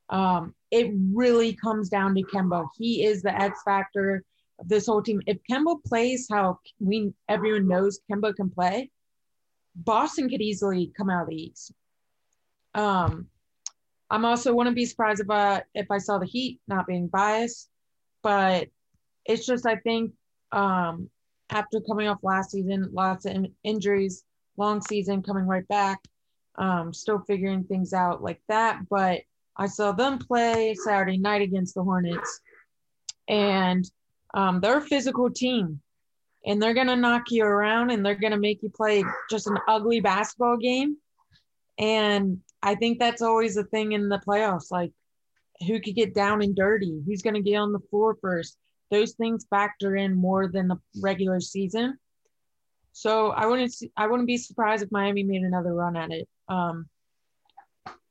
Um, 0.08 0.54
it 0.70 0.92
really 1.12 1.54
comes 1.54 1.88
down 1.88 2.14
to 2.14 2.22
Kemba. 2.22 2.68
He 2.76 3.04
is 3.04 3.22
the 3.22 3.34
X 3.38 3.60
factor 3.64 4.22
of 4.58 4.68
this 4.68 4.86
whole 4.86 5.02
team. 5.02 5.20
If 5.26 5.38
Kemba 5.50 5.82
plays 5.84 6.28
how 6.30 6.60
we 6.78 7.12
everyone 7.28 7.68
knows 7.68 8.00
Kemba 8.10 8.34
can 8.34 8.50
play, 8.50 8.90
Boston 9.74 10.28
could 10.28 10.40
easily 10.40 10.92
come 10.96 11.10
out 11.10 11.22
of 11.22 11.28
the 11.28 11.36
East. 11.36 11.72
Um, 12.74 13.28
I'm 14.10 14.24
also 14.24 14.54
wouldn't 14.54 14.76
be 14.76 14.86
surprised 14.86 15.20
if 15.20 15.30
I 15.30 15.62
if 15.74 15.90
I 15.90 15.98
saw 15.98 16.18
the 16.18 16.26
Heat 16.26 16.60
not 16.66 16.86
being 16.86 17.06
biased, 17.06 17.68
but 18.22 18.68
it's 19.24 19.46
just 19.46 19.66
I 19.66 19.76
think 19.76 20.12
um, 20.52 21.08
after 21.50 21.80
coming 21.80 22.08
off 22.08 22.18
last 22.22 22.50
season, 22.50 22.90
lots 22.92 23.24
of 23.24 23.34
in- 23.34 23.54
injuries, 23.62 24.24
long 24.56 24.80
season, 24.80 25.22
coming 25.22 25.46
right 25.46 25.66
back, 25.68 26.00
um, 26.56 26.92
still 26.92 27.20
figuring 27.26 27.64
things 27.64 27.92
out 27.92 28.22
like 28.22 28.40
that. 28.48 28.80
But 28.88 29.20
I 29.56 29.66
saw 29.66 29.92
them 29.92 30.18
play 30.18 30.74
Saturday 30.74 31.18
night 31.18 31.42
against 31.42 31.74
the 31.74 31.84
Hornets, 31.84 32.40
and 33.28 33.88
um, 34.34 34.60
they're 34.60 34.78
a 34.78 34.82
physical 34.82 35.30
team 35.30 35.80
and 36.46 36.62
they're 36.62 36.74
to 36.86 36.96
knock 36.96 37.24
you 37.30 37.44
around 37.44 37.90
and 37.90 38.04
they're 38.04 38.14
to 38.32 38.38
make 38.38 38.62
you 38.62 38.70
play 38.70 39.04
just 39.28 39.46
an 39.46 39.58
ugly 39.68 40.00
basketball 40.00 40.56
game. 40.56 40.96
And 41.78 42.40
I 42.62 42.74
think 42.74 42.98
that's 42.98 43.22
always 43.22 43.56
a 43.56 43.64
thing 43.64 43.92
in 43.92 44.08
the 44.08 44.20
playoffs 44.26 44.70
like 44.70 44.92
who 45.66 45.80
could 45.80 45.94
get 45.94 46.14
down 46.14 46.42
and 46.42 46.54
dirty, 46.54 47.02
who's 47.06 47.22
going 47.22 47.34
to 47.34 47.42
get 47.42 47.56
on 47.56 47.72
the 47.72 47.80
floor 47.90 48.16
first. 48.20 48.56
Those 48.90 49.12
things 49.12 49.46
factor 49.48 49.96
in 49.96 50.14
more 50.14 50.48
than 50.48 50.68
the 50.68 50.76
regular 51.00 51.40
season. 51.40 51.98
So 52.92 53.30
I 53.30 53.46
wouldn't 53.46 53.72
I 53.96 54.06
wouldn't 54.06 54.26
be 54.26 54.36
surprised 54.36 54.82
if 54.82 54.90
Miami 54.90 55.22
made 55.22 55.42
another 55.42 55.72
run 55.72 55.96
at 55.96 56.10
it. 56.10 56.28
Um, 56.48 56.86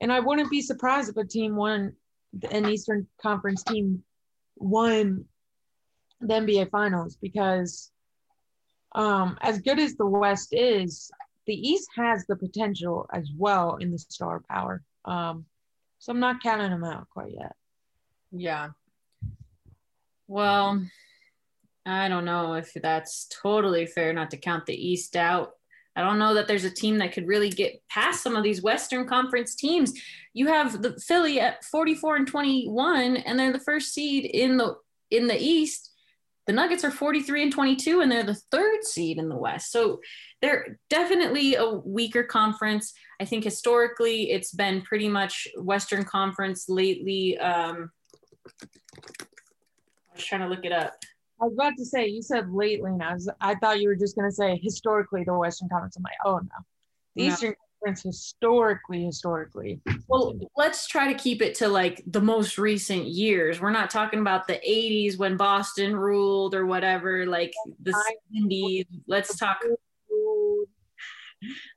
and 0.02 0.12
I 0.12 0.20
wouldn't 0.20 0.50
be 0.50 0.62
surprised 0.62 1.10
if 1.10 1.18
a 1.18 1.28
team 1.28 1.56
won 1.56 1.94
an 2.52 2.70
Eastern 2.70 3.08
Conference 3.22 3.64
team 3.64 4.04
won 4.56 5.26
the 6.22 6.34
NBA 6.34 6.70
Finals 6.70 7.18
because 7.22 7.92
um, 8.94 9.38
as 9.42 9.60
good 9.60 9.80
as 9.80 9.96
the 9.96 10.06
West 10.06 10.50
is, 10.52 11.12
the 11.50 11.68
East 11.68 11.90
has 11.96 12.28
the 12.28 12.36
potential 12.36 13.10
as 13.12 13.28
well 13.36 13.78
in 13.78 13.90
the 13.90 13.98
star 13.98 14.44
power. 14.48 14.84
Um, 15.04 15.46
so 15.98 16.12
I'm 16.12 16.20
not 16.20 16.44
counting 16.44 16.70
them 16.70 16.84
out 16.84 17.10
quite 17.10 17.32
yet. 17.32 17.56
Yeah. 18.32 18.70
Well, 20.28 20.86
I 21.88 22.08
don't 22.08 22.26
know 22.26 22.54
if 22.54 22.72
that's 22.76 23.28
totally 23.42 23.88
fair 23.88 24.14
not 24.14 24.30
to 24.30 24.38
count 24.38 24.68
the 24.68 24.76
East 24.76 25.16
out. 25.16 25.54
I 25.96 26.04
don't 26.04 26.20
know 26.20 26.36
that 26.36 26.48
there's 26.48 26.66
a 26.66 26.70
team 26.70 27.00
that 27.00 27.14
could 27.14 27.28
really 27.28 27.50
get 27.50 27.82
past 27.90 28.22
some 28.22 28.36
of 28.36 28.44
these 28.44 28.62
Western 28.62 29.08
Conference 29.08 29.56
teams. 29.56 29.92
You 30.34 30.46
have 30.50 30.84
the 30.84 31.00
Philly 31.00 31.40
at 31.40 31.66
44 31.66 32.18
and 32.18 32.28
21, 32.28 33.18
and 33.18 33.40
they're 33.40 33.52
the 33.52 33.60
first 33.60 33.92
seed 33.92 34.26
in 34.26 34.58
the 34.58 34.76
in 35.10 35.26
the 35.26 35.36
East 35.36 35.89
the 36.50 36.54
Nuggets 36.54 36.84
are 36.84 36.90
43 36.90 37.44
and 37.44 37.52
22, 37.52 38.02
and 38.02 38.12
they're 38.12 38.24
the 38.24 38.34
third 38.34 38.84
seed 38.84 39.20
in 39.20 39.30
the 39.30 39.36
West. 39.36 39.72
So 39.72 40.02
they're 40.42 40.80
definitely 40.90 41.54
a 41.54 41.70
weaker 41.70 42.24
conference. 42.24 42.92
I 43.22 43.26
think 43.26 43.44
historically 43.44 44.32
it's 44.32 44.52
been 44.52 44.82
pretty 44.82 45.08
much 45.08 45.48
Western 45.58 46.04
Conference 46.06 46.68
lately. 46.68 47.38
Um, 47.38 47.92
I 48.64 50.16
was 50.16 50.26
trying 50.26 50.42
to 50.42 50.48
look 50.48 50.66
it 50.66 50.72
up. 50.72 50.96
I 51.40 51.46
was 51.46 51.54
about 51.54 51.74
to 51.78 51.86
say 51.86 52.08
you 52.08 52.24
said 52.24 52.50
lately, 52.52 52.94
and 52.94 53.04
I 53.04 53.14
was 53.14 53.30
I 53.40 53.54
thought 53.54 53.80
you 53.80 53.88
were 53.88 53.96
just 53.96 54.16
gonna 54.16 54.32
say 54.32 54.60
historically 54.64 55.24
the 55.24 55.38
Western 55.38 55.70
Conference. 55.70 55.98
I'm 55.98 56.04
like, 56.04 56.14
oh 56.26 56.40
no, 56.40 56.66
the 57.16 57.28
no. 57.28 57.32
Eastern 57.32 57.54
historically, 57.86 59.06
historically. 59.06 59.82
Well, 60.08 60.40
let's 60.56 60.88
try 60.88 61.12
to 61.12 61.18
keep 61.18 61.42
it 61.42 61.56
to 61.56 61.68
like 61.68 62.02
the 62.08 62.22
most 62.22 62.58
recent 62.58 63.08
years. 63.08 63.62
We're 63.62 63.72
not 63.72 63.90
talking 63.90 64.20
about 64.20 64.48
the 64.48 64.60
80s 64.68 65.18
when 65.18 65.38
Boston 65.38 65.96
ruled 65.96 66.56
or 66.56 66.66
whatever, 66.66 67.26
like 67.26 67.54
the 67.82 67.92
70s. 68.34 68.88
Let's 69.08 69.38
talk 69.38 69.60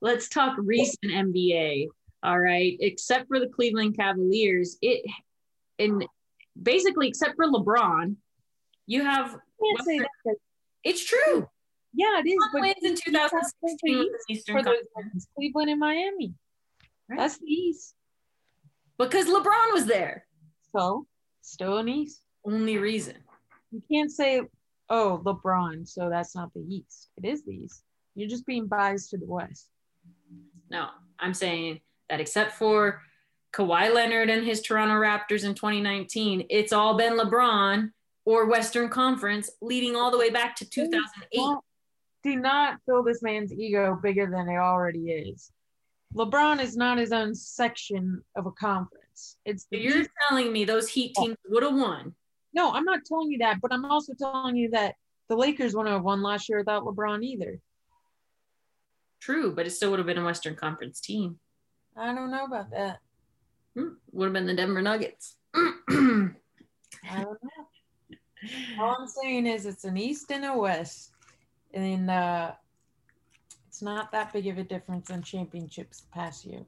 let's 0.01 0.29
talk 0.29 0.57
recent 0.59 1.13
NBA. 1.13 1.87
All 2.23 2.39
right. 2.39 2.77
Except 2.81 3.29
for 3.29 3.41
the 3.41 3.49
Cleveland 3.49 3.97
Cavaliers, 3.97 4.77
it 4.83 5.05
and 5.79 6.05
basically 6.61 7.09
except 7.09 7.37
for 7.37 7.47
LeBron, 7.47 8.17
you 8.87 9.05
have 9.05 9.39
it's 10.85 11.05
true. 11.05 11.49
Yeah, 11.95 12.21
it 12.25 12.29
is. 12.29 12.39
But 12.53 12.63
wins 12.63 12.77
in 12.83 12.95
2016 12.97 14.09
Eastern 14.29 14.65
Conference. 14.65 15.27
Cleveland 15.35 15.71
and 15.71 15.81
Miami. 15.81 16.35
Right. 17.09 17.19
That's 17.19 17.39
the 17.39 17.47
East. 17.47 17.95
Because 18.99 19.27
LeBron 19.27 19.73
was 19.73 19.87
there. 19.87 20.27
So, 20.75 21.07
still 21.43 21.79
an 21.79 21.89
East. 21.89 22.23
Only 22.45 22.79
reason. 22.79 23.17
You 23.71 23.83
can't 23.91 24.11
say, 24.11 24.43
oh, 24.89 25.21
LeBron, 25.25 25.87
so 25.89 26.09
that's 26.09 26.35
not 26.35 26.53
the 26.55 26.61
East. 26.61 27.11
It 27.17 27.27
is 27.27 27.45
the 27.45 27.53
East. 27.53 27.83
You're 28.15 28.29
just 28.29 28.47
being 28.47 28.67
biased 28.67 29.11
to 29.11 29.19
the 29.19 29.27
West. 29.27 29.69
No, 30.71 30.89
I'm 31.19 31.35
saying 31.35 31.81
that 32.09 32.21
except 32.21 32.53
for 32.53 33.03
Kawhi 33.53 33.93
Leonard 33.93 34.31
and 34.31 34.45
his 34.45 34.63
Toronto 34.63 34.95
Raptors 34.95 35.45
in 35.45 35.55
2019, 35.55 36.47
it's 36.49 36.73
all 36.73 36.97
been 36.97 37.19
LeBron 37.19 37.91
or 38.25 38.47
Western 38.47 38.89
Conference 38.89 39.51
leading 39.61 39.97
all 39.97 40.11
the 40.11 40.19
way 40.19 40.31
back 40.31 40.57
to 40.57 40.69
2008 40.69 41.59
do 42.23 42.37
not 42.37 42.79
fill 42.87 43.03
this 43.03 43.23
man's 43.23 43.53
ego 43.53 43.99
bigger 44.03 44.27
than 44.31 44.49
it 44.49 44.57
already 44.59 45.11
is. 45.11 45.51
LeBron 46.15 46.61
is 46.61 46.77
not 46.77 46.99
his 46.99 47.13
own 47.13 47.35
section 47.35 48.23
of 48.37 48.47
a 48.47 48.51
conference. 48.53 49.37
It's 49.45 49.67
the 49.71 49.79
You're 49.79 50.01
East. 50.03 50.11
telling 50.29 50.53
me 50.53 50.65
those 50.65 50.89
Heat 50.89 51.15
teams 51.15 51.37
would 51.49 51.63
have 51.63 51.75
won. 51.75 52.15
No, 52.55 52.71
I'm 52.73 52.85
not 52.85 53.01
telling 53.07 53.31
you 53.31 53.39
that, 53.39 53.61
but 53.63 53.73
I'm 53.73 53.85
also 53.87 54.13
telling 54.19 54.57
you 54.57 54.71
that 54.71 54.95
the 55.29 55.37
Lakers 55.37 55.75
wouldn't 55.75 55.95
have 55.95 56.03
won 56.05 56.23
last 56.23 56.49
year 56.49 56.59
without 56.59 56.85
LeBron 56.85 57.25
either. 57.25 57.59
True, 59.21 59.53
but 59.55 59.67
it 59.67 59.71
still 59.71 59.91
would 59.91 59.99
have 60.01 60.07
been 60.07 60.19
a 60.19 60.25
Western 60.25 60.55
Conference 60.57 61.01
team. 61.01 61.39
I 61.97 62.15
don't 62.15 62.31
know 62.31 62.45
about 62.45 62.71
that. 62.73 62.99
Hmm, 63.77 63.95
Would 64.13 64.27
have 64.27 64.33
been 64.35 64.47
the 64.47 64.55
Denver 64.55 64.83
Nuggets. 64.83 65.37
I 65.55 65.63
don't 65.89 67.39
know. 67.43 67.67
All 68.81 68.97
I'm 69.01 69.07
saying 69.07 69.47
is 69.47 69.65
it's 69.67 69.85
an 69.85 69.97
East 69.97 70.31
and 70.33 70.45
a 70.45 70.57
West, 70.57 71.12
and 71.75 72.11
uh, 72.11 72.53
it's 73.69 73.83
not 73.83 74.13
that 74.13 74.33
big 74.33 74.47
of 74.49 74.59
a 74.59 74.65
difference 74.65 75.11
in 75.11 75.23
championships 75.23 76.01
the 76.01 76.09
past 76.13 76.45
year. 76.45 76.61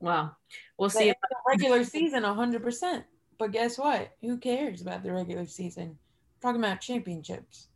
wow. 0.00 0.32
We'll 0.78 0.88
The 0.88 0.98
see. 0.98 1.12
regular 1.48 1.84
season, 1.84 2.22
100%. 2.22 3.04
But 3.38 3.52
guess 3.52 3.78
what? 3.78 4.10
Who 4.20 4.38
cares 4.38 4.82
about 4.82 5.02
the 5.02 5.12
regular 5.12 5.46
season? 5.46 5.98
We're 6.42 6.48
talking 6.50 6.62
about 6.64 6.80
championships. 6.80 7.68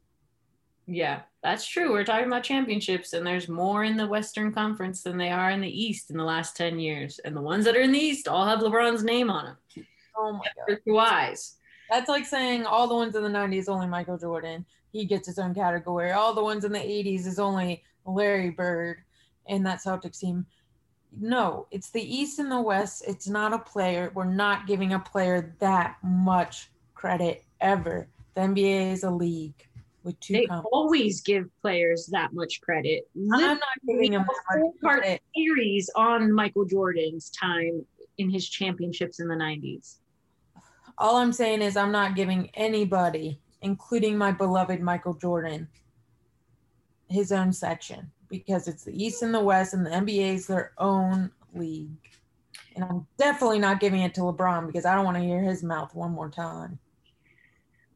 Yeah, 0.86 1.22
that's 1.42 1.66
true. 1.66 1.92
We're 1.92 2.04
talking 2.04 2.28
about 2.28 2.44
championships, 2.44 3.12
and 3.12 3.26
there's 3.26 3.48
more 3.48 3.84
in 3.84 3.96
the 3.96 4.06
Western 4.06 4.52
Conference 4.54 5.02
than 5.02 5.18
they 5.18 5.30
are 5.30 5.50
in 5.50 5.60
the 5.60 5.68
East 5.68 6.10
in 6.10 6.16
the 6.16 6.24
last 6.24 6.56
10 6.56 6.78
years. 6.78 7.18
And 7.24 7.36
the 7.36 7.42
ones 7.42 7.64
that 7.66 7.76
are 7.76 7.80
in 7.82 7.92
the 7.92 7.98
East 7.98 8.26
all 8.28 8.46
have 8.46 8.60
LeBron's 8.60 9.04
name 9.04 9.30
on 9.30 9.44
them. 9.46 9.84
Oh 10.16 10.32
my 10.32 10.46
God. 10.56 10.78
For 10.84 10.90
Kawhi's. 10.90 11.56
That's 11.90 12.08
like 12.08 12.24
saying 12.24 12.64
all 12.64 12.86
the 12.88 12.94
ones 12.94 13.16
in 13.16 13.22
the 13.22 13.28
90s, 13.28 13.68
only 13.68 13.86
Michael 13.86 14.16
Jordan. 14.18 14.64
He 14.92 15.04
gets 15.04 15.26
his 15.26 15.38
own 15.38 15.54
category. 15.54 16.12
All 16.12 16.34
the 16.34 16.42
ones 16.42 16.64
in 16.64 16.72
the 16.72 16.78
80s 16.78 17.26
is 17.26 17.38
only 17.38 17.84
Larry 18.04 18.50
Bird 18.50 19.02
and 19.46 19.64
that 19.66 19.80
Celtics 19.80 20.18
team. 20.20 20.46
No, 21.18 21.66
it's 21.70 21.90
the 21.90 22.02
East 22.02 22.38
and 22.38 22.50
the 22.50 22.60
West. 22.60 23.02
It's 23.06 23.28
not 23.28 23.52
a 23.52 23.58
player. 23.58 24.12
We're 24.14 24.24
not 24.24 24.66
giving 24.66 24.92
a 24.92 24.98
player 24.98 25.54
that 25.60 25.96
much 26.02 26.70
credit 26.94 27.44
ever. 27.60 28.08
The 28.34 28.42
NBA 28.42 28.92
is 28.92 29.04
a 29.04 29.10
league 29.10 29.66
with 30.04 30.18
two 30.20 30.34
They 30.34 30.46
companies. 30.46 30.68
always 30.72 31.20
give 31.22 31.46
players 31.60 32.06
that 32.12 32.32
much 32.32 32.60
credit. 32.60 33.08
I'm 33.32 33.40
not 33.40 33.58
giving 33.86 34.12
him 34.12 34.22
that 34.22 34.60
much 34.60 34.74
credit. 34.80 35.22
series 35.34 35.90
on 35.96 36.32
Michael 36.32 36.64
Jordan's 36.64 37.30
time 37.30 37.84
in 38.18 38.30
his 38.30 38.48
championships 38.48 39.20
in 39.20 39.28
the 39.28 39.34
90s. 39.34 39.96
All 40.98 41.16
I'm 41.16 41.32
saying 41.32 41.62
is 41.62 41.76
I'm 41.76 41.92
not 41.92 42.16
giving 42.16 42.50
anybody, 42.54 43.40
including 43.62 44.16
my 44.16 44.32
beloved 44.32 44.80
Michael 44.80 45.14
Jordan, 45.14 45.68
his 47.08 47.32
own 47.32 47.52
section 47.52 48.10
because 48.28 48.68
it's 48.68 48.84
the 48.84 49.04
East 49.04 49.22
and 49.22 49.34
the 49.34 49.40
West, 49.40 49.74
and 49.74 49.84
the 49.84 49.90
NBA 49.90 50.34
is 50.34 50.46
their 50.46 50.72
own 50.78 51.30
league. 51.54 51.88
And 52.74 52.84
I'm 52.84 53.06
definitely 53.16 53.58
not 53.58 53.80
giving 53.80 54.02
it 54.02 54.14
to 54.14 54.20
LeBron 54.20 54.66
because 54.66 54.84
I 54.84 54.94
don't 54.94 55.04
want 55.04 55.16
to 55.16 55.22
hear 55.22 55.42
his 55.42 55.62
mouth 55.62 55.94
one 55.94 56.12
more 56.12 56.28
time. 56.28 56.78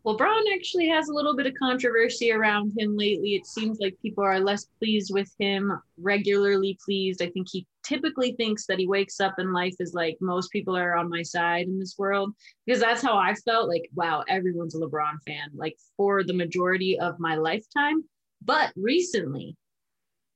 LeBron 0.04 0.42
actually 0.52 0.88
has 0.88 1.08
a 1.08 1.14
little 1.14 1.36
bit 1.36 1.46
of 1.46 1.54
controversy 1.54 2.32
around 2.32 2.72
him 2.76 2.96
lately. 2.96 3.36
It 3.36 3.46
seems 3.46 3.78
like 3.78 3.96
people 4.02 4.24
are 4.24 4.40
less 4.40 4.66
pleased 4.80 5.12
with 5.14 5.32
him, 5.38 5.80
regularly 5.96 6.76
pleased. 6.84 7.22
I 7.22 7.30
think 7.30 7.46
he 7.48 7.68
typically 7.84 8.32
thinks 8.32 8.66
that 8.66 8.80
he 8.80 8.88
wakes 8.88 9.20
up 9.20 9.38
and 9.38 9.52
life 9.52 9.76
is 9.78 9.94
like 9.94 10.16
most 10.20 10.50
people 10.50 10.76
are 10.76 10.96
on 10.96 11.08
my 11.08 11.22
side 11.22 11.66
in 11.66 11.78
this 11.78 11.94
world 11.98 12.34
because 12.66 12.80
that's 12.80 13.02
how 13.02 13.16
I 13.16 13.34
felt 13.34 13.68
like, 13.68 13.88
wow, 13.94 14.24
everyone's 14.28 14.74
a 14.74 14.78
LeBron 14.78 15.22
fan, 15.24 15.50
like 15.54 15.76
for 15.96 16.24
the 16.24 16.34
majority 16.34 16.98
of 16.98 17.20
my 17.20 17.36
lifetime. 17.36 18.02
But 18.44 18.72
recently, 18.74 19.56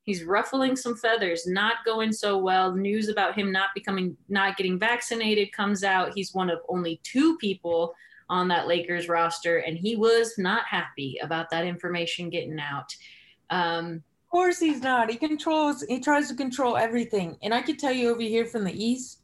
he's 0.05 0.23
ruffling 0.23 0.77
some 0.77 0.97
feathers, 0.97 1.45
not 1.49 1.85
going 1.85 2.12
so 2.12 2.39
well. 2.39 2.73
News 2.73 3.09
about 3.09 3.37
him 3.37 3.51
not 3.51 3.71
becoming, 3.75 4.17
not 4.29 4.57
getting 4.57 4.79
vaccinated 4.79 5.51
comes 5.51 5.83
out. 5.83 6.12
He's 6.14 6.33
one 6.33 6.51
of 6.51 6.61
only 6.69 7.01
two 7.03 7.37
people 7.39 7.97
on 8.29 8.49
that 8.49 8.66
Lakers 8.66 9.09
roster, 9.09 9.59
and 9.59 9.77
he 9.77 9.97
was 9.97 10.35
not 10.39 10.64
happy 10.66 11.18
about 11.22 11.51
that 11.51 11.64
information 11.64 12.31
getting 12.31 12.59
out. 12.59 12.95
Um, 13.51 14.03
Of 14.24 14.31
course 14.31 14.59
he's 14.59 14.83
not. 14.83 15.11
He 15.11 15.16
controls 15.16 15.83
he 15.89 16.01
tries 16.01 16.29
to 16.29 16.35
control 16.35 16.77
everything. 16.77 17.37
And 17.43 17.55
I 17.55 17.62
can 17.62 17.77
tell 17.77 17.93
you 17.93 18.11
over 18.11 18.20
here 18.22 18.45
from 18.45 18.64
the 18.64 18.85
East, 18.85 19.22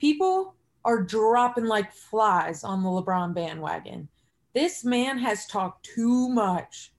people 0.00 0.56
are 0.84 1.02
dropping 1.02 1.66
like 1.66 1.92
flies 1.92 2.64
on 2.64 2.82
the 2.82 2.88
LeBron 2.88 3.34
bandwagon. 3.34 4.08
This 4.54 4.84
man 4.84 5.18
has 5.18 5.46
talked 5.46 5.84
too 5.94 6.28
much. 6.28 6.92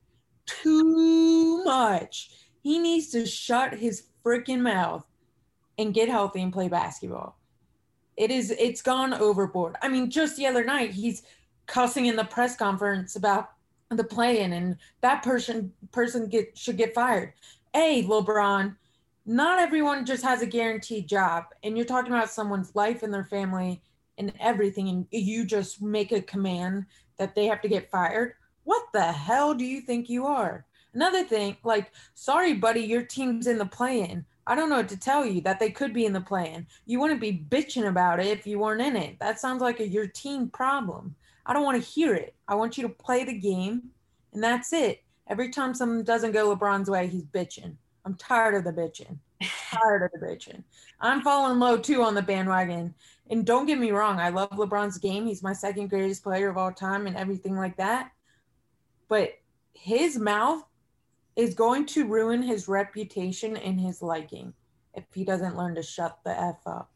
Too 0.45 1.63
much. 1.65 2.31
He 2.61 2.79
needs 2.79 3.09
to 3.09 3.25
shut 3.25 3.73
his 3.73 4.03
freaking 4.23 4.61
mouth 4.61 5.05
and 5.77 5.93
get 5.93 6.09
healthy 6.09 6.41
and 6.41 6.53
play 6.53 6.69
basketball. 6.69 7.37
It 8.17 8.31
is 8.31 8.51
it's 8.51 8.81
gone 8.81 9.13
overboard. 9.13 9.75
I 9.81 9.87
mean, 9.87 10.09
just 10.09 10.37
the 10.37 10.47
other 10.47 10.63
night 10.63 10.91
he's 10.91 11.23
cussing 11.65 12.07
in 12.07 12.15
the 12.15 12.23
press 12.25 12.55
conference 12.55 13.15
about 13.15 13.51
the 13.89 14.03
play-in 14.03 14.53
and 14.53 14.77
that 15.01 15.23
person 15.23 15.71
person 15.91 16.27
get 16.27 16.57
should 16.57 16.77
get 16.77 16.93
fired. 16.93 17.33
Hey, 17.73 18.03
LeBron, 18.03 18.75
not 19.25 19.59
everyone 19.59 20.05
just 20.05 20.23
has 20.23 20.41
a 20.41 20.45
guaranteed 20.47 21.07
job, 21.07 21.45
and 21.63 21.77
you're 21.77 21.85
talking 21.85 22.11
about 22.11 22.29
someone's 22.29 22.75
life 22.75 23.03
and 23.03 23.13
their 23.13 23.23
family 23.23 23.81
and 24.17 24.33
everything, 24.39 24.89
and 24.89 25.07
you 25.11 25.45
just 25.45 25.81
make 25.81 26.11
a 26.11 26.21
command 26.21 26.85
that 27.17 27.33
they 27.35 27.45
have 27.45 27.61
to 27.61 27.69
get 27.69 27.89
fired. 27.89 28.33
What 28.63 28.83
the 28.93 29.11
hell 29.11 29.53
do 29.53 29.65
you 29.65 29.81
think 29.81 30.09
you 30.09 30.25
are? 30.25 30.65
Another 30.93 31.23
thing, 31.23 31.55
like, 31.63 31.91
sorry, 32.13 32.53
buddy, 32.53 32.81
your 32.81 33.03
team's 33.03 33.47
in 33.47 33.57
the 33.57 33.65
play-in. 33.65 34.25
I 34.47 34.55
don't 34.55 34.69
know 34.69 34.77
what 34.77 34.89
to 34.89 34.97
tell 34.97 35.25
you 35.25 35.41
that 35.41 35.59
they 35.59 35.69
could 35.69 35.93
be 35.93 36.05
in 36.05 36.13
the 36.13 36.21
play-in. 36.21 36.65
You 36.85 36.99
wouldn't 36.99 37.21
be 37.21 37.45
bitching 37.49 37.87
about 37.87 38.19
it 38.19 38.27
if 38.27 38.47
you 38.47 38.59
weren't 38.59 38.81
in 38.81 38.95
it. 38.95 39.19
That 39.19 39.39
sounds 39.39 39.61
like 39.61 39.79
a 39.79 39.87
your 39.87 40.07
team 40.07 40.49
problem. 40.49 41.15
I 41.45 41.53
don't 41.53 41.63
want 41.63 41.81
to 41.81 41.89
hear 41.89 42.13
it. 42.13 42.35
I 42.47 42.55
want 42.55 42.77
you 42.77 42.83
to 42.83 42.89
play 42.89 43.23
the 43.23 43.37
game, 43.37 43.83
and 44.33 44.43
that's 44.43 44.73
it. 44.73 45.03
Every 45.27 45.49
time 45.49 45.73
something 45.73 46.03
doesn't 46.03 46.31
go 46.31 46.55
LeBron's 46.55 46.89
way, 46.89 47.07
he's 47.07 47.23
bitching. 47.23 47.75
I'm 48.05 48.15
tired 48.15 48.55
of 48.55 48.63
the 48.63 48.73
bitching. 48.73 49.17
tired 49.71 50.03
of 50.03 50.19
the 50.19 50.25
bitching. 50.25 50.63
I'm 50.99 51.21
falling 51.21 51.59
low 51.59 51.77
too 51.77 52.03
on 52.03 52.15
the 52.15 52.21
bandwagon. 52.21 52.93
And 53.29 53.45
don't 53.45 53.65
get 53.65 53.79
me 53.79 53.91
wrong, 53.91 54.19
I 54.19 54.29
love 54.29 54.49
LeBron's 54.51 54.97
game. 54.97 55.25
He's 55.25 55.43
my 55.43 55.53
second 55.53 55.89
greatest 55.89 56.23
player 56.23 56.49
of 56.49 56.57
all 56.57 56.71
time 56.71 57.07
and 57.07 57.15
everything 57.15 57.55
like 57.55 57.77
that. 57.77 58.11
But 59.07 59.33
his 59.73 60.17
mouth 60.17 60.63
is 61.35 61.53
going 61.53 61.85
to 61.87 62.07
ruin 62.07 62.41
his 62.41 62.67
reputation 62.67 63.55
and 63.57 63.79
his 63.79 64.01
liking 64.01 64.53
if 64.93 65.05
he 65.13 65.23
doesn't 65.23 65.55
learn 65.57 65.75
to 65.75 65.83
shut 65.83 66.19
the 66.25 66.31
F 66.39 66.59
up. 66.65 66.91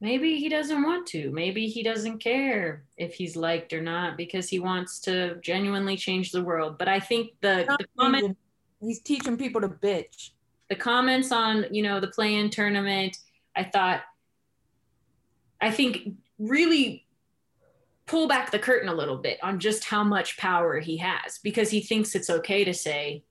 maybe 0.00 0.38
he 0.38 0.48
doesn't 0.48 0.82
want 0.82 1.06
to. 1.06 1.30
Maybe 1.30 1.68
he 1.68 1.82
doesn't 1.82 2.18
care 2.18 2.84
if 2.96 3.14
he's 3.14 3.36
liked 3.36 3.72
or 3.72 3.80
not 3.80 4.16
because 4.16 4.48
he 4.48 4.58
wants 4.58 4.98
to 5.00 5.36
genuinely 5.40 5.96
change 5.96 6.32
the 6.32 6.42
world. 6.42 6.76
But 6.78 6.88
I 6.88 7.00
think 7.00 7.30
the, 7.40 7.64
the 7.78 7.86
comment 7.98 8.36
He's 8.80 9.00
teaching 9.00 9.36
people 9.36 9.60
to 9.60 9.68
bitch. 9.68 10.30
the 10.68 10.74
comments 10.74 11.30
on 11.32 11.66
you 11.70 11.82
know 11.82 12.00
the 12.00 12.08
play-in 12.08 12.50
tournament 12.50 13.16
i 13.54 13.62
thought 13.62 14.00
i 15.60 15.70
think 15.70 16.14
really 16.38 17.06
pull 18.06 18.28
back 18.28 18.50
the 18.50 18.58
curtain 18.58 18.88
a 18.88 18.94
little 18.94 19.16
bit 19.16 19.38
on 19.42 19.60
just 19.60 19.84
how 19.84 20.02
much 20.02 20.36
power 20.36 20.80
he 20.80 20.96
has 20.96 21.38
because 21.42 21.70
he 21.70 21.80
thinks 21.80 22.14
it's 22.14 22.30
okay 22.30 22.64
to 22.64 22.74
say 22.74 23.22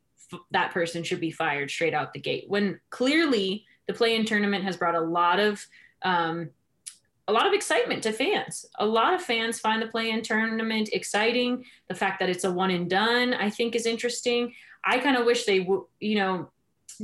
that 0.51 0.72
person 0.72 1.03
should 1.03 1.19
be 1.19 1.32
fired 1.32 1.69
straight 1.69 1.93
out 1.93 2.13
the 2.13 2.19
gate 2.19 2.45
when 2.47 2.80
clearly 2.89 3.65
the 3.88 3.93
play-in 3.93 4.26
tournament 4.26 4.63
has 4.63 4.78
brought 4.78 4.95
a 4.95 5.01
lot 5.01 5.39
of 5.39 5.65
um, 6.03 6.49
a 7.28 7.32
lot 7.32 7.47
of 7.47 7.53
excitement 7.53 8.03
to 8.03 8.11
fans. 8.11 8.65
A 8.80 8.86
lot 8.86 9.13
of 9.13 9.22
fans 9.22 9.59
find 9.59 9.82
the 9.82 9.88
play-in 9.88 10.22
tournament 10.22 10.89
exciting. 10.91 11.63
The 11.88 11.95
fact 11.95 12.19
that 12.19 12.30
it's 12.30 12.43
a 12.43 12.51
one 12.51 12.72
and 12.72 12.89
done, 12.89 13.34
I 13.34 13.49
think, 13.49 13.76
is 13.76 13.86
interesting. 13.86 14.53
I 14.84 14.97
kind 14.97 15.15
of 15.15 15.26
wish 15.26 15.45
they, 15.45 15.67
you 15.99 16.15
know, 16.15 16.49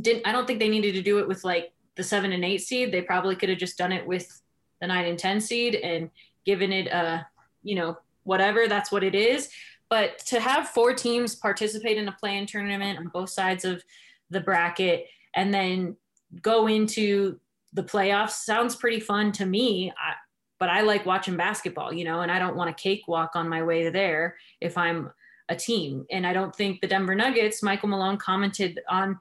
didn't. 0.02 0.28
I 0.28 0.32
don't 0.32 0.48
think 0.48 0.60
they 0.60 0.70
needed 0.70 0.94
to 0.94 1.02
do 1.02 1.20
it 1.20 1.28
with 1.28 1.44
like 1.44 1.72
the 1.96 2.04
seven 2.04 2.32
and 2.32 2.44
eight 2.44 2.62
seed. 2.62 2.92
They 2.92 3.02
probably 3.02 3.36
could 3.36 3.50
have 3.50 3.58
just 3.58 3.78
done 3.78 3.92
it 3.92 4.06
with 4.06 4.42
the 4.82 4.88
nine 4.88 5.06
and 5.06 5.18
ten 5.18 5.40
seed 5.40 5.76
and 5.76 6.10
given 6.46 6.72
it 6.72 6.88
a, 6.88 7.26
you 7.68 7.76
know, 7.76 7.98
whatever. 8.24 8.68
That's 8.68 8.92
what 8.92 9.04
it 9.04 9.14
is. 9.14 9.50
But 9.90 10.20
to 10.28 10.40
have 10.40 10.70
four 10.70 10.94
teams 10.94 11.36
participate 11.36 11.98
in 11.98 12.08
a 12.08 12.12
play-in 12.14 12.46
tournament 12.46 13.00
on 13.00 13.08
both 13.08 13.30
sides 13.30 13.66
of 13.66 13.84
the 14.30 14.42
bracket 14.42 15.08
and 15.36 15.54
then 15.54 15.96
go 16.42 16.68
into 16.68 17.40
the 17.74 17.84
playoffs 17.84 18.44
sounds 18.44 18.76
pretty 18.76 19.00
fun 19.00 19.32
to 19.34 19.46
me. 19.46 19.92
I, 19.92 20.14
but 20.60 20.70
I 20.70 20.82
like 20.82 21.06
watching 21.06 21.38
basketball, 21.38 21.94
you 21.94 22.04
know, 22.04 22.22
and 22.22 22.32
I 22.32 22.40
don't 22.40 22.56
want 22.56 22.70
a 22.70 22.74
cakewalk 22.74 23.36
on 23.36 23.48
my 23.48 23.64
way 23.64 23.90
there 23.90 24.36
if 24.60 24.78
I'm 24.78 25.12
a 25.50 25.56
team. 25.56 26.06
And 26.12 26.26
I 26.26 26.34
don't 26.34 26.56
think 26.56 26.82
the 26.82 26.88
Denver 26.88 27.16
Nuggets, 27.16 27.64
Michael 27.64 27.90
Malone 27.90 28.18
commented 28.18 28.80
on 28.90 29.18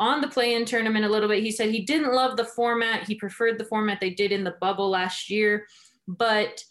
on 0.00 0.20
the 0.20 0.28
play-in 0.28 0.64
tournament 0.64 1.04
a 1.04 1.08
little 1.08 1.28
bit. 1.28 1.42
He 1.42 1.50
said 1.50 1.70
he 1.70 1.84
didn't 1.84 2.14
love 2.14 2.36
the 2.36 2.44
format. 2.44 3.06
He 3.06 3.16
preferred 3.16 3.58
the 3.58 3.64
format 3.64 3.98
they 4.00 4.10
did 4.10 4.30
in 4.30 4.44
the 4.44 4.54
bubble 4.60 4.88
last 4.88 5.28
year, 5.28 5.66
but 6.06 6.62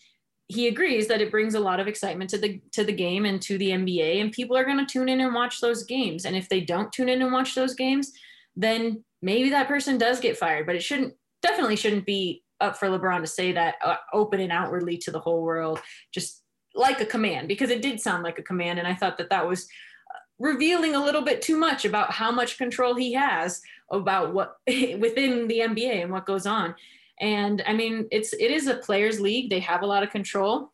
he 0.50 0.68
agrees 0.68 1.08
that 1.08 1.22
it 1.22 1.32
brings 1.32 1.56
a 1.56 1.60
lot 1.60 1.80
of 1.80 1.88
excitement 1.88 2.30
to 2.30 2.38
the 2.38 2.62
to 2.72 2.84
the 2.84 2.94
game 2.94 3.26
and 3.26 3.42
to 3.42 3.58
the 3.58 3.72
NBA 3.72 4.22
and 4.22 4.32
people 4.32 4.56
are 4.56 4.64
going 4.64 4.78
to 4.78 4.86
tune 4.86 5.10
in 5.10 5.20
and 5.20 5.34
watch 5.34 5.60
those 5.60 5.84
games. 5.84 6.26
And 6.26 6.36
if 6.36 6.48
they 6.48 6.62
don't 6.62 6.92
tune 6.92 7.10
in 7.10 7.22
and 7.22 7.34
watch 7.34 7.54
those 7.54 7.76
games, 7.76 8.14
then 8.56 9.04
maybe 9.22 9.50
that 9.50 9.68
person 9.68 9.98
does 9.98 10.20
get 10.20 10.38
fired. 10.38 10.66
But 10.66 10.76
it 10.76 10.84
shouldn't, 10.84 11.16
definitely 11.42 11.76
shouldn't 11.76 12.06
be 12.06 12.44
up 12.62 12.78
for 12.78 12.88
LeBron 12.88 13.22
to 13.22 13.28
say 13.28 13.52
that 13.52 13.76
uh, 13.84 13.98
open 14.14 14.40
and 14.40 14.52
outwardly 14.52 14.98
to 14.98 15.12
the 15.12 15.20
whole 15.20 15.44
world, 15.44 15.80
just 16.14 16.44
like 16.76 17.02
a 17.02 17.06
command, 17.06 17.48
because 17.48 17.70
it 17.70 17.82
did 17.82 18.00
sound 18.00 18.24
like 18.24 18.40
a 18.40 18.44
command. 18.44 18.80
And 18.80 18.88
I 18.88 18.96
thought 18.96 19.18
that 19.18 19.30
that 19.30 19.48
was 19.48 19.64
uh, 19.64 20.20
revealing 20.40 20.96
a 20.96 21.04
little 21.04 21.24
bit 21.24 21.42
too 21.42 21.58
much 21.58 21.84
about 21.84 22.12
how 22.12 22.32
much 22.32 22.58
control 22.58 22.96
he 22.96 23.14
has 23.14 23.62
about 23.92 24.34
what 24.34 24.58
within 24.68 25.48
the 25.48 25.60
NBA 25.60 26.04
and 26.04 26.12
what 26.12 26.26
goes 26.26 26.46
on. 26.46 26.74
And 27.20 27.64
I 27.66 27.74
mean, 27.74 28.08
it's 28.12 28.34
it 28.34 28.52
is 28.52 28.68
a 28.68 28.76
players' 28.76 29.20
league. 29.20 29.50
They 29.50 29.60
have 29.62 29.82
a 29.82 29.88
lot 29.88 30.04
of 30.04 30.12
control, 30.12 30.72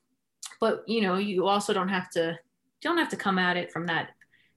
but 0.59 0.83
you 0.87 1.01
know, 1.01 1.15
you 1.15 1.47
also 1.47 1.73
don't 1.73 1.89
have 1.89 2.09
to 2.11 2.37
don't 2.81 2.97
have 2.97 3.09
to 3.09 3.17
come 3.17 3.39
at 3.39 3.57
it 3.57 3.71
from 3.71 3.85
that 3.87 4.09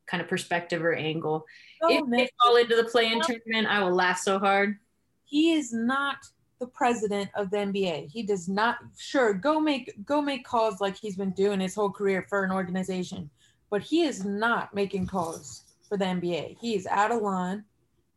kind 0.07 0.21
of 0.21 0.29
perspective 0.29 0.85
or 0.85 0.95
angle. 0.95 1.45
Oh, 1.83 1.93
if 1.93 2.07
man. 2.07 2.11
they 2.11 2.31
fall 2.41 2.57
into 2.57 2.77
the 2.77 2.85
play-in 2.85 3.21
tournament, 3.21 3.67
I 3.69 3.83
will 3.83 3.95
laugh 3.95 4.19
so 4.19 4.39
hard. 4.39 4.77
He 5.25 5.53
is 5.53 5.73
not 5.73 6.17
the 6.59 6.67
president 6.67 7.31
of 7.35 7.51
the 7.51 7.59
NBA. 7.59 8.11
He 8.11 8.23
does 8.23 8.49
not 8.49 8.79
sure 8.97 9.35
go 9.35 9.61
make 9.61 9.93
go 10.05 10.23
make 10.23 10.45
calls 10.45 10.81
like 10.81 10.97
he's 10.97 11.17
been 11.17 11.33
doing 11.33 11.61
his 11.61 11.75
whole 11.75 11.91
career 11.91 12.27
for 12.29 12.45
an 12.45 12.53
organization, 12.53 13.31
but 13.71 13.83
he 13.83 14.03
is 14.03 14.25
not 14.25 14.75
making 14.75 15.07
calls 15.07 15.65
for 15.89 15.97
the 15.97 16.05
NBA. 16.05 16.57
He 16.61 16.75
is 16.75 16.87
out 16.87 17.13
of 17.13 17.23
line. 17.23 17.65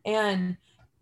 And 0.05 0.57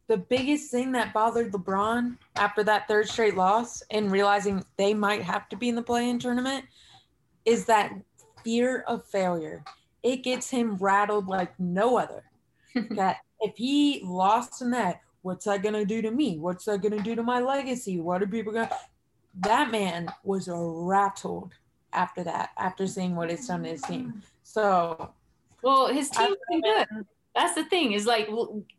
the 0.07 0.17
biggest 0.17 0.71
thing 0.71 0.93
that 0.93 1.13
bothered 1.13 1.51
LeBron 1.51 2.17
after 2.37 2.63
that 2.63 2.87
third 2.87 3.07
straight 3.07 3.35
loss 3.35 3.83
and 3.91 4.11
realizing 4.11 4.63
they 4.77 4.93
might 4.93 5.21
have 5.21 5.49
to 5.49 5.57
be 5.57 5.69
in 5.69 5.75
the 5.75 5.81
play-in 5.81 6.17
tournament 6.17 6.65
is 7.45 7.65
that 7.65 7.91
fear 8.43 8.81
of 8.87 9.05
failure. 9.05 9.63
It 10.03 10.23
gets 10.23 10.49
him 10.49 10.75
rattled 10.77 11.27
like 11.27 11.57
no 11.59 11.97
other. 11.97 12.23
that 12.91 13.17
if 13.41 13.55
he 13.57 14.01
lost 14.03 14.61
in 14.61 14.71
that, 14.71 15.01
what's 15.23 15.45
that 15.45 15.61
gonna 15.61 15.85
do 15.85 16.01
to 16.01 16.11
me? 16.11 16.37
What's 16.37 16.65
that 16.65 16.81
gonna 16.81 17.01
do 17.01 17.15
to 17.15 17.23
my 17.23 17.39
legacy? 17.39 17.99
What 17.99 18.23
are 18.23 18.27
people 18.27 18.53
gonna? 18.53 18.69
That 19.41 19.71
man 19.71 20.09
was 20.23 20.47
rattled 20.51 21.53
after 21.91 22.23
that, 22.23 22.51
after 22.57 22.87
seeing 22.87 23.15
what 23.15 23.29
it's 23.29 23.47
done 23.47 23.63
to 23.63 23.69
his 23.69 23.81
team. 23.81 24.21
So, 24.43 25.11
well, 25.61 25.87
his 25.87 26.09
team's 26.09 26.37
been 26.49 26.61
good. 26.61 27.05
That's 27.37 27.53
the 27.53 27.65
thing 27.65 27.93
is 27.93 28.07
like 28.07 28.27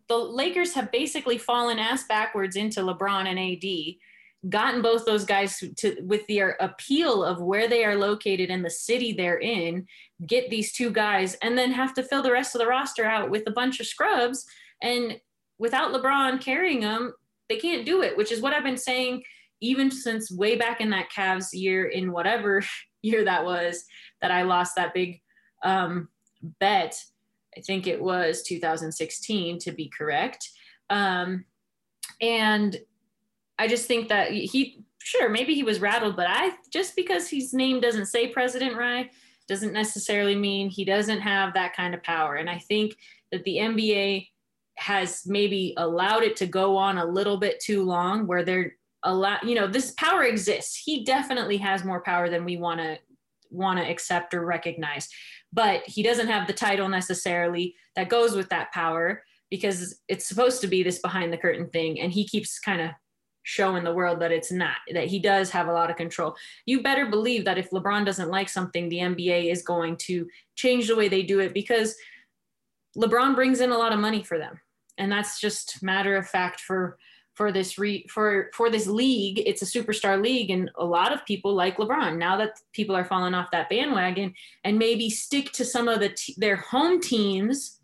the 0.08 0.16
Lakers 0.16 0.74
have 0.74 0.90
basically 0.90 1.38
fallen 1.38 1.78
ass 1.78 2.04
backwards 2.08 2.56
into 2.56 2.80
LeBron 2.80 3.28
and 3.28 3.38
AD 3.38 4.50
gotten 4.50 4.82
both 4.82 5.06
those 5.06 5.24
guys 5.24 5.62
to 5.76 5.96
with 6.02 6.26
their 6.26 6.56
appeal 6.60 7.22
of 7.22 7.40
where 7.40 7.68
they 7.68 7.84
are 7.84 7.96
located 7.96 8.50
and 8.50 8.64
the 8.64 8.70
city 8.70 9.12
they're 9.12 9.38
in 9.38 9.86
get 10.26 10.50
these 10.50 10.72
two 10.72 10.90
guys 10.90 11.34
and 11.42 11.56
then 11.56 11.70
have 11.70 11.94
to 11.94 12.02
fill 12.02 12.22
the 12.22 12.32
rest 12.32 12.54
of 12.54 12.60
the 12.60 12.66
roster 12.66 13.04
out 13.04 13.30
with 13.30 13.44
a 13.46 13.52
bunch 13.52 13.78
of 13.78 13.86
scrubs. 13.86 14.44
And 14.82 15.20
without 15.58 15.92
lebron 15.92 16.40
carrying 16.40 16.80
them 16.80 17.12
they 17.48 17.56
can't 17.56 17.86
do 17.86 18.02
it 18.02 18.16
which 18.16 18.32
is 18.32 18.40
what 18.40 18.52
i've 18.52 18.64
been 18.64 18.76
saying 18.76 19.22
even 19.60 19.90
since 19.90 20.30
way 20.30 20.56
back 20.56 20.80
in 20.80 20.90
that 20.90 21.10
Cavs 21.10 21.48
year 21.52 21.86
in 21.86 22.12
whatever 22.12 22.62
year 23.02 23.24
that 23.24 23.44
was 23.44 23.84
that 24.20 24.30
i 24.30 24.42
lost 24.42 24.74
that 24.76 24.94
big 24.94 25.20
um, 25.64 26.08
bet 26.60 26.96
i 27.56 27.60
think 27.60 27.86
it 27.86 28.00
was 28.00 28.42
2016 28.42 29.58
to 29.58 29.72
be 29.72 29.90
correct 29.96 30.50
um, 30.90 31.44
and 32.20 32.76
I 33.58 33.66
just 33.66 33.86
think 33.86 34.08
that 34.08 34.30
he, 34.30 34.84
sure, 35.02 35.28
maybe 35.28 35.54
he 35.54 35.62
was 35.62 35.80
rattled, 35.80 36.16
but 36.16 36.26
I 36.28 36.52
just 36.72 36.94
because 36.96 37.28
his 37.28 37.52
name 37.52 37.80
doesn't 37.80 38.06
say 38.06 38.28
President 38.28 38.76
Rye 38.76 39.10
doesn't 39.48 39.72
necessarily 39.72 40.34
mean 40.34 40.68
he 40.68 40.84
doesn't 40.84 41.20
have 41.20 41.54
that 41.54 41.74
kind 41.74 41.94
of 41.94 42.02
power. 42.02 42.36
And 42.36 42.48
I 42.48 42.58
think 42.58 42.96
that 43.32 43.44
the 43.44 43.56
NBA 43.56 44.28
has 44.76 45.24
maybe 45.26 45.74
allowed 45.76 46.22
it 46.22 46.36
to 46.36 46.46
go 46.46 46.76
on 46.76 46.98
a 46.98 47.04
little 47.04 47.36
bit 47.36 47.60
too 47.60 47.82
long 47.82 48.26
where 48.26 48.44
they're 48.44 48.74
allow 49.04 49.38
you 49.44 49.54
know 49.54 49.68
this 49.68 49.92
power 49.92 50.24
exists 50.24 50.82
he 50.84 51.04
definitely 51.04 51.56
has 51.56 51.84
more 51.84 52.00
power 52.02 52.28
than 52.28 52.44
we 52.44 52.56
want 52.56 52.80
to 52.80 52.98
want 53.50 53.78
to 53.78 53.88
accept 53.88 54.34
or 54.34 54.44
recognize 54.44 55.08
but 55.52 55.82
he 55.86 56.02
doesn't 56.02 56.28
have 56.28 56.46
the 56.46 56.52
title 56.52 56.88
necessarily 56.88 57.74
that 57.96 58.08
goes 58.08 58.34
with 58.34 58.48
that 58.50 58.72
power 58.72 59.22
because 59.50 60.00
it's 60.08 60.26
supposed 60.26 60.60
to 60.60 60.66
be 60.66 60.82
this 60.82 60.98
behind 60.98 61.32
the 61.32 61.38
curtain 61.38 61.68
thing 61.70 62.00
and 62.00 62.12
he 62.12 62.26
keeps 62.26 62.58
kind 62.58 62.80
of 62.80 62.90
showing 63.48 63.82
the 63.82 63.94
world 63.94 64.20
that 64.20 64.30
it's 64.30 64.52
not, 64.52 64.76
that 64.92 65.06
he 65.06 65.18
does 65.18 65.48
have 65.48 65.68
a 65.68 65.72
lot 65.72 65.88
of 65.88 65.96
control. 65.96 66.36
You 66.66 66.82
better 66.82 67.06
believe 67.06 67.46
that 67.46 67.56
if 67.56 67.70
LeBron 67.70 68.04
doesn't 68.04 68.28
like 68.28 68.50
something, 68.50 68.90
the 68.90 68.98
NBA 68.98 69.50
is 69.50 69.62
going 69.62 69.96
to 70.02 70.28
change 70.54 70.86
the 70.86 70.96
way 70.96 71.08
they 71.08 71.22
do 71.22 71.40
it 71.40 71.54
because 71.54 71.96
LeBron 72.94 73.34
brings 73.34 73.60
in 73.60 73.70
a 73.70 73.78
lot 73.78 73.94
of 73.94 74.00
money 74.00 74.22
for 74.22 74.36
them. 74.36 74.60
And 74.98 75.10
that's 75.10 75.40
just 75.40 75.82
matter 75.82 76.14
of 76.16 76.28
fact 76.28 76.60
for 76.60 76.98
for 77.38 77.52
this 77.52 77.78
re, 77.78 78.04
for 78.08 78.50
for 78.52 78.68
this 78.68 78.88
league 78.88 79.40
it's 79.46 79.62
a 79.62 79.64
superstar 79.64 80.20
league 80.20 80.50
and 80.50 80.72
a 80.76 80.84
lot 80.84 81.12
of 81.12 81.24
people 81.24 81.54
like 81.54 81.76
lebron 81.76 82.18
now 82.18 82.36
that 82.36 82.58
people 82.72 82.96
are 82.96 83.04
falling 83.04 83.32
off 83.32 83.52
that 83.52 83.70
bandwagon 83.70 84.34
and 84.64 84.76
maybe 84.76 85.08
stick 85.08 85.52
to 85.52 85.64
some 85.64 85.86
of 85.86 86.00
the 86.00 86.08
t- 86.08 86.34
their 86.36 86.56
home 86.56 87.00
teams 87.00 87.78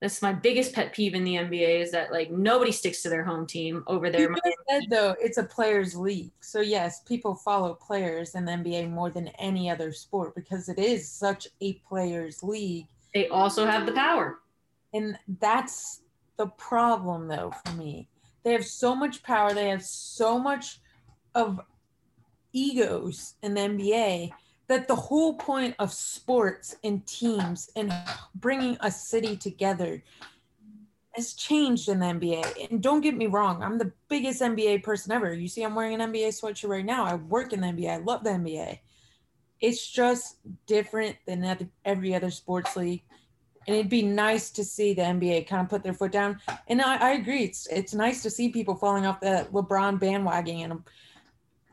that's 0.00 0.22
my 0.22 0.32
biggest 0.32 0.72
pet 0.72 0.92
peeve 0.92 1.14
in 1.14 1.24
the 1.24 1.34
NBA 1.34 1.80
is 1.80 1.90
that 1.90 2.12
like 2.12 2.30
nobody 2.30 2.70
sticks 2.70 3.02
to 3.02 3.08
their 3.08 3.24
home 3.24 3.48
team 3.48 3.82
over 3.88 4.10
their. 4.10 4.30
You 4.30 4.36
said 4.68 4.82
though 4.90 5.16
it's 5.20 5.38
a 5.38 5.42
players' 5.42 5.96
league, 5.96 6.30
so 6.38 6.60
yes, 6.60 7.02
people 7.02 7.34
follow 7.34 7.74
players 7.74 8.36
in 8.36 8.44
the 8.44 8.52
NBA 8.52 8.90
more 8.90 9.10
than 9.10 9.26
any 9.40 9.68
other 9.68 9.90
sport 9.90 10.36
because 10.36 10.68
it 10.68 10.78
is 10.78 11.10
such 11.10 11.48
a 11.60 11.72
players' 11.88 12.44
league. 12.44 12.86
They 13.12 13.26
also 13.26 13.66
have 13.66 13.86
the 13.86 13.92
power, 13.92 14.38
and 14.94 15.18
that's 15.40 16.02
the 16.36 16.46
problem 16.46 17.26
though 17.26 17.52
for 17.66 17.72
me. 17.72 18.08
They 18.44 18.52
have 18.52 18.64
so 18.64 18.94
much 18.94 19.22
power. 19.22 19.52
They 19.52 19.68
have 19.68 19.82
so 19.82 20.38
much 20.38 20.80
of 21.34 21.60
egos 22.52 23.34
in 23.42 23.54
the 23.54 23.60
NBA 23.60 24.30
that 24.68 24.86
the 24.86 24.94
whole 24.94 25.34
point 25.34 25.74
of 25.78 25.92
sports 25.92 26.76
and 26.84 27.04
teams 27.06 27.70
and 27.74 27.92
bringing 28.34 28.76
a 28.80 28.90
city 28.90 29.36
together 29.36 30.02
has 31.12 31.32
changed 31.34 31.88
in 31.88 31.98
the 31.98 32.06
NBA. 32.06 32.70
And 32.70 32.82
don't 32.82 33.00
get 33.00 33.16
me 33.16 33.26
wrong, 33.26 33.62
I'm 33.62 33.78
the 33.78 33.92
biggest 34.08 34.40
NBA 34.40 34.82
person 34.82 35.10
ever. 35.10 35.32
You 35.32 35.48
see, 35.48 35.62
I'm 35.62 35.74
wearing 35.74 36.00
an 36.00 36.12
NBA 36.12 36.28
sweatshirt 36.28 36.68
right 36.68 36.84
now. 36.84 37.04
I 37.04 37.14
work 37.14 37.52
in 37.52 37.60
the 37.60 37.66
NBA. 37.68 37.90
I 37.90 37.96
love 37.96 38.24
the 38.24 38.30
NBA. 38.30 38.78
It's 39.60 39.90
just 39.90 40.36
different 40.66 41.16
than 41.26 41.70
every 41.84 42.14
other 42.14 42.30
sports 42.30 42.76
league. 42.76 43.02
And 43.68 43.76
it'd 43.76 43.90
be 43.90 44.02
nice 44.02 44.50
to 44.52 44.64
see 44.64 44.94
the 44.94 45.02
NBA 45.02 45.46
kind 45.46 45.62
of 45.62 45.68
put 45.68 45.84
their 45.84 45.92
foot 45.92 46.10
down. 46.10 46.40
And 46.68 46.80
I, 46.80 46.96
I 46.96 47.10
agree. 47.12 47.44
It's 47.44 47.66
it's 47.66 47.94
nice 47.94 48.22
to 48.22 48.30
see 48.30 48.48
people 48.48 48.74
falling 48.74 49.04
off 49.06 49.20
the 49.20 49.46
LeBron 49.52 50.00
bandwagon 50.00 50.72
and 50.72 50.82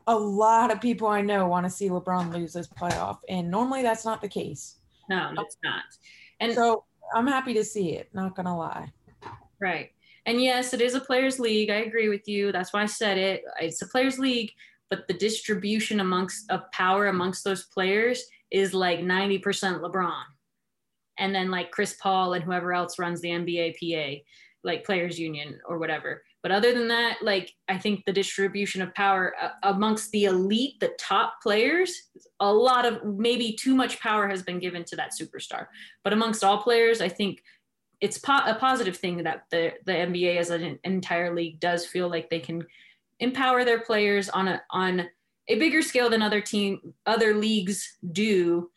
a 0.06 0.14
lot 0.14 0.70
of 0.70 0.80
people 0.80 1.08
I 1.08 1.20
know 1.20 1.48
want 1.48 1.64
to 1.66 1.70
see 1.70 1.88
LeBron 1.88 2.32
lose 2.32 2.52
this 2.52 2.68
playoff, 2.68 3.18
and 3.28 3.50
normally 3.50 3.82
that's 3.82 4.04
not 4.04 4.20
the 4.20 4.28
case. 4.28 4.76
No, 5.08 5.32
it's 5.38 5.56
not. 5.64 5.84
And 6.40 6.52
so 6.52 6.84
I'm 7.14 7.26
happy 7.26 7.54
to 7.54 7.64
see 7.64 7.92
it. 7.92 8.08
Not 8.12 8.36
gonna 8.36 8.56
lie. 8.56 8.92
Right. 9.60 9.90
And 10.26 10.42
yes, 10.42 10.74
it 10.74 10.80
is 10.80 10.94
a 10.94 11.00
players' 11.00 11.38
league. 11.38 11.70
I 11.70 11.76
agree 11.76 12.08
with 12.08 12.28
you. 12.28 12.52
That's 12.52 12.72
why 12.72 12.82
I 12.82 12.86
said 12.86 13.16
it. 13.16 13.42
It's 13.60 13.80
a 13.82 13.86
players' 13.86 14.18
league, 14.18 14.50
but 14.90 15.06
the 15.08 15.14
distribution 15.14 16.00
amongst 16.00 16.50
of 16.50 16.70
power 16.72 17.06
amongst 17.06 17.44
those 17.44 17.64
players 17.64 18.24
is 18.50 18.74
like 18.74 19.00
90% 19.00 19.40
LeBron. 19.80 20.22
And 21.18 21.34
then 21.34 21.50
like 21.50 21.70
Chris 21.70 21.96
Paul 22.00 22.34
and 22.34 22.44
whoever 22.44 22.72
else 22.72 22.98
runs 22.98 23.20
the 23.20 23.30
NBA 23.30 23.76
PA, 23.80 24.22
like 24.64 24.84
players 24.84 25.18
union 25.18 25.58
or 25.66 25.78
whatever. 25.78 26.22
But 26.42 26.52
other 26.52 26.72
than 26.72 26.88
that, 26.88 27.18
like 27.22 27.52
I 27.68 27.76
think 27.76 28.04
the 28.04 28.12
distribution 28.12 28.80
of 28.80 28.94
power 28.94 29.34
uh, 29.40 29.48
amongst 29.64 30.10
the 30.12 30.26
elite, 30.26 30.78
the 30.80 30.92
top 30.98 31.42
players, 31.42 31.92
a 32.40 32.52
lot 32.52 32.84
of 32.84 33.04
maybe 33.04 33.52
too 33.52 33.74
much 33.74 33.98
power 34.00 34.28
has 34.28 34.42
been 34.42 34.60
given 34.60 34.84
to 34.84 34.96
that 34.96 35.10
superstar. 35.10 35.66
But 36.04 36.12
amongst 36.12 36.44
all 36.44 36.62
players, 36.62 37.00
I 37.00 37.08
think 37.08 37.42
it's 38.00 38.18
po- 38.18 38.44
a 38.46 38.54
positive 38.54 38.96
thing 38.96 39.24
that 39.24 39.44
the 39.50 39.72
the 39.86 39.92
NBA 39.92 40.36
as 40.36 40.50
an 40.50 40.78
entire 40.84 41.34
league 41.34 41.60
does 41.60 41.86
feel 41.86 42.08
like 42.08 42.30
they 42.30 42.40
can 42.40 42.64
empower 43.20 43.64
their 43.64 43.80
players 43.80 44.28
on 44.28 44.48
a 44.48 44.62
on 44.70 45.08
a 45.48 45.58
bigger 45.58 45.82
scale 45.82 46.10
than 46.10 46.22
other 46.22 46.40
team 46.40 46.94
other 47.06 47.34
leagues 47.34 47.98
do 48.12 48.70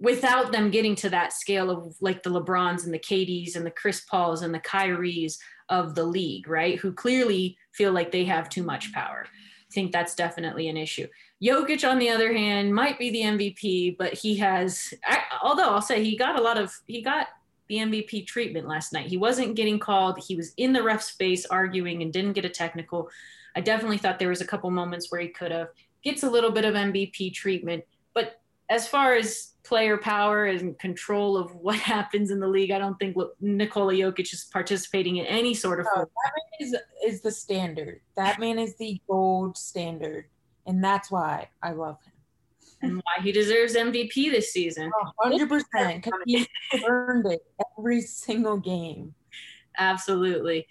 without 0.00 0.52
them 0.52 0.70
getting 0.70 0.94
to 0.96 1.10
that 1.10 1.32
scale 1.32 1.70
of 1.70 1.96
like 2.00 2.22
the 2.22 2.30
LeBrons 2.30 2.84
and 2.84 2.92
the 2.92 2.98
KDs 2.98 3.56
and 3.56 3.64
the 3.64 3.70
Chris 3.70 4.00
Pauls 4.00 4.42
and 4.42 4.52
the 4.52 4.60
Kyries 4.60 5.38
of 5.68 5.94
the 5.94 6.04
league, 6.04 6.48
right? 6.48 6.78
Who 6.78 6.92
clearly 6.92 7.56
feel 7.72 7.92
like 7.92 8.12
they 8.12 8.24
have 8.24 8.48
too 8.48 8.62
much 8.62 8.92
power. 8.92 9.26
I 9.26 9.72
think 9.72 9.92
that's 9.92 10.14
definitely 10.14 10.68
an 10.68 10.76
issue. 10.76 11.08
Jokic, 11.42 11.88
on 11.88 11.98
the 11.98 12.10
other 12.10 12.32
hand, 12.32 12.74
might 12.74 12.98
be 12.98 13.10
the 13.10 13.22
MVP, 13.22 13.96
but 13.98 14.14
he 14.14 14.36
has, 14.36 14.94
although 15.42 15.70
I'll 15.70 15.82
say 15.82 16.02
he 16.04 16.16
got 16.16 16.38
a 16.38 16.42
lot 16.42 16.58
of, 16.58 16.72
he 16.86 17.02
got 17.02 17.28
the 17.68 17.76
MVP 17.76 18.26
treatment 18.26 18.68
last 18.68 18.92
night. 18.92 19.06
He 19.06 19.16
wasn't 19.16 19.56
getting 19.56 19.78
called. 19.78 20.18
He 20.18 20.36
was 20.36 20.52
in 20.56 20.72
the 20.72 20.82
ref's 20.82 21.06
space 21.06 21.46
arguing 21.46 22.02
and 22.02 22.12
didn't 22.12 22.34
get 22.34 22.44
a 22.44 22.50
technical. 22.50 23.08
I 23.56 23.60
definitely 23.60 23.98
thought 23.98 24.18
there 24.18 24.28
was 24.28 24.40
a 24.40 24.46
couple 24.46 24.70
moments 24.70 25.10
where 25.10 25.20
he 25.20 25.28
could 25.28 25.50
have. 25.50 25.68
Gets 26.02 26.22
a 26.22 26.30
little 26.30 26.50
bit 26.50 26.66
of 26.66 26.74
MVP 26.74 27.32
treatment, 27.32 27.82
but 28.12 28.40
as 28.68 28.86
far 28.86 29.14
as 29.14 29.53
player 29.64 29.96
power 29.96 30.44
and 30.44 30.78
control 30.78 31.36
of 31.36 31.54
what 31.56 31.78
happens 31.94 32.30
in 32.30 32.38
the 32.38 32.46
league. 32.46 32.70
I 32.70 32.78
don't 32.78 32.98
think 32.98 33.16
Nikola 33.40 33.94
Jokic 33.94 34.32
is 34.32 34.44
participating 34.52 35.16
in 35.16 35.26
any 35.26 35.54
sort 35.54 35.80
of. 35.80 35.86
No, 35.94 36.02
that 36.02 36.32
man 36.34 36.68
is 36.68 36.76
is 37.04 37.22
the 37.22 37.30
standard. 37.30 38.00
That 38.16 38.38
man 38.38 38.58
is 38.58 38.76
the 38.76 39.00
gold 39.08 39.56
standard, 39.56 40.26
and 40.66 40.82
that's 40.82 41.10
why 41.10 41.48
I 41.62 41.72
love 41.72 41.98
him. 42.02 42.12
And 42.82 42.96
why 42.96 43.22
he 43.22 43.32
deserves 43.32 43.74
MVP 43.74 44.30
this 44.30 44.52
season. 44.52 44.90
hundred 45.18 45.48
percent, 45.48 46.04
because 46.04 46.20
he 46.26 46.46
earned 46.86 47.26
it 47.26 47.40
every 47.78 48.02
single 48.02 48.58
game. 48.58 49.14
Absolutely. 49.78 50.66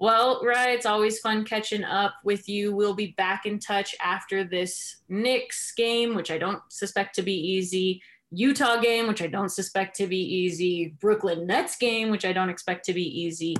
Well, 0.00 0.42
right, 0.44 0.70
it's 0.70 0.86
always 0.86 1.20
fun 1.20 1.44
catching 1.44 1.84
up 1.84 2.14
with 2.24 2.48
you. 2.48 2.74
We'll 2.74 2.94
be 2.94 3.14
back 3.16 3.46
in 3.46 3.58
touch 3.58 3.94
after 4.02 4.44
this 4.44 4.96
Knicks 5.08 5.72
game, 5.72 6.14
which 6.14 6.30
I 6.30 6.36
don't 6.36 6.60
suspect 6.68 7.14
to 7.14 7.22
be 7.22 7.32
easy. 7.32 8.02
Utah 8.36 8.80
game, 8.80 9.06
which 9.06 9.22
I 9.22 9.26
don't 9.26 9.50
suspect 9.50 9.96
to 9.96 10.06
be 10.06 10.18
easy, 10.18 10.96
Brooklyn 11.00 11.46
Nets 11.46 11.76
game, 11.76 12.10
which 12.10 12.24
I 12.24 12.32
don't 12.32 12.50
expect 12.50 12.84
to 12.86 12.92
be 12.92 13.02
easy. 13.02 13.56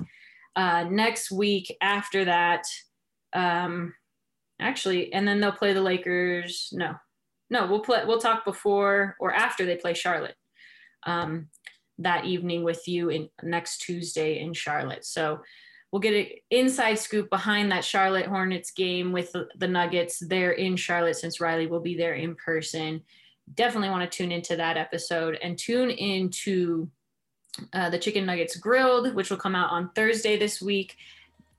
Uh, 0.57 0.85
next 0.85 1.31
week 1.31 1.77
after 1.81 2.25
that, 2.25 2.65
um, 3.33 3.95
actually, 4.61 5.13
and 5.13 5.27
then 5.27 5.41
they'll 5.41 5.53
play 5.53 5.73
the 5.73 5.81
Lakers. 5.81 6.71
No, 6.73 6.95
no, 7.51 7.67
we'll 7.67 7.81
play. 7.81 8.03
We'll 8.07 8.21
talk 8.21 8.45
before 8.45 9.17
or 9.19 9.33
after 9.33 9.67
they 9.67 9.77
play 9.77 9.95
Charlotte 9.95 10.37
um, 11.05 11.49
that 11.99 12.25
evening 12.25 12.63
with 12.63 12.87
you 12.87 13.09
in 13.11 13.29
next 13.43 13.79
Tuesday 13.79 14.41
in 14.41 14.53
Charlotte. 14.53 15.05
So 15.05 15.41
we'll 15.91 16.01
get 16.01 16.15
an 16.15 16.27
inside 16.51 16.99
scoop 16.99 17.31
behind 17.31 17.71
that 17.71 17.85
Charlotte 17.85 18.27
Hornets 18.27 18.73
game 18.73 19.13
with 19.13 19.33
the, 19.33 19.69
Nuggets 19.69 20.19
there 20.19 20.53
in 20.53 20.77
Charlotte 20.77 21.17
since 21.17 21.41
Riley 21.41 21.67
will 21.67 21.81
be 21.81 21.97
there 21.97 22.15
in 22.15 22.35
person 22.35 23.03
definitely 23.55 23.91
want 23.91 24.11
to 24.11 24.17
tune 24.17 24.33
into 24.33 24.57
that 24.57 24.77
episode 24.77 25.39
and 25.43 25.59
tune 25.59 25.91
into 25.91 26.89
uh, 27.73 27.91
the 27.91 27.99
Chicken 27.99 28.27
Nuggets 28.27 28.57
Grilled, 28.57 29.15
which 29.15 29.31
will 29.31 29.37
come 29.37 29.55
out 29.55 29.71
on 29.71 29.91
Thursday 29.95 30.37
this 30.37 30.61
week. 30.61 30.97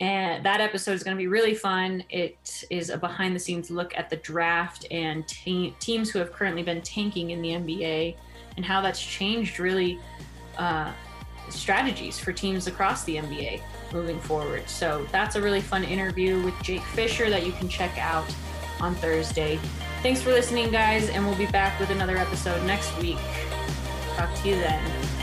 And 0.01 0.45
that 0.45 0.59
episode 0.59 0.91
is 0.91 1.03
going 1.03 1.15
to 1.15 1.21
be 1.21 1.27
really 1.27 1.55
fun. 1.55 2.03
It 2.09 2.65
is 2.69 2.89
a 2.89 2.97
behind 2.97 3.33
the 3.33 3.39
scenes 3.39 3.71
look 3.71 3.95
at 3.97 4.09
the 4.09 4.17
draft 4.17 4.85
and 4.91 5.25
te- 5.27 5.73
teams 5.79 6.09
who 6.09 6.19
have 6.19 6.33
currently 6.33 6.63
been 6.63 6.81
tanking 6.81 7.31
in 7.31 7.41
the 7.41 7.49
NBA 7.49 8.17
and 8.57 8.65
how 8.65 8.81
that's 8.81 9.01
changed 9.01 9.59
really 9.59 9.97
uh, 10.57 10.91
strategies 11.49 12.19
for 12.19 12.33
teams 12.33 12.67
across 12.67 13.05
the 13.05 13.15
NBA 13.15 13.61
moving 13.93 14.19
forward. 14.19 14.67
So 14.67 15.07
that's 15.13 15.37
a 15.37 15.41
really 15.41 15.61
fun 15.61 15.85
interview 15.85 16.43
with 16.43 16.55
Jake 16.61 16.83
Fischer 16.83 17.29
that 17.29 17.45
you 17.45 17.53
can 17.53 17.69
check 17.69 17.97
out 17.97 18.27
on 18.81 18.95
Thursday. 18.95 19.59
Thanks 20.05 20.21
for 20.21 20.29
listening, 20.29 20.69
guys, 20.69 21.09
and 21.09 21.25
we'll 21.25 21.35
be 21.35 21.47
back 21.47 21.79
with 21.79 21.89
another 21.89 22.15
episode 22.15 22.63
next 22.67 22.95
week. 22.99 23.17
Talk 24.15 24.31
to 24.43 24.49
you 24.49 24.53
then. 24.53 25.14